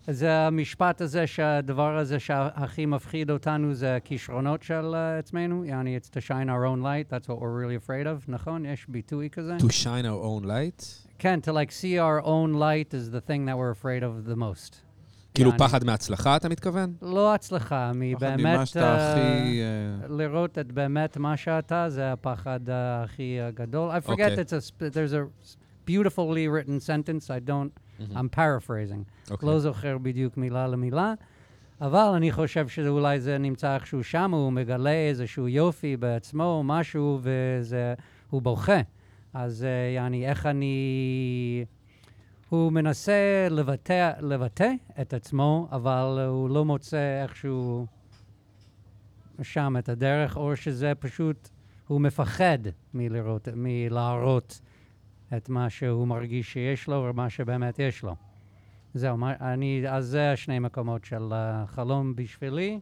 זה 0.06 0.32
המשפט 0.32 1.00
הזה 1.00 1.26
שהדבר 1.26 1.98
הזה 1.98 2.18
שהכי 2.18 2.86
מפחיד 2.86 3.30
אותנו 3.30 3.74
זה 3.74 3.96
הכישרונות 3.96 4.62
של 4.62 4.94
uh, 4.94 5.18
עצמנו, 5.18 5.64
יעני, 5.64 5.98
it's 5.98 6.08
to 6.08 6.20
shine 6.20 6.48
our 6.48 6.64
own 6.66 6.82
light, 6.82 7.14
that's 7.14 7.28
what 7.28 7.40
we're 7.40 7.56
really 7.62 7.86
afraid 7.86 8.06
of, 8.06 8.24
נכון? 8.28 8.66
יש 8.66 8.86
ביטוי 8.88 9.28
כזה? 9.30 9.56
To 9.56 9.70
shine 9.70 10.04
our 10.04 10.24
own 10.24 10.46
light? 10.46 11.08
כן, 11.18 11.40
to 11.42 11.52
like 11.52 11.70
see 11.70 11.98
our 11.98 12.24
own 12.24 12.54
light 12.54 12.94
is 12.94 13.10
the 13.10 13.20
thing 13.20 13.46
that 13.46 13.56
we're 13.56 13.70
afraid 13.70 14.02
of 14.02 14.30
the 14.30 14.36
most. 14.36 14.84
כאילו 15.34 15.50
יעני, 15.50 15.58
פחד 15.58 15.84
מהצלחה, 15.84 16.36
אתה 16.36 16.48
מתכוון? 16.48 16.92
לא 17.02 17.34
הצלחה, 17.34 17.90
פחד 17.90 17.92
מבאמת... 17.96 18.40
ממה 18.40 18.66
שאתה 18.66 18.96
אה, 18.98 19.12
הכי... 19.12 19.60
אה, 19.60 20.16
לראות 20.16 20.58
את 20.58 20.72
באמת 20.72 21.16
מה 21.16 21.36
שאתה, 21.36 21.90
זה 21.90 22.12
הפחד 22.12 22.60
הכי 22.72 23.38
גדול. 23.54 23.90
I 23.90 24.06
forget 24.06 24.10
אוקיי. 24.10 24.36
it's 24.36 24.50
a, 24.50 24.82
there's 24.94 25.12
a 25.12 25.50
beautifully 25.86 26.48
written 26.48 26.80
sentence, 26.80 27.30
I 27.30 27.50
don't, 27.50 28.00
I'm 28.16 28.28
paraphrasing. 28.36 29.30
אוקיי. 29.30 29.48
לא 29.48 29.58
זוכר 29.58 29.98
בדיוק 29.98 30.36
מילה 30.36 30.66
למילה, 30.66 31.14
אבל 31.80 32.12
אני 32.16 32.32
חושב 32.32 32.68
שאולי 32.68 33.20
זה 33.20 33.38
נמצא 33.38 33.74
איכשהו 33.74 34.04
שם, 34.04 34.30
הוא 34.34 34.52
מגלה 34.52 35.08
איזשהו 35.08 35.48
יופי 35.48 35.96
בעצמו, 35.96 36.62
משהו, 36.64 37.18
וזה, 37.22 37.94
הוא 38.30 38.42
בוכה. 38.42 38.80
אז 39.34 39.64
אה, 39.64 39.94
יעני, 39.94 40.28
איך 40.28 40.46
אני... 40.46 41.64
הוא 42.54 42.72
מנסה 42.72 43.46
לבטא, 43.50 44.12
לבטא 44.20 44.70
את 45.00 45.14
עצמו, 45.14 45.68
אבל 45.72 46.24
הוא 46.28 46.50
לא 46.50 46.64
מוצא 46.64 47.22
איכשהו 47.22 47.86
שם 49.42 49.76
את 49.78 49.88
הדרך, 49.88 50.36
או 50.36 50.56
שזה 50.56 50.92
פשוט, 50.98 51.48
הוא 51.86 52.00
מפחד 52.00 52.58
מלראות, 52.94 53.48
מלהראות 53.54 54.60
את 55.36 55.48
מה 55.48 55.70
שהוא 55.70 56.08
מרגיש 56.08 56.52
שיש 56.52 56.88
לו, 56.88 57.08
או 57.08 57.14
מה 57.14 57.30
שבאמת 57.30 57.78
יש 57.78 58.02
לו. 58.02 58.16
זהו, 58.94 59.18
אני, 59.40 59.84
אז 59.88 60.06
זה 60.06 60.32
השני 60.32 60.58
מקומות 60.58 61.04
של 61.04 61.32
uh, 61.32 61.66
חלום 61.66 62.16
בשבילי, 62.16 62.80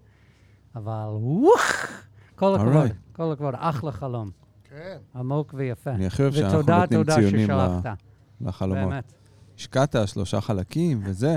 אבל 0.75 1.07
וואח! 1.11 2.07
כל 2.35 2.55
הכבוד, 2.55 2.91
Alright. 2.91 3.13
כל 3.13 3.33
הכבוד, 3.33 3.55
אחלה 3.57 3.93
חלום, 3.93 4.31
כן. 4.65 4.97
עמוק 5.15 5.55
ויפה. 5.57 5.91
אני 5.91 6.07
הכי 6.07 6.23
אוהב 6.23 6.35
שאנחנו 6.35 6.59
ותודה, 6.59 6.79
נותנים 6.79 7.01
תודה 7.01 7.15
ציונים 7.15 7.47
ששלחת, 7.47 7.99
לחלומות. 8.41 8.89
באמת. 8.89 9.22
השקעת 9.59 9.97
שלושה 10.07 10.41
חלקים 10.41 11.01
וזה, 11.05 11.35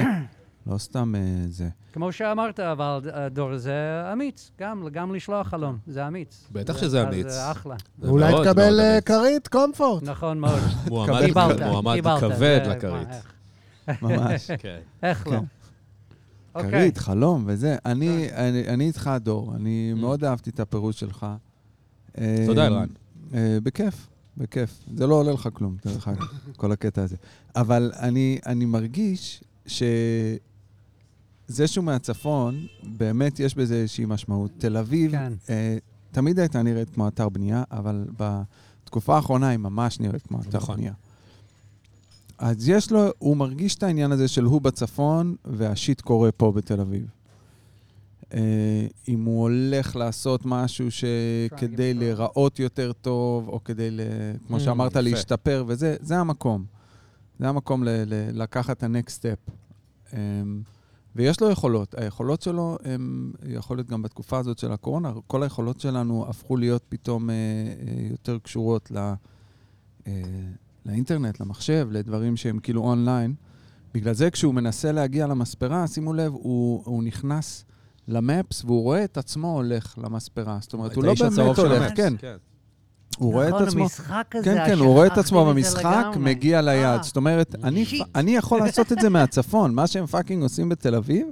לא 0.68 0.78
סתם 0.78 1.16
אה, 1.16 1.22
זה. 1.50 1.70
כמו 1.94 2.12
שאמרת, 2.12 2.60
אבל 2.60 3.00
אה, 3.14 3.30
דור, 3.30 3.58
זה 3.58 3.74
אמיץ, 4.14 4.52
גם, 4.60 4.88
גם 4.92 5.16
לשלוח 5.16 5.48
חלום, 5.48 5.78
זה 5.88 6.08
אמיץ. 6.08 6.48
בטח 6.52 6.74
זה- 6.74 6.80
שזה 6.80 7.04
אמיץ. 7.08 7.28
זה 7.28 7.52
אחלה, 7.52 7.76
זה 8.02 8.10
אולי 8.10 8.32
מאוד 8.32 8.48
תקבל 8.52 8.80
אה. 8.80 9.02
כרית 9.02 9.48
קומפורט. 9.48 10.04
נכון 10.04 10.40
מאוד. 10.40 10.60
מועמד 10.90 11.26
קיבלת, 11.26 11.62
מועמד 11.62 11.94
קיבלת, 11.96 12.20
כבד 12.20 12.62
לכרית. 12.70 13.08
ממש. 14.02 14.52
כן. 14.64 14.80
איך 15.04 15.28
לא? 15.28 15.32
כן. 15.32 15.38
אוקיי. 16.56 16.72
כרית, 16.72 16.98
חלום 16.98 17.44
וזה. 17.48 17.76
אני, 17.86 18.28
אני, 18.34 18.68
אני 18.68 18.88
איתך, 18.88 19.12
דור. 19.22 19.56
אני 19.56 19.94
Mm. 19.96 20.00
מאוד 20.00 20.24
אהבתי 20.24 20.50
את 20.50 20.60
הפירוש 20.60 21.00
שלך. 21.00 21.26
תודה, 22.46 22.62
אה, 22.62 22.68
אלרן. 22.68 22.88
אה, 23.34 23.58
בכיף, 23.64 24.08
בכיף. 24.38 24.80
זה 24.96 25.08
לא 25.08 25.16
עולה 25.16 25.32
לך 25.32 25.50
כלום, 25.54 25.78
דרך 25.86 26.08
אגב, 26.08 26.28
כל 26.58 26.72
הקטע 26.72 27.04
הזה. 27.04 27.16
אבל 27.56 27.92
אני, 28.00 28.40
אני 28.46 28.66
מרגיש 28.66 29.44
שזה 29.68 30.38
שהוא 31.68 31.86
מהצפון, 31.86 32.68
באמת 32.84 33.40
יש 33.40 33.56
בזה 33.56 33.76
איזושהי 33.76 34.06
משמעות. 34.06 34.52
תל 34.58 34.78
אביב, 34.78 35.12
כן. 35.12 35.34
אה, 35.50 35.78
תמיד 36.12 36.40
הייתה 36.40 36.64
נראית 36.64 36.90
כמו 36.90 37.08
אתר 37.08 37.30
בנייה, 37.30 37.64
אבל 37.72 38.06
בתקופה 38.18 39.16
האחרונה 39.16 39.48
היא 39.48 39.58
ממש 39.58 40.00
נראית 40.00 40.28
כמו 40.28 40.40
אתר 40.42 40.58
נכון. 40.58 40.76
בנייה. 40.76 40.94
אז 42.38 42.70
יש 42.70 42.92
לו, 42.92 43.04
הוא 43.18 43.38
מרגיש 43.38 43.76
את 43.76 43.84
העניין 43.84 44.12
הזה 44.12 44.28
של 44.28 44.44
הוא 44.44 44.62
בצפון 44.62 45.36
והשיט 45.46 46.02
קורה 46.02 46.32
פה 46.32 46.52
בתל 46.52 46.82
אביב. 46.82 47.08
אה, 48.36 48.42
אם 49.08 49.26
הוא 49.26 49.42
הולך 49.42 49.96
לעשות 49.96 50.42
משהו 50.46 50.88
שכדי 50.92 51.94
להיראות 51.94 52.60
יותר 52.60 52.92
טוב, 52.94 53.48
או 53.48 53.64
כדי, 53.64 53.92
ל, 53.92 54.00
כמו 54.48 54.58
Mm, 54.58 54.60
שאמרת. 54.60 54.96
להשתפר, 54.96 55.64
וזה 55.68 55.96
זה 56.00 56.18
המקום. 56.18 56.66
זה 57.40 57.50
המקום 57.50 57.84
ל, 57.84 57.90
ל, 57.90 58.42
לקחת 58.42 58.78
את 58.78 58.84
ה-next 58.84 59.10
step. 59.22 59.52
Um, 60.12 60.16
ויש 61.16 61.42
לו 61.42 61.50
יכולות. 61.50 61.96
היכולות 61.98 62.42
שלו, 62.42 62.78
הם, 62.84 63.32
יכול 63.48 63.78
להיות 63.78 63.88
גם 63.88 64.02
בתקופה 64.02 64.38
הזאת 64.38 64.58
של 64.58 64.72
הקורונה, 64.72 65.14
כל 65.28 65.44
היכולות 65.44 65.80
שלנו 65.80 66.26
הפכו 66.30 66.58
להיות 66.58 66.84
פתאום 66.90 67.30
אה, 67.30 67.36
אה, 67.36 68.08
יותר 68.12 68.38
קשורות 68.38 68.92
ל, 68.92 69.14
אה, 70.08 70.14
לאינטרנט, 70.86 71.40
למחשב, 71.40 71.88
לדברים 71.92 72.38
שהם 72.38 72.60
כאילו 72.60 72.82
אונליין. 72.82 73.34
בגלל 73.94 74.14
זה 74.14 74.32
כשהוא 74.32 74.54
מנסה 74.54 74.92
להגיע 74.92 75.28
למספרה, 75.28 75.88
שימו 75.88 76.14
לב, 76.14 76.32
הוא, 76.34 76.82
הוא 76.86 77.04
נכנס 77.04 77.66
למפס 78.08 78.64
והוא 78.64 78.84
רואה 78.84 79.04
את 79.04 79.18
עצמו 79.18 79.52
הולך 79.52 79.96
למספרה. 80.04 80.58
זאת 80.62 80.74
אומרת, 80.74 80.96
הוא 80.96 81.04
לא 81.04 81.14
באמת 81.20 81.38
הולך, 81.58 81.82
המפס, 81.82 81.92
כן. 81.96 82.14
הוא 83.18 83.34
רואה 83.34 83.48
את 83.48 83.54
נכון, 83.54 83.68
עצמו... 83.68 83.84
המשחק 83.84 84.36
הזה, 84.36 84.46
כן, 84.46 84.66
כן, 84.66 84.80
הוא 84.80 84.94
רואה 84.94 85.08
את 85.08 85.18
עצמו 85.18 85.46
במשחק. 85.46 86.06
מגיע 86.20 86.62
ליד. 86.62 86.86
אה, 86.86 87.04
זאת 87.04 87.16
אומרת, 87.16 87.56
אני. 87.64 87.86
אני 88.16 88.36
יכול 88.36 88.60
לעשות 88.60 88.92
את 88.92 88.98
זה 89.02 89.10
מהצפון. 89.10 89.74
מה 89.74 89.88
שהם 89.88 90.06
fucking 90.06 90.44
עושים 90.44 90.70
בתל 90.70 90.96
אביב, 90.96 91.28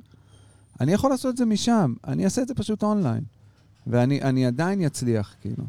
אני 0.81 0.93
יכול 0.93 1.09
לעשות 1.09 1.31
את 1.31 1.37
זה 1.37 1.45
משם. 1.45 1.93
אני 2.07 2.25
אעשה 2.25 2.41
את 2.41 2.47
זה 2.47 2.53
פשוט 2.53 2.83
אונליין. 2.83 3.23
ואני 3.87 4.21
אני 4.21 4.45
עדיין 4.45 4.81
אצליח, 4.81 5.35
כאילו. 5.41 5.63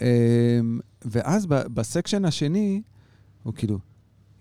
אמ, 0.00 0.06
ואז 1.04 1.46
ב- 1.46 1.54
ב 1.74 1.80
section 1.80 2.24
השני, 2.24 2.82
הוא 3.42 3.54
כאילו, 3.54 3.78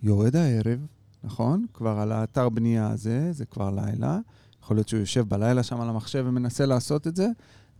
יורד 0.03 0.35
הערב, 0.35 0.79
נכון? 1.23 1.65
כבר 1.73 1.99
על 1.99 2.11
האתר 2.11 2.49
בנייה 2.49 2.89
הזה, 2.89 3.31
זה 3.31 3.45
כבר 3.45 3.71
לילה. 3.71 4.19
יכול 4.63 4.77
להיות 4.77 4.87
שהוא 4.87 4.99
יושב 4.99 5.29
בלילה 5.29 5.63
שם 5.63 5.81
על 5.81 5.89
המחשב 5.89 6.23
ומנסה 6.27 6.65
לעשות 6.65 7.07
את 7.07 7.15
זה, 7.15 7.27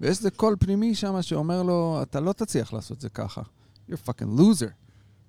ויש 0.02 0.18
איזה 0.18 0.32
קול 0.32 0.56
פנימי 0.60 0.96
שם 0.96 1.22
שאומר 1.22 1.63
לו, 1.63 2.00
אתה 2.02 2.20
לא 2.20 2.34
תצליח 2.34 2.74
לעשות 2.74 2.98
את 2.98 3.02
זה 3.02 3.10
ככה. 3.10 3.42
you're 3.89 4.08
fucking 4.08 4.39
loser. 4.39 4.70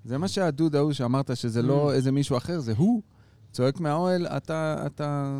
זה 0.05 0.19
מה 0.19 0.29
שהדוד 0.29 0.77
ההוא 0.77 0.93
שאמרת 0.93 1.37
שזה 1.37 1.63
לא 1.63 1.91
Mm. 1.91 1.95
איזה 1.95 2.13
מישהו 2.13 2.37
אחר, 2.37 2.61
זה 2.61 2.73
הוא. 2.77 3.03
צועק 3.53 3.81
מהאוהל, 3.81 4.27
אתה, 4.27 4.83
אתה... 4.87 5.39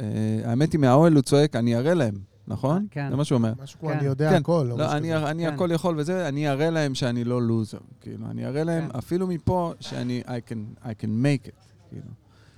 אה, 0.00 0.06
האמת 0.44 0.72
היא, 0.72 0.80
מהאוהל 0.80 1.12
הוא 1.14 1.22
צועק, 1.22 1.56
אני 1.56 1.76
אראה 1.76 1.94
להם, 1.94 2.14
נכון? 2.48 2.86
כן. 2.90 3.10
זה 3.10 3.16
מה 3.16 3.24
שהוא 3.24 3.36
אומר. 3.36 3.52
משהו 3.62 3.80
כמו 3.80 3.88
כן. 3.88 3.98
אני 3.98 4.06
יודע 4.06 4.30
כן. 4.30 4.36
הכל. 4.36 4.66
לא, 4.68 4.76
משהו 4.76 4.90
אני, 4.92 5.14
כזה. 5.16 5.30
אני 5.30 5.46
כן. 5.46 5.54
הכל 5.54 5.70
יכול 5.72 6.00
וזה, 6.00 6.28
אני 6.28 6.48
אראה 6.48 6.70
להם 6.70 6.94
שאני 6.94 7.24
לא 7.24 7.42
לוזר. 7.42 7.78
כאילו, 8.00 8.26
אני 8.30 8.46
אראה 8.46 8.64
להם, 8.64 8.88
כן. 8.88 8.98
אפילו 8.98 9.26
מפה, 9.26 9.72
שאני, 9.80 10.22
I 10.26 10.50
can, 10.50 10.84
I 10.84 11.02
can 11.02 11.06
make 11.24 11.48
it. 11.48 11.68
כאילו. 11.88 12.08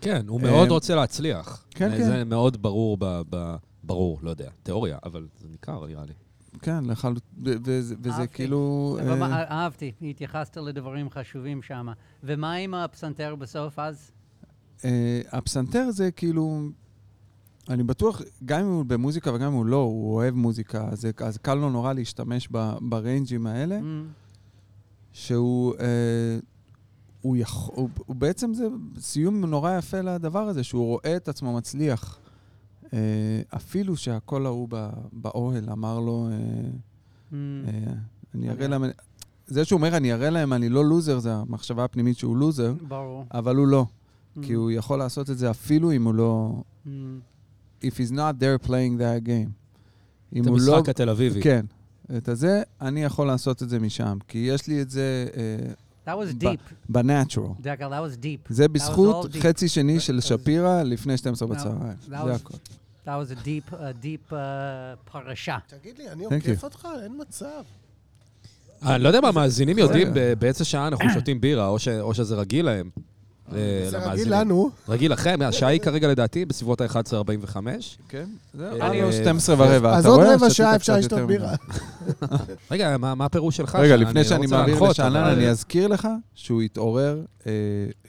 כן, 0.00 0.24
הוא 0.28 0.40
מאוד 0.40 0.66
אה, 0.68 0.72
רוצה 0.72 0.94
להצליח. 0.94 1.64
כן, 1.70 1.90
אה, 1.92 1.96
כן. 1.98 2.04
זה 2.04 2.24
מאוד 2.24 2.62
ברור, 2.62 2.96
ב- 3.00 3.22
ב- 3.30 3.56
ברור, 3.84 4.18
לא 4.22 4.30
יודע, 4.30 4.50
תיאוריה, 4.62 4.98
אבל 5.04 5.26
זה 5.40 5.48
ניכר, 5.48 5.86
נראה 5.86 6.04
לי. 6.04 6.12
כן, 6.62 6.84
לחלוט... 6.84 7.22
ו- 7.44 7.54
וזה. 8.02 8.26
כאילו... 8.26 8.96
אה, 9.00 9.14
מה- 9.16 9.44
אהבתי, 9.44 9.92
התייחסת 10.02 10.56
לדברים 10.56 11.10
חשובים 11.10 11.62
שם. 11.62 11.88
ומה 12.24 12.54
עם 12.54 12.74
הפסנתר 12.74 13.34
בסוף 13.34 13.78
אז? 13.78 14.10
אה, 14.84 15.20
הפסנתר 15.32 15.90
זה 15.90 16.10
כאילו, 16.10 16.60
אני 17.68 17.82
בטוח, 17.82 18.22
גם 18.44 18.60
אם 18.60 18.66
הוא 18.66 18.84
במוזיקה 18.84 19.32
וגם 19.34 19.46
אם 19.46 19.52
הוא 19.52 19.66
לא, 19.66 19.76
הוא 19.76 20.14
אוהב 20.14 20.34
מוזיקה, 20.34 20.88
אז, 20.92 21.06
אז 21.24 21.36
קל 21.38 21.54
לו 21.54 21.70
נורא 21.70 21.92
להשתמש 21.92 22.48
ב, 22.52 22.72
בריינג'ים 22.80 23.46
האלה, 23.46 23.78
Mm. 23.78 23.82
שהוא... 25.12 25.74
אה, 25.80 26.38
הוא, 27.26 27.36
יכ... 27.36 27.68
הוא, 27.68 27.88
הוא 28.06 28.16
בעצם 28.16 28.54
זה 28.54 28.66
סיום 28.98 29.44
נורא 29.44 29.78
יפה 29.78 30.00
לדבר 30.00 30.38
הזה, 30.42 30.64
שהוא 30.64 30.86
רואה 30.86 31.16
את 31.16 31.28
עצמו 31.28 31.56
מצליח. 31.56 32.18
אה, 32.92 32.98
אפילו 33.56 33.96
שהקול 33.96 34.46
ההוא 34.46 34.68
ב- 34.70 34.90
באוהל 35.12 35.70
אמר 35.70 36.00
לו, 36.00 36.28
אה, 36.30 36.36
Mm. 37.30 37.34
אה, 37.34 37.92
אני 38.34 38.48
אראה 38.48 38.68
מעניין. 38.68 38.70
להם... 38.70 38.84
זה 39.46 39.64
שהוא 39.64 39.76
אומר, 39.76 39.96
אני 39.96 40.12
אראה 40.12 40.30
להם, 40.30 40.52
אני 40.52 40.68
לא 40.68 40.84
לוזר, 40.84 41.18
זה 41.18 41.34
המחשבה 41.34 41.84
הפנימית 41.84 42.18
שהוא 42.18 42.36
לוזר, 42.36 42.74
ברור. 42.88 43.24
אבל 43.34 43.56
הוא 43.56 43.66
לא. 43.66 43.86
Mm. 44.38 44.40
כי 44.42 44.52
הוא 44.52 44.70
יכול 44.70 44.98
לעשות 44.98 45.30
את 45.30 45.38
זה 45.38 45.50
אפילו 45.50 45.92
אם 45.92 46.04
הוא 46.04 46.14
לא... 46.14 46.62
Mm. 46.86 46.88
If 47.82 47.94
he's 47.98 48.12
not 48.12 48.34
there 48.40 48.66
playing 48.66 48.98
that 49.00 49.26
game. 49.26 49.50
אם 50.36 50.42
את 50.42 50.46
הוא 50.48 50.58
לא... 50.60 50.74
המשחק 50.76 50.88
התל 50.88 51.10
אביבי. 51.10 51.42
כן. 51.42 51.66
את 52.16 52.28
הזה, 52.28 52.62
אני 52.80 53.02
יכול 53.04 53.26
לעשות 53.26 53.62
את 53.62 53.68
זה 53.68 53.78
משם. 53.78 54.18
כי 54.28 54.38
יש 54.38 54.66
לי 54.66 54.82
את 54.82 54.90
זה 54.90 55.26
That 56.06 56.10
was 56.10 56.42
deep. 56.44 56.74
בנאצ'רל. 56.88 57.46
Dekel, 57.62 57.80
that 57.80 58.14
was 58.14 58.22
deep. 58.22 58.46
זה 58.48 58.68
בזכות 58.68 59.24
all 59.24 59.36
deep. 59.36 59.40
חצי 59.40 59.68
שני 59.68 60.00
של 60.00 60.18
That 60.18 60.22
was- 60.22 60.26
שפירא 60.26 60.82
לפני 60.82 61.16
12 61.16 61.48
No, 61.48 61.52
בצהריים. 61.52 61.80
that 62.02 62.10
זה 62.10 62.16
was- 62.22 62.36
הכל. 62.36 62.54
That 63.06 63.08
was 63.08 63.32
a 63.32 63.44
deep, 63.44 63.72
a 63.72 63.76
deep 64.02 64.32
uh, 64.32 64.34
פרשה. 65.12 65.56
תגיד 65.66 65.98
לי, 65.98 66.08
אני 66.08 66.26
Thank 66.26 66.32
עוקף 66.34 66.60
you. 66.60 66.64
אותך? 66.64 66.88
אין 67.02 67.12
מצב. 67.20 67.62
אני 68.82 69.02
לא 69.02 69.08
יודע 69.08 69.20
מה, 69.20 69.28
המאזינים 69.28 69.78
יודעים 69.78 70.08
באיזה 70.38 70.64
שעה 70.64 70.88
אנחנו 70.88 71.10
שותים 71.14 71.40
בירה, 71.40 71.68
או 72.00 72.14
שזה 72.14 72.34
רגיל 72.34 72.64
להם. 72.66 72.90
אה, 73.54 73.58
זה 73.90 73.96
רגיל 73.98 74.06
למאזינים. 74.06 74.32
לנו. 74.32 74.70
רגיל 74.88 75.12
לכם, 75.12 75.38
השעה 75.44 75.70
היא 75.70 75.80
כרגע 75.80 76.08
לדעתי 76.08 76.44
בסביבות 76.44 76.80
ה-11:45. 76.80 77.56
כן? 78.08 78.24
זהו, 78.54 78.80
אני- 78.80 79.02
אה, 79.02 79.12
12 79.12 79.56
ורבע. 79.58 79.96
אז 79.96 80.06
עוד? 80.06 80.20
רבע 80.20 80.50
שעה 80.50 80.76
אפשר 80.76 80.96
לשתות. 80.96 81.18
בירה. 81.20 81.54
רגע, 82.70 82.96
מה 82.98 83.14
מה 83.14 83.24
הפירוש 83.24 83.56
שלך? 83.56 83.74
רגע, 83.74 83.96
לפני 83.96 84.24
שאני 84.24 84.46
מעביר 84.46 84.80
לשאנן, 84.82 85.16
אני 85.16 85.48
אזכיר 85.50 85.86
לך 85.86 86.08
שהוא 86.34 86.62
התעורר 86.62 87.22
אה, 87.46 87.52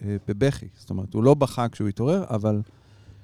אה, 0.06 0.16
בבכי. 0.28 0.68
זאת 0.80 0.90
אומרת, 0.90 1.14
הוא 1.14 1.24
לא 1.24 1.34
בכה 1.34 1.70
כשהוא 1.70 1.88
התעורר, 1.88 2.24
אבל 2.30 2.62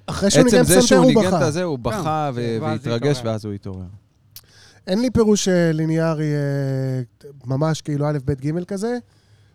אחרי 0.06 0.30
שהוא 0.30 0.40
עצם 0.46 0.56
ניגן 0.56 0.64
זה 0.68 0.74
פסנתר 0.74 0.86
שהוא 0.86 0.98
הוא 0.98 1.06
ניגן 1.08 1.20
את 1.28 1.34
בכה. 1.34 1.46
הזה, 1.46 1.62
הוא 1.62 1.78
בכה 1.78 2.30
והתרגש. 2.34 3.20
ואז 3.24 3.44
הוא 3.44 3.54
התעורר. 3.54 3.84
אין 4.86 5.00
לי 5.02 5.10
פירוש 5.10 5.48
אה, 5.48 5.72
ליניארי 5.72 6.32
אה, 6.34 7.28
ממש 7.46 7.80
כאילו 7.80 8.06
א', 8.08 8.18
ב', 8.24 8.32
ג' 8.32 8.64
כזה, 8.64 8.98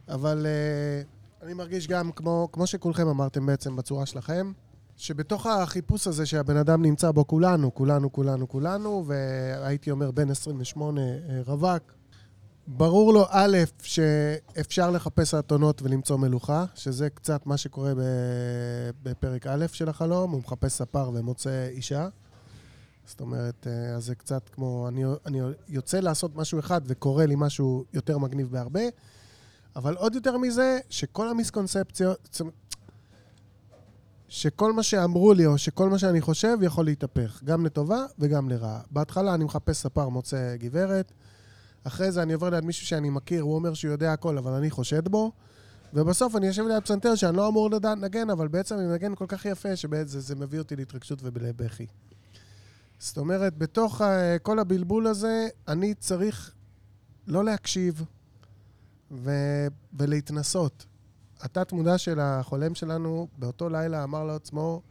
אבל 0.10 0.45
אה, 0.45 1.01
אני 1.49 1.55
מרגיש 1.55 1.87
גם, 1.87 2.11
כמו, 2.11 2.49
כמו 2.51 2.67
שכולכם 2.67 3.07
אמרתם 3.07 3.45
בעצם 3.45 3.75
בצורה 3.75 4.05
שלכם, 4.05 4.51
שבתוך 4.97 5.45
החיפוש 5.45 6.07
הזה 6.07 6.25
שהבן 6.25 6.57
אדם 6.57 6.81
נמצא 6.81 7.11
בו, 7.11 7.27
כולנו, 7.27 7.73
כולנו, 7.73 8.11
כולנו, 8.11 8.49
כולנו, 8.49 9.03
והייתי 9.07 9.91
אומר 9.91 10.11
בן 10.11 10.29
28 10.29 11.01
אה, 11.01 11.41
רווק, 11.45 11.83
ברור 12.67 13.13
לו, 13.13 13.25
א', 13.29 13.57
שאפשר 13.81 14.91
לחפש 14.91 15.33
אתונות 15.33 15.81
ולמצוא 15.81 16.17
מלוכה, 16.17 16.65
שזה 16.75 17.09
קצת 17.09 17.45
מה 17.45 17.57
שקורה 17.57 17.93
בפרק 19.03 19.47
א' 19.47 19.65
של 19.71 19.89
החלום, 19.89 20.31
הוא 20.31 20.39
מחפש 20.39 20.73
ספר 20.73 21.11
ומוצא 21.13 21.67
אישה. 21.67 22.07
זאת 23.05 23.21
אומרת, 23.21 23.67
אה, 23.67 23.95
אז 23.95 24.05
זה 24.05 24.15
קצת 24.15 24.49
כמו, 24.49 24.87
אני, 24.87 25.03
אני 25.25 25.39
יוצא 25.67 25.99
לעשות 25.99 26.35
משהו 26.35 26.59
אחד 26.59 26.81
וקורה 26.85 27.25
לי 27.25 27.35
משהו 27.37 27.85
יותר 27.93 28.17
מגניב 28.17 28.51
בהרבה, 28.51 28.83
אבל 29.76 29.95
עוד 29.95 30.15
יותר 30.15 30.38
מזה, 30.38 30.80
שכל 30.89 31.30
המיסקונספציות, 31.30 32.41
שכל 34.28 34.74
מה 34.74 34.84
שאמרו 34.84 35.34
לי, 35.34 35.45
או 35.45 35.57
שכל 35.57 35.89
מה 35.89 35.99
שאני 35.99 36.22
חושב, 36.22 36.57
יכול 36.61 36.86
להתהפך, 36.86 37.43
גם 37.43 37.65
לטובה 37.65 38.05
וגם 38.20 38.49
לרעה. 38.49 38.82
בהתחלה 38.91 39.34
אני 39.34 39.43
מחפש 39.43 39.78
ספר, 39.78 40.09
מוצא 40.09 40.55
גברת, 40.55 41.11
אחרי 41.84 42.11
זה 42.11 42.24
אני 42.24 42.34
עובר 42.34 42.49
ליד 42.49 42.65
מישהו 42.65 42.88
שאני 42.88 43.09
מכיר, 43.09 43.41
הוא 43.41 43.55
אומר 43.55 43.74
שהוא 43.74 43.91
יודע 43.91 44.13
הכל, 44.13 44.38
אבל 44.38 44.51
אני 44.51 44.70
חושד 44.70 45.07
בו, 45.07 45.32
ובסוף 45.93 46.36
אני 46.36 46.47
יושב 46.47 46.67
ליד 46.67 46.84
פסנתר 46.84 47.15
שאני 47.15 47.38
לא 47.38 47.47
אמור 47.47 47.72
לדעת 47.72 47.97
לנגן, 47.97 48.30
אבל 48.30 48.47
בעצם 48.47 48.76
אני 48.76 48.86
מנגן 48.86 49.15
כל 49.15 49.26
כך 49.28 49.45
יפה, 49.45 49.76
שבעצם 49.76 50.20
זה 50.20 50.36
מביא 50.36 50.59
אותי 50.59 50.76
להתרגשות 50.76 51.20
ולבכי. 51.24 51.86
זאת 52.99 53.17
אומרת, 53.17 53.57
בתוך 53.57 54.01
אה, 54.01 54.39
כל 54.39 54.59
הבלבול 54.59 55.07
הזה, 55.07 55.47
אני 55.67 55.93
צריך 55.93 56.51
לא 57.28 57.43
להקשיב 57.43 58.03
ו- 59.12 59.68
ולהתנסות. 59.93 60.86
התת-מודע 61.41 61.97
של 61.97 62.20
החולם 62.20 62.76
שלנו 62.76 63.28
באותו 63.38 63.70
לילה 63.70 64.03
אמר 64.03 64.24
לעצמו, 64.24 64.82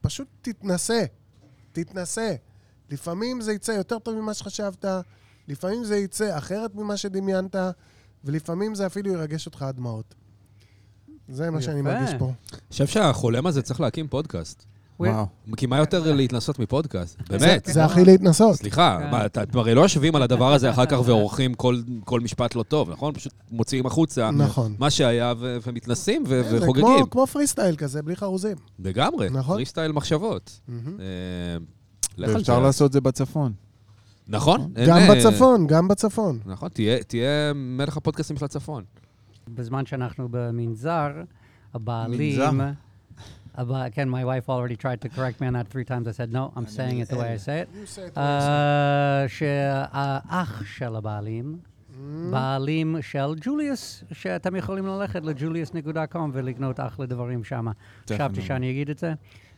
פשוט 0.00 0.28
תתנסה, 0.42 1.04
תתנסה. 1.72 2.34
לפעמים 2.90 3.40
זה 3.40 3.52
יצא 3.52 3.72
יותר 3.72 3.98
טוב 3.98 4.14
ממה 4.14 4.34
שחשבת, 4.34 4.84
לפעמים 5.48 5.84
זה 5.84 5.96
יצא 5.96 6.38
אחרת 6.38 6.74
ממה 6.74 6.96
שדמיינת, 6.96 7.56
ולפעמים 8.24 8.74
זה 8.74 8.86
אפילו 8.86 9.12
ירגש 9.12 9.46
אותך 9.46 9.62
עד 9.62 9.76
דמעות. 9.76 10.14
זה 11.28 11.50
מה 11.50 11.62
שאני 11.62 11.80
יפה. 11.80 11.88
מרגיש 11.88 12.10
פה. 12.18 12.32
אני 12.52 12.60
חושב 12.70 12.86
שהחולם 12.86 13.46
הזה 13.46 13.62
צריך 13.62 13.80
להקים 13.80 14.08
פודקאסט. 14.08 14.66
וואו. 15.08 15.26
כי 15.56 15.66
מה 15.66 15.78
יותר 15.78 16.12
להתנסות 16.14 16.58
מפודקאסט? 16.58 17.22
באמת. 17.30 17.68
זה 17.72 17.84
הכי 17.84 18.04
להתנסות. 18.04 18.56
סליחה, 18.56 18.98
כן. 19.00 19.10
מה, 19.10 19.26
אתה- 19.26 19.42
אתם 19.42 19.58
הרי 19.58 19.74
לא 19.74 19.80
יושבים 19.80 20.16
על 20.16 20.22
הדבר 20.22 20.52
הזה 20.52 20.70
אחר 20.70 20.86
כך 20.86 20.98
ועורכים 21.04 21.54
כל- 21.54 21.76
כל 22.04 22.20
משפט 22.20 22.54
לא 22.54 22.62
טוב, 22.62 22.90
נכון? 22.90 23.14
פשוט 23.14 23.32
מוציאים 23.50 23.86
החוצה 23.86 24.30
נכון. 24.30 24.74
מה 24.78 24.90
שהיה 24.90 25.32
ו- 25.38 25.58
ומתנסים 25.66 26.24
ו- 26.26 26.42
זה 26.50 26.62
וחוגגים. 26.62 26.84
כמו- 26.86 27.10
כמו 27.10 27.26
פרי 27.26 27.46
סטייל 27.46 27.76
כזה, 27.76 28.02
בלי 28.02 28.16
חרוזים. 28.16 28.56
לגמרי, 28.78 29.30
נכון. 29.30 29.56
פרי 29.56 29.66
סטייל 29.66 29.92
מחשבות. 29.92 30.60
אה, 30.68 30.74
לך 32.18 32.28
על 32.28 32.34
ואפשר 32.36 32.54
זה. 32.54 32.60
לעשות 32.60 32.86
את 32.88 32.92
זה 32.92 33.00
בצפון. 33.00 33.52
נכון. 34.28 34.70
אין, 34.76 34.88
גם 34.90 34.96
אה, 34.96 35.14
בצפון, 35.14 35.66
גם 35.66 35.88
בצפון. 35.88 36.38
נכון, 36.46 36.68
תהיה- 36.68 37.02
תהיה 37.02 37.28
מלך 37.54 37.96
הפודקאסטים 37.96 38.36
של 38.36 38.44
הצפון. 38.44 38.84
בזמן 39.54 39.86
שאנחנו 39.86 40.28
במנזר, 40.30 41.08
הבעלים... 41.74 42.40
מנזר? 42.56 42.70
הבע- 43.54 43.88
כן, 43.92 44.08
my 44.08 44.24
wife 44.24 44.48
already 44.48 44.76
tried 44.82 45.04
to 45.04 45.16
correct 45.16 45.40
me 45.40 45.46
on 45.46 45.54
that 45.54 45.72
three 45.72 45.84
times. 45.84 46.06
I 46.06 46.12
said, 46.12 46.32
no, 46.32 46.52
I'm 46.56 46.66
saying 46.66 47.00
it 47.00 47.12
the 47.12 47.16
way 47.16 47.34
I 47.34 47.46
say 47.46 47.58
it. 47.60 47.68
You 47.74 47.96
say 47.96 48.14
it 48.14 48.18
אה, 48.18 49.24
שהאח 49.28 50.62
של 50.66 50.96
הבעלים, 50.96 51.58
בעלים 52.30 52.96
של 53.00 53.34
ג'וליוס, 53.40 54.04
שאתם 54.12 54.56
יכולים 54.56 54.86
ללכת 54.86 55.22
לג'וליוס.com 55.24 56.18
ולקנות 56.32 56.80
אחלה 56.80 57.06
דברים 57.06 57.44
שם. 57.44 57.66
חשבתי. 58.10 58.42
שאני 58.42 58.70
אגיד 58.70 58.90
את 58.90 58.98
זה. 58.98 59.12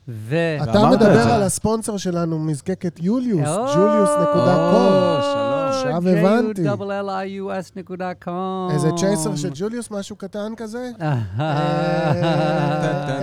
ו... 0.08 0.36
אתה 0.62 0.90
מדבר. 0.90 1.32
על 1.32 1.42
הספונסר 1.42 1.96
שלנו, 1.96 2.38
מזקקת 2.38 3.00
יוליוס, 3.02 3.48
או, 3.48 3.66
julius.com. 3.66 5.22
שלום. 5.22 5.68
עכשיו 5.68 6.08
הבנתי. 6.08 6.68
J-U-L-L-I-U-S.com. 6.68 8.72
איזה 8.72 8.90
צ'ייסר 8.96 9.36
של 9.36 9.50
ג'וליוס, 9.54 9.90
משהו 9.90 10.16
קטן 10.16 10.52
כזה? 10.56 10.90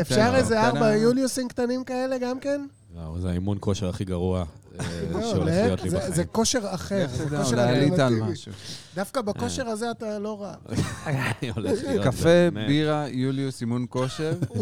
אפשר 0.01 0.31
איזה. 0.35 0.67
ארבע 0.67 0.95
יוליוסים 0.95 1.47
קטנים 1.47 1.83
כאלה 1.83 2.17
גם 2.17 2.39
כן? 2.39 2.61
זה 3.17 3.29
האימון 3.29 3.57
כושר 3.59 3.89
הכי 3.89 4.05
גרוע 4.05 4.43
שהולך 4.81 5.45
להפך, 5.45 5.65
להיות 5.65 5.83
לי 5.83 5.89
זה- 5.89 5.97
בחיים. 5.97 6.13
זה 6.13 6.23
כושר 6.25 6.59
אחר, 6.63 7.05
זה 7.11 7.37
כושר 7.37 7.69
אלטרנטיבי. 7.69 8.51
דווקא 8.95 9.21
בכושר 9.21 9.67
הזה 9.67 9.91
אתה 9.91 10.19
לא 10.19 10.41
רע. 10.41 10.53
קפה. 12.05 12.29
בירה, 12.67 13.05
יוליוס, 13.09 13.61
אימון 13.61 13.85
כושר. 13.89 14.33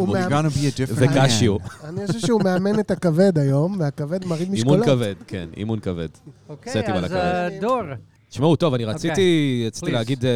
וקשיו. 0.95 1.55
אני 1.83 2.07
חושב 2.07 2.19
שהוא 2.19 2.43
מאמן 2.43 2.79
את 2.79 2.91
הכבד 2.91 3.37
היום, 3.37 3.75
והכבד 3.79 4.23
אימון 4.23 4.37
משקולות. 4.51 4.85
כבד, 4.85 5.15
כן, 5.27 5.49
אימון 5.57 5.79
כבד. 5.79 6.07
אוקיי, 6.49 6.73
אז. 6.95 7.11
אה, 7.13 7.47
דור. 7.61 7.81
תשמעו, 8.29 8.55
טוב, 8.55 8.73
אני 8.73 8.85
רציתי 8.85 9.63
רציתי 9.67 9.85
Please. 9.87 9.93
להגיד, 9.93 10.25
אה, 10.25 10.31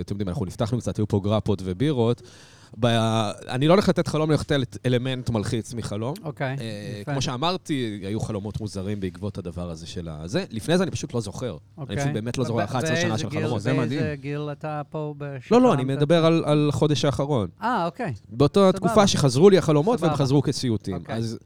אתם 0.00 0.14
יודעים, 0.14 0.28
אנחנו 0.28 0.44
נפתחנו 0.46 0.78
קצת, 0.78 0.96
היו 0.96 1.08
פה 1.08 1.20
גרפות 1.24 1.62
ובירות. 1.64 2.22
ב- 2.80 2.86
אני 3.48 3.68
לא 3.68 3.72
הולך 3.72 3.88
לתת 3.88 4.08
חלום, 4.08 4.30
אני 4.30 4.36
הולך 4.36 4.50
לתת 4.50 4.86
אלמנט 4.86 5.30
מלחיץ 5.30 5.74
מחלום. 5.74 6.14
אוקיי, 6.24 6.56
אה, 6.60 6.98
יפה. 7.00 7.12
כמו 7.12 7.22
שאמרתי, 7.22 8.00
היו 8.02 8.20
חלומות 8.20 8.60
מוזרים 8.60 9.00
בעקבות 9.00 9.38
הדבר 9.38 9.70
הזה 9.70 9.86
של 9.86 10.08
הזה. 10.08 10.44
לפני 10.50 10.76
זה 10.78 10.82
אני 10.82 10.90
פשוט 10.90 11.14
לא 11.14 11.20
זוכר. 11.20 11.46
אני 11.50 11.56
אוקיי. 11.78 11.96
פשוט 11.96 12.10
באמת 12.12 12.38
לא 12.38 12.44
זוכר 12.44 12.58
ב- 12.58 12.64
11 12.64 12.96
שנה 12.96 13.18
של 13.18 13.30
חלומות. 13.30 13.60
זה 13.62 13.72
מדהים. 13.72 13.88
באיזה 14.00 14.14
גיל 14.20 14.48
אתה 14.52 14.82
פה 14.90 15.14
בשחרמת? 15.18 15.50
לא, 15.50 15.68
לא, 15.68 15.74
אני 15.74 15.84
מדבר 15.84 16.26
על- 16.26 16.42
על 16.46 16.68
החודש 16.68 17.04
האחרון. 17.04 17.48
אה, 17.62 17.86
אוקיי. 17.86 18.12
באותה. 18.28 18.70
תקופה 18.72 19.06
שחזרו 19.06 19.50
לי 19.50 19.58
החלומות 19.58 20.00
והם. 20.00 20.14
חזרו 20.14 20.42
כסיוטים. 20.42 20.96
אוקיי. 20.96 21.14
אז 21.16 21.38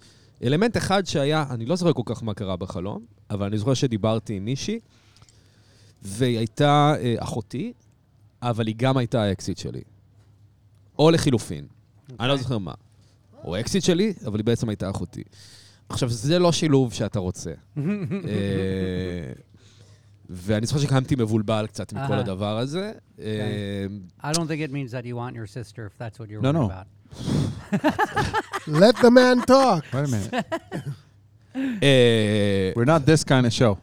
אלמנט 0.45 0.77
אחד 0.77 1.07
שהיה, 1.07 1.45
אני 1.51 1.67
לא 1.67 1.77
זוכר 1.77 1.93
כל 1.93 2.03
כך 2.07 2.23
מה 2.23 2.35
קרה 2.35 2.57
בחלום, 2.57 3.01
אבל 3.31 3.47
אני 3.47 3.59
זוכר 3.59 3.75
שדיברתי 3.75 4.35
עם 4.37 4.45
מישהי, 4.45 4.79
והיא 6.03 6.39
הייתה 6.39 6.95
אה, 7.01 7.15
אחותי, 7.19 7.73
אבל 8.43 8.67
היא 8.67 8.75
גם 8.79 8.97
הייתה 8.97 9.23
האקסיט 9.23 9.59
שלי. 9.59 9.81
או 11.01 11.11
לחילופין. 11.11 11.65
אני 12.21 12.29
לא 12.29 12.37
זוכר 12.37 12.59
מה. 12.59 12.73
או 13.45 13.61
אקסיט 13.61 13.85
שלי, 13.85 14.13
אבל 14.27 14.39
היא 14.39 14.45
בעצם 14.45 14.69
הייתה 14.69 14.91
אחותי. 14.91 15.23
עכשיו, 15.89 16.09
זה 16.09 16.39
לא 16.39 16.53
שילוב 16.53 16.93
שאתה 16.93 17.19
רוצה. 17.19 17.51
אה, 17.79 17.83
ואני 20.31 20.67
זוכר 20.67 20.79
שקמתי 20.81 21.15
מבולבל 21.19 21.67
קצת 21.67 21.93
מכל 21.93 22.13
אהה. 22.13 22.21
הדבר 22.21 22.59
הזה. 22.59 22.93
אה, 23.21 23.87
I 24.23 24.33
don't 24.35 24.37
think 24.37 24.69
it 24.69 24.73
means 24.73 24.93
that 24.93 25.05
you 25.05 25.15
want 25.17 25.35
your 25.35 25.47
sister 25.47 25.81
if 25.87 25.99
that's 25.99 26.19
what 26.19 26.29
you're 26.31 26.43
No, 26.43 26.53
worried 26.53 26.55
no. 26.55 26.71
about. 26.71 26.87
let 28.69 28.97
the 28.97 29.11
man 29.11 29.37
talk. 29.47 29.83
Wait 29.95 30.05
a 30.05 30.11
minute. 30.15 30.35
אה, 31.83 32.73
We're 32.77 32.85
not 32.87 33.05
this 33.07 33.25
kind 33.25 33.47
of 33.47 33.53
show. 33.53 33.75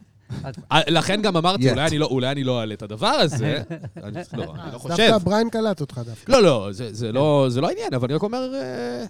אה, 0.72 0.82
לכן 0.88 1.22
גם 1.22 1.38
אמרתי, 1.38 1.70
Yet. 1.70 1.74
אולי 1.74 1.88
אני 1.88 1.98
לא- 1.98 2.06
אולי 2.06 2.32
אני 2.32 2.44
לא 2.44 2.60
אעלה 2.60 2.74
את 2.74 2.82
הדבר 2.82 3.08
הזה. 3.08 3.62
אני 4.04 4.14
לא, 4.34 4.44
אני 4.64 4.74
לא 4.74 4.78
חושב. 4.78 4.96
דווקא 4.98 5.18
בריין 5.18 5.50
קלט 5.50 5.82
אותך 5.82 6.02
דווקא. 6.06 6.32
לא, 6.32 6.44
לא, 6.44 6.68
זה- 6.72 7.12
לא 7.12 7.48
לא 7.62 7.68
העניין, 7.68 7.94
אבל 7.94 8.06
אני 8.06 8.14
רק 8.14 8.24
אומר, 8.24 8.54
אה, 8.54 9.06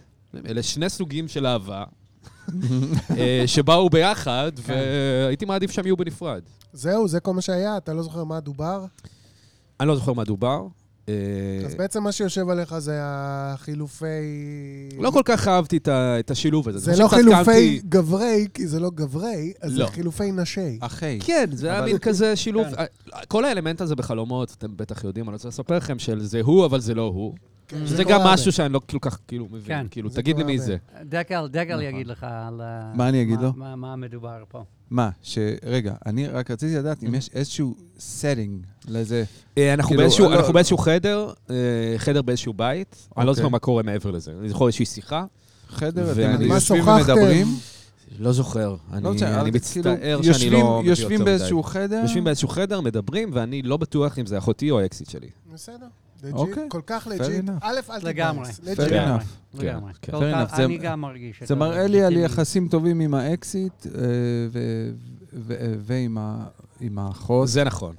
אלה 0.49 0.63
שני 0.63 0.89
סוגים 0.89 1.28
של 1.28 1.45
אהבה, 1.47 1.84
אה, 3.18 3.43
שבאו 3.45 3.89
ביחד, 3.89 4.51
והייתי 4.63 5.45
מעדיף 5.45 5.72
שהם 5.72 5.86
יהיו 5.86 5.97
בנפרד. 5.97 6.41
זהו, 6.74 7.07
זה 7.07 7.20
כל 7.20 7.34
מה 7.34 7.41
שהיה, 7.41 7.78
אתה 7.78 7.93
לא 7.93 8.03
זוכר 8.03 8.24
מה 8.24 8.39
דובר? 8.39 8.86
אני 9.80 9.88
לא 9.88 9.95
זוכר 9.95 10.13
מה 10.13 10.24
דובר. 10.24 10.61
אה, 11.10 11.14
אז 11.66 11.76
בעצם 11.76 12.03
מה 12.03 12.12
שיושב 12.12 12.49
עליך 12.49 12.78
זה 12.80 12.99
החילופי... 13.03 14.05
לא 14.99 15.12
כל 15.12 15.22
כך 15.26 15.47
אהבתי 15.47 15.80
את 16.20 16.32
השילוב 16.32 16.70
הזה. 16.70 16.80
זה 16.80 17.03
לא 17.03 17.08
חילופי 17.08 17.80
גברי, 17.89 18.47
כי 18.53 18.68
זה 18.68 18.80
לא 18.80 18.89
גברי, 18.95 19.53
אז 19.62 19.72
זה 19.72 19.80
לא. 19.80 19.86
חילופי 19.88 20.32
נשי. 20.32 20.78
אחי. 20.80 21.20
כן, 21.22 21.45
זה 21.53 21.72
היה 21.72 21.82
מין 21.86 21.97
כזה 21.97 22.36
שילוב. 22.36 22.68
כן. 22.68 22.74
אה, 22.80 22.86
כל 23.28 23.45
האלמנט 23.45 23.82
הזה 23.82 23.95
בחלומות, 23.95 24.55
אתם 24.58 24.78
בטח 24.78 25.03
יודעים, 25.03 25.26
אני 25.30 25.34
רוצה 25.34 25.47
לספר 25.47 25.78
לכם 25.78 25.99
של 25.99 26.24
זה 26.24 26.41
הוא, 26.41 26.66
אבל 26.66 26.80
זה 26.80 26.93
לא 26.93 27.12
הוא. 27.16 27.34
כן, 27.68 27.86
זה 27.86 28.03
קורה 28.03 28.18
גם. 28.20 28.28
משהו 28.28 28.51
שאני 28.51 28.74
לא 28.74 28.82
כל 28.91 28.97
כך 29.01 29.20
כאילו 29.28 29.45
מבין. 29.51 29.62
כן. 29.66 29.88
כאילו, 29.91 30.10
תגיד 30.10 30.38
לי 30.38 30.43
קורה 30.43 30.53
מי. 30.53 30.60
זה. 30.60 30.78
דקל, 31.03 31.47
דקל 31.51 31.82
יגיד 31.82 32.08
לך 32.08 32.26
על... 32.30 32.62
מה 32.95 33.10
אני 33.10 33.22
אגיד 33.22 33.36
מה- 33.39 33.43
לו? 33.43 33.53
מה- 33.55 33.76
מה 33.76 33.95
מדובר 33.95 34.43
פה. 34.49 34.64
מה, 34.89 35.10
ש... 35.22 35.38
רגע, 35.66 35.93
אני 36.05 36.28
רק 36.28 36.51
רציתי 36.51 36.76
לדעת 36.76 37.03
אם 37.03 37.16
יש 37.16 37.30
איזשהו 37.34 37.76
setting 37.97 38.77
לזה. 38.88 39.24
אה, 39.58 39.74
אנחנו 39.74 39.88
כאילו, 39.90 40.02
באיזשהו- 40.02 40.30
לא- 40.30 40.36
אנחנו 40.36 40.54
באיזשהו 40.54 40.78
חדר, 40.78 41.30
אה, 41.50 41.56
חדר 41.98 42.22
באיזשהו 42.22 42.54
בית. 42.54 43.08
אני 43.18 43.26
לא 43.26 43.32
אוקיי. 43.32 43.42
זוכר 43.42 43.50
מה 43.50 43.60
קורה 43.60 43.84
מעבר 43.84 44.12
לזה. 44.12 44.32
אני 44.40 44.50
זוכר 44.50 44.68
איזושהי 44.68 44.86
שיחה, 44.86 45.26
חדר, 45.70 46.12
אתם 46.12 46.42
יושבים? 46.42 46.88
ומדברים? 46.88 47.48
לא 48.20 48.32
זוכר. 48.32 48.76
אני 48.94 49.04
לא 49.04 49.12
מצטער 49.12 49.46
כאילו, 50.02 50.24
שאני 50.34 50.50
לא... 50.50 50.80
מביא 50.80 50.90
יושבים 50.90 51.12
יותר 51.12 51.24
מדי. 51.24 51.32
באיזשהו 51.38 51.64
חדר? 51.64 52.00
יושבים 52.04 52.24
באיזשהו 52.24 52.48
חדר, 52.48 52.82
מדברים, 52.82 53.30
ואני 53.34 53.62
לא 53.62 53.78
בטוח 53.78 54.20
אם 54.20 54.26
זה 54.26 54.38
אחותי 54.38 54.72
או 54.72 54.80
האקסיט 54.80 55.10
שלי. 55.10 55.28
בסדר. 55.54 55.86
Legit, 56.24 56.36
אוקיי. 56.36 56.66
כל 56.70 56.82
כך 56.88 57.08
legit. 57.12 57.45
enough. 57.46 57.52
א', 57.62 57.80
אל 57.90 58.00
לגמרי. 58.10 58.50
תתבאס. 58.52 58.80
לגמרי. 58.80 59.24
לגמרי. 59.54 59.92
כן. 60.02 60.12
זה- 60.20 60.66
אני 60.66 60.78
גם 60.78 61.02
מרגיש 61.02 61.42
את 61.44 61.48
זה 61.48 61.56
מראה 61.56 61.88
לי 61.88 62.04
על. 62.04 62.18
יחסים 62.18 62.68
טובים 62.68 63.00
עם 63.00 63.14
האקסית 63.14 63.86
אה, 63.86 63.92
ו- 64.52 64.90
ו- 65.34 65.76
ועם 66.80 66.98
האחות. 66.98 67.48
זה 67.48 67.64
נכון. 67.64 67.94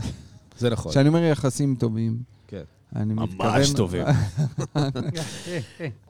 זה 0.58 0.70
נכון. 0.70 0.92
כשאני 0.92 1.08
אומר 1.08 1.22
יחסים 1.22 1.76
טובים, 1.78 2.18
כן. 2.48 2.62
אני 2.96 3.14
ממש 3.14 3.30
מתכוון... 3.34 3.76
טובים. 3.76 4.04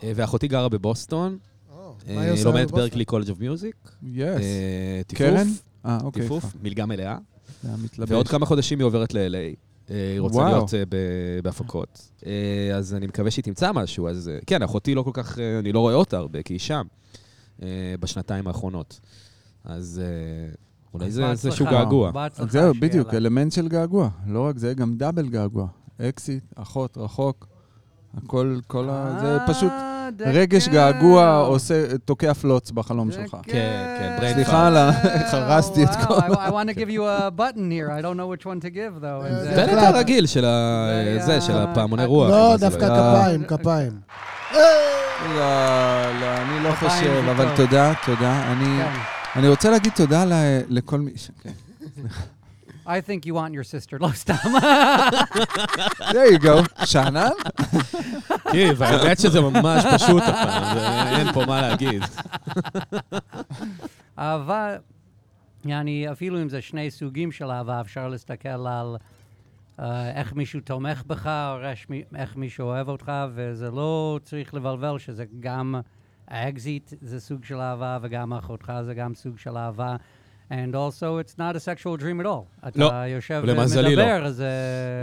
אה, 0.02 0.12
ואחותי 0.14 0.48
גרה 0.48 0.68
בבוסטון, 0.68 1.38
אה, 2.08 2.34
לומדת? 2.44 2.70
Berklee 2.70 3.04
College 3.04 3.30
of 3.30 3.40
Music. 3.40 3.76
Yes. 4.12 4.26
טיפוף, 5.06 5.26
קרן? 5.26 5.46
אה, 5.86 5.98
אוקיי. 6.02 6.22
טיפוף. 6.22 6.44
מלגה 6.62 6.86
מלאה. 6.86 7.18
ועוד 7.98 8.28
כמה 8.28 8.46
חודשים 8.46 8.78
היא 8.78 8.86
עוברת 8.86 9.14
ל-LA. 9.14 9.56
אה, 9.90 10.12
היא 10.12 10.20
רוצה 10.20 10.36
וואו. 10.36 10.52
להיות 10.52 10.70
ב- 10.88 11.40
בהפקות. 11.42 12.10
אה, 12.26 12.76
אז 12.76 12.94
אני 12.94 13.06
מקווה 13.06 13.30
שהיא 13.30 13.44
תמצא 13.44 13.72
משהו. 13.72 14.08
אז 14.08 14.28
אה, 14.28 14.38
כן, 14.46 14.62
אחותי 14.62 14.94
לא 14.94 15.02
כל 15.02 15.10
כך, 15.14 15.38
אני 15.58 15.72
לא 15.72 15.80
רואה 15.80 15.94
אותה 15.94 16.16
הרבה, 16.16 16.42
כי 16.42 16.54
היא 16.54 16.60
שם, 16.60 16.86
בשנתיים 18.00 18.46
האחרונות. 18.46 19.00
אז 19.64 20.02
אולי 20.94 21.10
זה. 21.10 21.30
איזשהו 21.30 21.66
געגוע. 21.66 22.10
זהו, 22.48 22.72
בדיוק. 22.80 23.14
אלמנט 23.14 23.52
של 23.52 23.68
געגוע. 23.68 24.08
לא 24.26 24.46
רק 24.46 24.58
זה, 24.58 24.74
גם 24.74 24.94
דאבל 24.96 25.28
געגוע. 25.28 25.66
אקסיט, 26.00 26.44
אחות, 26.56 26.98
רחוק. 26.98 27.46
הכל, 28.24 28.56
כל 28.66 28.88
ה... 28.90 29.16
זה 29.20 29.36
אה, 29.36 29.46
פשוט 29.48 29.72
דקל. 30.16 30.30
רגש 30.30 30.68
געגוע 30.68 31.36
עושה, 31.36 31.98
תוקע 32.04 32.34
פלוץ 32.34 32.70
בחלום 32.70 33.12
שלך. 33.12 33.36
כן, 33.42 33.96
כן, 33.98 34.16
brain 34.20 34.34
סליחה 34.34 34.66
על 34.66 34.76
ה... 34.76 34.90
חרסתי 35.30 35.84
את 35.84 35.88
כל... 36.06 36.14
I, 36.14 36.28
want 36.50 36.68
to 36.68 36.78
give 36.78 36.90
you 36.90 37.00
a 37.00 37.30
button 37.40 37.70
here. 37.70 37.90
I 37.90 38.02
don't 38.02 38.16
know 38.16 38.42
which 38.42 38.46
one 38.46 38.60
to 38.64 38.70
give, 38.70 39.02
though. 39.02 39.04
אה, 39.24 39.34
זה- 39.34 39.44
זה 39.44 39.66
תן 39.66 39.78
את. 39.78 39.82
הרגיל 39.94 40.26
של 40.26 40.44
ה... 40.44 40.88
זה 41.18 41.26
זה, 41.26 41.40
של 41.40 41.56
הפעמוני 41.58 42.04
רוח. 42.04 42.30
לא, 42.30 42.56
זה 42.56 42.68
דווקא 42.68 42.84
לא- 42.84 42.94
כפיים, 43.20 43.44
כפיים. 43.44 43.92
לא, 44.54 44.60
לא, 46.20 46.36
אני 46.36 46.64
לא 46.64 46.72
חושב, 46.74 47.22
זה 47.24 47.30
אבל. 47.30 47.56
תודה, 47.56 47.92
תודה. 48.06 48.52
אני- 48.52 48.64
כן. 48.84 49.17
אני 49.38 49.48
רוצה 49.48 49.70
להגיד 49.70 49.92
תודה 49.96 50.24
ל- 50.24 50.60
לכל 50.68 51.00
מי... 51.00 51.10
כן. 51.42 51.50
I 52.86 52.90
think 52.90 53.26
you 53.26 53.32
want 53.34 53.52
your 53.52 53.64
sister. 53.64 53.96
לא 54.04 54.08
סתם. 54.14 54.34
there 56.00 56.32
you 56.38 56.42
go. 56.42 56.84
שאנן? 56.86 57.28
כן, 58.52 58.72
והאמת 58.76 59.18
שזה 59.20 59.40
ממש 59.40 59.84
פשוט 59.94 60.22
הפעם, 60.26 60.74
זה- 60.78 61.16
אין 61.18 61.32
פה 61.32 61.44
מה 61.46 61.60
להגיד. 61.60 62.02
אהבה, 64.18 64.76
יעני, 65.64 66.06
אפילו 66.12 66.42
אם 66.42 66.48
זה 66.48 66.60
שני 66.62 66.90
סוגים 66.90 67.32
של 67.32 67.50
אהבה, 67.50 67.80
אפשר 67.80 68.08
להסתכל 68.08 68.48
על 68.48 68.96
אה, 69.80 70.10
איך 70.10 70.32
מישהו 70.32 70.60
תומך 70.60 71.02
בך, 71.06 71.26
או 71.26 71.58
איך 72.16 72.36
מישהו 72.36 72.66
אוהב 72.66 72.88
אותך, 72.88 73.12
וזה 73.34 73.70
לא 73.70 74.20
צריך 74.24 74.54
לבלבל 74.54 74.98
שזה 74.98 75.24
גם 75.40 75.74
האקסית 76.28 76.92
זה 77.00 77.20
סוג 77.20 77.44
של 77.44 77.56
אהבה, 77.60 77.98
וגם 78.02 78.32
אחותך 78.32 78.72
זה 78.84 78.94
גם 78.94 79.14
סוג 79.14 79.38
של 79.38 79.56
אהבה. 79.56 79.96
And 80.50 80.74
also, 80.74 81.18
it's 81.22 81.34
not 81.38 81.56
a 81.56 81.60
sexual 81.60 81.96
dream 82.02 82.20
at 82.22 82.26
all. 82.26 82.68
לא, 82.76 82.88
אתה 82.88 83.04
יושב 83.08 83.42
למזלי 83.44 83.96
לא. 83.96 84.02
ומדבר, 84.02 84.30
זה... 84.30 84.50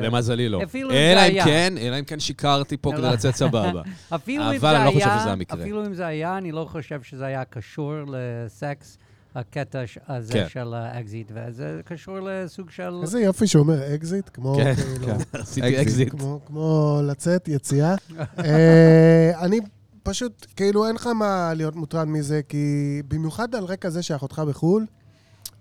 למזלי 0.02 0.50
לא. 0.50 0.64
אפילו 0.64 0.90
אם 0.90 0.96
אלא 0.96 1.20
זה 1.22 1.28
אם 1.28 1.34
היה. 1.34 1.46
כן, 1.46 1.74
אלא 1.78 2.00
אם 2.00 2.04
כן 2.04 2.20
שיקרתי 2.20 2.78
פה 2.78 2.92
כדי 2.92 3.02
לא. 3.02 3.12
לצאת 3.12 3.36
סבבה. 3.36 3.82
אפילו 4.16 4.44
אם 4.44 4.48
אבל 4.50 4.60
זה 4.60 4.78
אני 4.78 4.86
לא 4.86 4.92
חושב 4.92 5.08
היה- 5.08 5.20
שזה 5.20 5.32
המקרה. 5.32 5.62
אפילו 5.62 5.86
אם 5.86 5.94
זה 5.94 6.06
היה, 6.06 6.38
אני 6.38 6.52
לא 6.52 6.66
חושב 6.72 7.02
שזה 7.04 7.26
היה 7.26 7.46
קשור 7.46 7.94
לסקס, 8.08 8.98
הקטע 9.36 9.82
הזה 10.08 10.34
כן. 10.34 10.46
של 10.50 10.74
האקזיט, 10.74 11.32
וזה 11.36 11.82
קשור 11.86 12.18
לסוג 12.22 12.70
של... 12.70 13.00
איזה 13.02 13.20
יופי 13.20 13.48
שאומר 13.48 13.96
אקזיט, 13.96 14.30
כמו 14.34 14.56
כן, 14.56 14.74
כאילו... 14.76 15.14
עשיתי 15.42 15.78
Exit. 15.78 15.82
Exit. 15.82 16.10
כמו, 16.10 16.40
כמו 16.46 17.00
לצאת, 17.04 17.48
יציאה. 17.48 17.96
אה, 18.40 19.32
אני 19.42 19.60
פשוט, 20.06 20.46
כאילו, 20.56 20.88
אין 20.88 20.96
לך 20.96 21.08
מה 21.08 21.54
להיות 21.54 21.76
מוטרד 21.76 22.08
מזה, 22.08 22.42
כי 22.50 23.02
במיוחד 23.08 23.56
על 23.56 23.64
רקע 23.64 23.90
זה 23.90 24.04
שאחותך 24.04 24.40
בחו"ל, 24.40 24.86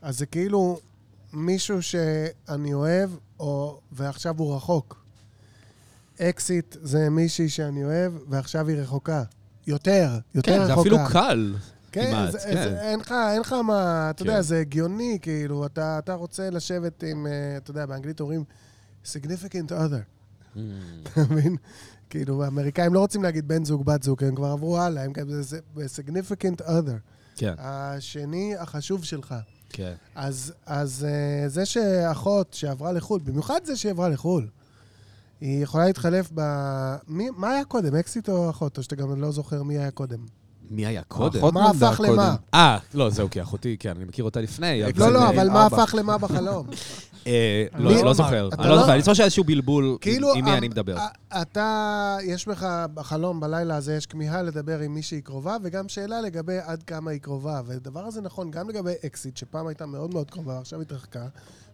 אז 0.03 0.19
זה 0.19 0.27
כאילו 0.27 0.79
מישהו 1.33 1.83
שאני 1.83 2.75
אוהב, 2.75 3.11
או, 3.41 3.81
ועכשיו 3.93 4.35
הוא 4.39 4.57
רחוק. 4.57 5.05
אקסיט 6.21 6.77
זה 6.83 7.11
מישהי 7.11 7.49
שאני 7.49 7.85
אוהב, 7.85 8.13
ועכשיו 8.29 8.69
היא 8.69 8.77
רחוקה. 8.77 9.23
יותר, 9.67 10.19
יותר 10.35 10.53
כן, 10.53 10.61
רחוקה. 10.61 10.75
זה 10.75 10.81
אפילו 10.81 10.99
קל. 11.13 11.55
כן, 11.93 12.11
כמעט, 12.11 12.33
זה, 12.33 12.39
כן. 12.39 12.55
זה, 12.55 12.81
אין, 12.81 13.01
לך, 13.01 13.15
אין 13.33 13.41
לך 13.41 13.53
מה, 13.53 14.11
אתה 14.11 14.25
כן. 14.25 14.31
יודע, 14.31 14.43
זה 14.43 14.61
הגיוני, 14.61 15.19
כאילו, 15.23 15.67
אתה, 15.67 15.99
אתה 15.99 16.15
רוצה 16.15 16.51
לשבת 16.51 17.03
עם, 17.03 17.27
אה, 17.27 17.57
אתה 17.57 17.71
יודע, 17.71 17.87
באנגלית 17.87 18.21
אומרים 18.21 18.45
significant 19.05 19.71
other, 19.71 20.05
אתה 21.03 21.21
מבין? 21.31 21.57
כאילו, 22.11 22.45
האמריקאים 22.45 22.95
לא 22.95 23.01
רוצים 23.01 23.23
להגיד 23.23 23.49
בן 23.49 23.65
זוג, 23.65 23.85
בת 23.85 24.03
זוג, 24.03 24.25
הם 24.25 24.35
כבר 24.35 24.47
עברו 24.47 24.79
הלאה, 24.79 25.05
הם 25.05 25.13
כזה, 25.13 25.43
זה 25.43 25.59
significant 25.75 26.61
other. 26.61 26.99
כן, 27.37 27.55
השני 27.59 28.57
החשוב 28.57 29.05
שלך. 29.05 29.35
כן. 29.69 29.93
אז, 30.15 30.53
אז 30.67 31.07
אה, 31.09 31.49
זה 31.49 31.67
שאחות 31.67 32.55
שעברה 32.55 32.93
לחו"ל, 32.93 33.21
במיוחד 33.25 33.61
זה 33.65 33.77
שהיא 33.77 33.93
עברה 33.93 34.09
לחו"ל, 34.09 34.49
היא 35.41 35.63
יכולה 35.63 35.87
להתחלף 35.87 36.31
ב... 36.35 36.41
מי, 37.09 37.31
מה 37.37 37.51
היה 37.51 37.65
קודם, 37.65 37.97
אקסיט 37.97 38.29
או 38.29 38.51
אחות? 38.51 38.79
או 38.79 38.83
שאתה 38.83 38.97
גם 38.97 39.21
לא 39.21 39.31
זוכר 39.31 39.63
מי 39.63 39.79
היה 39.79 39.91
קודם? 39.91 40.19
מי 40.71 40.87
היה 40.87 41.03
קודם? 41.03 41.37
האחות 41.37 41.55
מה 41.55 41.71
הפך 41.71 41.97
קודם. 41.97 42.13
למה? 42.13 42.37
אה, 42.55 42.79
לא, 42.95 43.11
זהו, 43.11 43.31
כי 43.31 43.43
אחותי, 43.43 43.77
כן, 43.79 43.91
אני 43.97 44.05
מכיר 44.05 44.25
אותה 44.25 44.41
לפני. 44.41 44.83
לא, 44.97 45.13
לא, 45.13 45.29
אבל 45.29 45.51
מה. 45.51 45.67
הפך 45.67 45.95
למה 45.99 46.19
בחלום? 46.19 46.67
אה, 47.27 47.65
מי- 47.79 47.95
לא, 47.95 48.05
לא 48.05 48.15
זוכר. 48.15 48.49
אני 48.59 48.69
לא 48.69 48.75
לא- 48.75 48.79
זוכר, 48.81 48.93
אני 48.93 49.01
זוכר 49.01 49.15
שהיה 49.15 49.25
איזשהו 49.25 49.45
בלבול 49.45 49.97
כאילו, 50.01 50.35
עם 50.35 50.45
מי 50.45 50.51
אה, 50.51 50.59
אני 50.59 50.69
מדבר. 50.69 50.97
אה, 50.97 51.09
אתה, 51.43 52.17
יש 52.25 52.49
לך 52.49 52.67
בחלום 52.95 53.41
בלילה 53.41 53.77
הזה, 53.77 53.95
יש 53.97 54.07
כמיהה 54.07 54.43
לדבר 54.43 54.79
עם 54.79 54.95
מישהי 54.95 55.21
קרובה, 55.21 55.57
וגם 55.63 55.89
שאלה 55.89 56.21
לגבי 56.21 56.59
עד 56.65 56.83
כמה 56.83 57.11
היא 57.11 57.21
קרובה. 57.21 57.61
והדבר 57.67 58.01
הזה 58.01 58.21
נכון 58.21 58.51
גם 58.51 58.69
לגבי 58.69 58.93
אקסיט, 59.07 59.37
שפעם 59.37 59.67
הייתה 59.67 59.87
מאוד 59.87 60.13
מאוד 60.15 60.31
קרובה, 60.31 60.53
ועכשיו 60.55 60.81
התרחקה, 60.81 61.27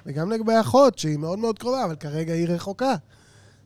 וגם 0.07 0.31
לגבי 0.31 0.53
אחות, 0.61 0.99
שהיא 0.99 1.19
מאוד 1.19 1.39
מאוד 1.39 1.59
קרובה, 1.59 1.85
אבל 1.85 1.95
כרגע 1.97 2.33
היא 2.35 2.49
רחוקה. 2.49 2.95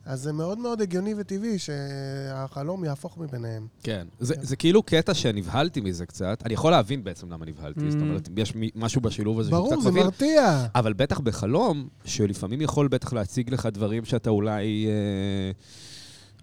אז 0.05 0.21
זה 0.21 0.33
מאוד 0.33 0.59
מאוד 0.59 0.81
הגיוני 0.81 1.13
וטבעי 1.17 1.59
שהחלום 1.59 2.83
יהפוך 2.83 3.17
מביניהם. 3.17 3.67
כן. 3.83 4.07
זה 4.19 4.35
זה 4.41 4.55
כאילו 4.55 4.83
קטע 4.83 5.13
שנבהלתי 5.13 5.81
מזה 5.81 6.05
קצת. 6.05 6.41
אני 6.45 6.53
יכול 6.53 6.71
להבין 6.71 7.03
בעצם 7.03 7.31
למה 7.31 7.45
נבהלתי. 7.45 7.91
זאת 7.91 8.01
אומרת, 8.01 8.29
יש 8.37 8.53
משהו 8.75 9.01
בשילוב 9.01 9.39
הזה 9.39 9.51
ברור, 9.51 9.81
זה 9.81 9.89
מבין. 9.89 10.03
מרתיע. 10.03 10.65
אבל 10.75 10.93
בטח 10.93 11.19
בחלום, 11.19 11.87
שלפעמים 12.05 12.61
יכול 12.61 12.87
בטח 12.87 13.13
להציג 13.13 13.53
לך 13.53 13.65
דברים 13.65 14.05
שאתה 14.05 14.29
אולי... 14.29 14.87
אה, 14.87 15.51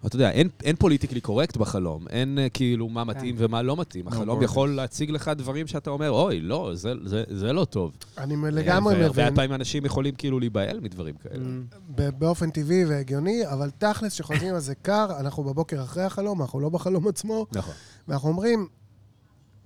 אתה 0.05 0.15
יודע, 0.15 0.31
אין, 0.31 0.49
אין 0.63 0.75
פוליטיקלי 0.75 1.21
קורקט 1.21 1.57
בחלום, 1.57 2.07
אין 2.07 2.39
אה, 2.39 2.49
כאילו 2.49 2.89
מה 2.89 3.03
מתאים 3.03 3.35
ומה 3.37 3.61
לא 3.61 3.77
מתאים. 3.77 4.07
החלום. 4.07 4.43
יכול 4.43 4.75
להציג 4.75 5.11
לך 5.11 5.31
דברים 5.37 5.67
שאתה 5.67 5.89
אומר, 5.89 6.09
אוי, 6.09 6.39
לא, 6.39 6.71
זה, 6.73 6.93
זה, 7.05 7.23
זה 7.29 7.53
לא 7.53 7.65
טוב. 7.65 7.91
אני 8.17 8.35
לגמרי 8.51 8.93
אה, 8.93 8.99
אומר, 8.99 9.11
והרבה 9.13 9.35
פעמים 9.35 9.53
אנשים 9.53 9.85
יכולים 9.85 10.15
כאילו 10.15 10.39
להיבהל 10.39 10.79
מדברים 10.79 11.15
כאלה. 11.15 11.43
Mm. 11.43 11.75
ב- 11.95 12.09
באופן 12.19 12.49
טבעי 12.49 12.85
והגיוני, 12.85 13.47
אבל 13.47 13.69
תכלס, 13.77 14.13
כשחושבים 14.13 14.53
על 14.53 14.59
זה 14.59 14.75
קר, 14.75 15.07
אנחנו 15.19 15.43
בבוקר 15.43 15.83
אחרי 15.83 16.03
החלום, 16.03 16.41
אנחנו 16.41 16.59
לא 16.59 16.69
בחלום 16.69 17.07
עצמו, 17.07 17.45
נכון. 17.51 17.73
ואנחנו 18.07 18.29
אומרים, 18.29 18.67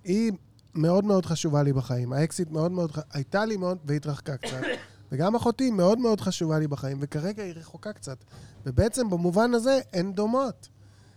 היא 0.03 0.31
מאוד 0.75 1.05
מאוד 1.05 1.25
חשובה 1.25 1.63
לי 1.63 1.73
בחיים. 1.73 2.13
האקסיט 2.13 2.51
מאוד 2.51 2.71
מאוד, 2.71 2.91
הייתה 3.13 3.45
לי 3.45 3.57
מאוד, 3.57 3.77
והתרחקה 3.85 4.37
קצת. 4.37 4.61
וגם 5.11 5.35
אחותי 5.35 5.71
מאוד 5.71 5.99
מאוד 5.99 6.21
חשובה 6.21 6.59
לי 6.59 6.67
בחיים, 6.67 6.97
וכרגע 7.01 7.43
היא 7.43 7.53
רחוקה 7.55 7.93
קצת. 7.93 8.17
ובעצם 8.65 9.09
במובן 9.09 9.53
הזה 9.53 9.79
אין 9.93 10.13
דומות. 10.13 10.67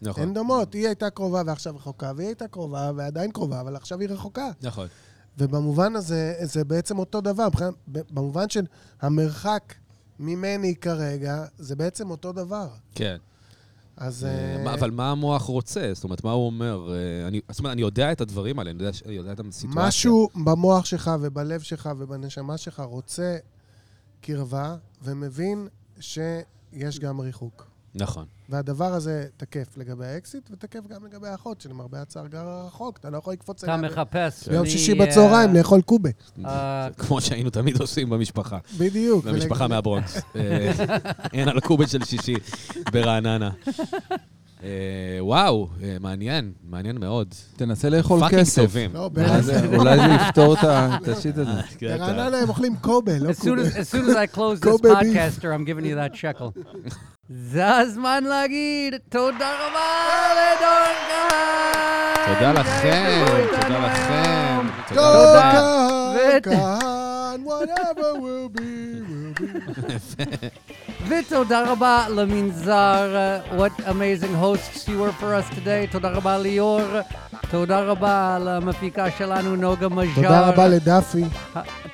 נכון. 0.03 0.23
אין 0.23 0.35
דומות. 0.35 0.75
היא 0.75 0.87
הייתה 0.87 1.11
קרובה 1.11 1.43
ועכשיו 1.47 1.77
רחוקה, 1.77 2.13
והיא 2.17 2.27
הייתה 2.29 2.49
קרובה 2.49 2.91
ועדיין 2.97 3.31
קרובה, 3.33 3.61
אבל 3.61 3.77
עכשיו 3.77 4.01
היא 4.01 4.09
רחוקה. 4.09 4.51
נכון. 4.63 4.87
ובמובן 5.39 5.97
הזה, 5.97 6.35
זה 6.43 6.65
בעצם 6.65 6.99
אותו 6.99 7.21
דבר. 7.21 7.49
במובן 7.89 8.49
של 8.49 8.65
המרחק 9.01 9.75
ממני 10.19 10.75
כרגע, 10.77 11.45
זה 11.59 11.77
בעצם 11.77 12.11
אותו 12.11 12.33
דבר. 12.33 12.69
כן. 12.95 13.17
אז... 13.97 14.25
אה, 14.25 14.67
אה, 14.67 14.75
אבל 14.75 14.91
מה 14.91 15.11
המוח 15.11 15.43
רוצה? 15.43 15.91
זאת 15.95 16.05
אומרת, 16.05 16.25
מה 16.25 16.33
הוא 16.33 16.47
אומר? 16.47 16.93
אה, 16.95 17.29
אני- 17.29 17.41
זאת 17.51 17.59
אומרת, 17.59 17.73
אני 17.73 17.81
יודע 17.83 18.13
את 18.13 18.21
הדברים 18.21 18.59
האלה, 18.59 18.71
אני 18.71 18.83
יודע 18.85 18.99
אני 19.07 19.15
יודע 19.15 19.33
את 19.33 19.41
הסיטואציה. 19.49 19.83
משהו 19.87 20.29
במוח 20.45 20.85
שלך 20.85 21.11
ובלב 21.21 21.61
שלך 21.61 21.91
ובנשמה 21.99 22.57
שלך 22.59 22.81
רוצה 22.81 23.37
קרבה, 24.21 24.77
ומבין 25.03 25.69
שיש 26.01 26.99
גם 27.01 27.21
ריחוק. 27.21 27.71
נכון. 27.95 28.25
והדבר 28.49 28.85
הזה 28.85 29.27
תקף 29.37 29.77
לגבי 29.77 30.07
האקסיט, 30.07 30.51
ותקף 30.53 30.81
גם 30.89 31.05
לגבי 31.05 31.29
האחות, 31.29 31.61
שלמרבה 31.61 32.03
הצער 32.03 32.27
גרה 32.27 32.67
רחוק, 32.67 32.99
אתה 32.99 33.11
לא 33.11 33.19
יכול 33.19 33.33
לקפוץ 33.33 33.65
אתה 33.65 33.75
אליה 33.75 33.91
מחפש. 33.91 34.49
ביום 34.49 34.67
שישי 34.67 34.93
אה, 34.93 35.07
בצהריים 35.07 35.55
לאכול 35.55 35.83
קובה. 35.83 36.11
אה, 36.45 36.89
כמו 36.99 37.21
שהיינו 37.21 37.51
תמיד 37.51 37.81
עושים 37.81 38.11
במשפחה. 38.11 38.59
בדיוק. 38.79 39.25
במשפחה 39.25 39.69
מהברונקס. 39.69 40.17
אה, 40.37 40.73
אין 41.33 41.49
על 41.49 41.59
הקובל 41.59 41.87
של 41.87 42.05
שישי 42.05 42.35
ברעננה. 42.93 43.51
אה, 44.63 44.69
וואו, 45.21 45.69
אה, 45.83 45.97
מעניין, 46.01 46.53
מעניין 46.71 46.99
מאוד. 46.99 47.35
תנסה 47.57 47.89
לאכול 47.91 48.21
fucking 48.21 48.41
כסף. 48.41 48.63
טובים. 48.63 48.91
לא, 48.95 49.11
אולי 49.77 49.97
זה- 49.97 50.17
יפתור 50.27 50.55
את 50.55 50.59
ה 51.09 51.15
shit 51.15 51.39
הזה. 51.39 51.51
כן, 51.79 51.97
ברעננה 51.99 52.37
הם 52.39 52.49
אוכלים 52.49 52.77
קובה, 52.77 53.13
לא 53.19 53.31
As 53.31 53.35
soon 53.35 53.43
קובה. 53.45 53.63
as, 53.63 53.73
as 53.73 53.95
soon 53.95 54.11
as 54.11 54.35
I 54.35 54.37
close 54.37 54.61
this 54.61 54.81
podcast, 54.91 55.45
I'm 55.45 55.65
giving 55.67 55.85
you 55.85 55.95
that 55.97 56.15
shekel. 56.21 56.61
זה 57.29 57.77
הזמן 57.77 58.25
להגיד 58.25 58.95
תודה 59.09 59.51
רבה 59.55 59.87
לדור 60.35 60.87
קהל. 61.09 62.35
תודה 62.35 62.53
לכם, 62.53 63.25
תודה 63.63 63.87
לכם. 63.87 64.67
תודה 64.89 66.41
כהן, 66.43 67.45
whatever 67.45 68.09
will 68.21 68.59
be, 68.59 68.61
will 69.09 69.41
be. 69.41 70.51
ותודה 71.08 71.72
רבה 71.72 72.06
למנזר. 72.10 73.16
uh, 73.16 73.60
What 73.60 73.86
amazing 73.88 74.34
hosts 74.44 74.88
you 74.88 74.98
were 75.00 75.14
for 75.22 75.34
us 75.36 75.56
today. 75.56 75.92
תודה 75.92 76.10
רבה 76.10 76.38
ליאור. 76.38 76.82
תודה 77.51 77.81
רבה 77.81 78.39
למפיקה 78.45 79.11
שלנו, 79.19 79.57
נוגה 79.57 79.89
מז'אר. 79.89 80.15
תודה 80.15 80.41
רבה 80.49 80.69
לדאפי. 80.69 81.25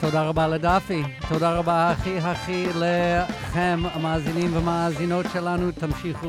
תודה 0.01 0.23
רבה 0.23 0.49
לדאפי. 0.49 1.03
תודה 1.29 1.53
רבה 1.53 1.91
הכי 1.91 2.19
הכי 2.19 2.67
לכם, 2.75 3.83
המאזינים 3.93 4.55
והמאזינות 4.55 5.27
שלנו. 5.33 5.71
תמשיכו 5.71 6.27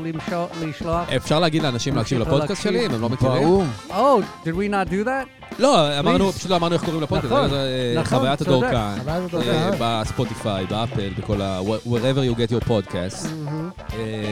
לשלוח. 0.60 1.12
אפשר 1.16 1.40
להגיד 1.40 1.62
לאנשים 1.62 1.96
להקשיב 1.96 2.18
לפודקאסט. 2.20 2.62
שלי, 2.62 2.86
אם 2.86 2.90
הם 2.90 3.00
לא 3.00 3.08
מכירים? 3.08 3.42
ברור. 3.42 3.64
Oh, 3.90 4.46
did 4.46 4.52
we 4.52 4.70
not 4.70 4.90
do 4.90 5.04
that? 5.06 5.38
לא, 5.58 5.98
אמרנו, 5.98 6.28
Please. 6.28 6.32
פשוט 6.32 6.50
לא 6.50 6.56
אמרנו 6.56 6.74
איך 6.74 6.84
קוראים 6.84 7.02
לפודקאסט. 7.02 7.32
נכון, 7.32 7.48
זה, 7.50 7.56
אה, 7.56 8.00
נכון, 8.00 8.18
חוויית 8.18 8.40
הדור 8.40 8.62
צודק. 8.62 8.72
כאן. 8.72 8.96
חוויית 8.98 9.24
הדור 9.24 9.40
אה, 9.42 9.70
כאן. 9.70 9.78
בספוטיפיי, 9.80 10.66
באפל, 10.66 11.08
בכל 11.18 11.42
ה... 11.42 11.60
wherever 11.86 12.34
you 12.34 12.38
get 12.38 12.52
your 12.52 12.68
podcast. 12.68 13.28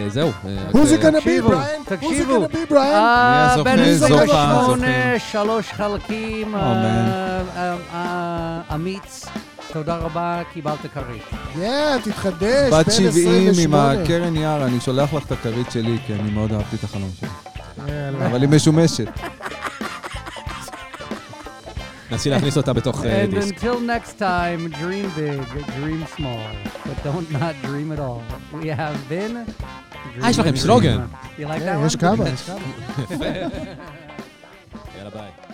זהו. 0.09 0.29
אה, 0.29 0.57
רק, 0.69 0.75
Who's 0.75 0.89
it 0.89 1.03
gonna 1.03 1.17
be, 1.17 1.19
תקשיבו, 1.19 1.49
Brian? 1.49 1.91
Who's 1.91 2.21
it 2.21 2.29
gonna 2.29 2.55
be, 2.55 2.73
Brian? 2.73 2.77
הזוכה? 2.77 3.77
בן 3.77 3.93
זוכה, 3.93 4.76
28, 4.77 5.19
זוכים. 5.19 5.19
שלוש 5.33 5.73
חלקים, 5.73 6.55
אה, 6.55 6.61
אה, 7.57 7.77
אה, 7.95 8.61
אמיץ. 8.75 9.25
תודה 9.73 9.97
רבה, 9.97 10.43
קיבלת 10.53 10.79
כרית. 10.95 11.23
יא, 11.59 11.99
תתחדש, 12.05 12.73
בת 12.73 12.87
בן 12.87 12.93
70 12.93 13.29
עם 13.29 13.49
28. 13.51 14.03
הקרן 14.03 14.37
יער, 14.37 14.65
אני 14.65 14.81
שולח 14.81 15.13
לך 15.13 15.27
את 15.27 15.33
הכרית 15.33 15.71
שלי, 15.71 15.99
כי 16.07 16.15
אני 16.15 16.31
מאוד 16.31 16.53
אהבתי 16.53 16.77
את 16.77 16.85
החלום 16.85 17.11
שלי. 17.21 17.29
אבל 18.27 18.41
היא 18.43 18.49
משומשת. 18.49 19.09
נסי 22.11 22.31
להכניס 22.31 22.57
אותה 22.57 22.73
בתוך 22.73 23.05
אה, 23.05 23.25
And 23.25 23.31
דיסק. 23.31 23.55
until 23.59 23.77
next 23.77 24.19
time, 24.19 24.73
dream 24.81 25.07
big, 25.17 25.57
dream 25.57 26.19
small, 26.19 26.69
but 26.85 27.05
don't 27.05 27.33
not 27.33 27.55
dream 27.67 27.93
at 27.93 28.01
all. 28.01 28.23
We 28.53 28.67
have 28.67 29.11
been... 29.11 29.37
אה, 30.23 30.31
יש 30.31 30.39
לכם 30.39 30.57
סלוגן. 30.57 30.99
You 31.39 31.41
like 31.41 31.43
that 31.43 31.87
יש? 31.87 31.97
כמה, 31.97 32.25
יש 32.35 32.43
כמה. 32.43 33.17
יאללה 35.07 35.21
ביי. 35.21 35.46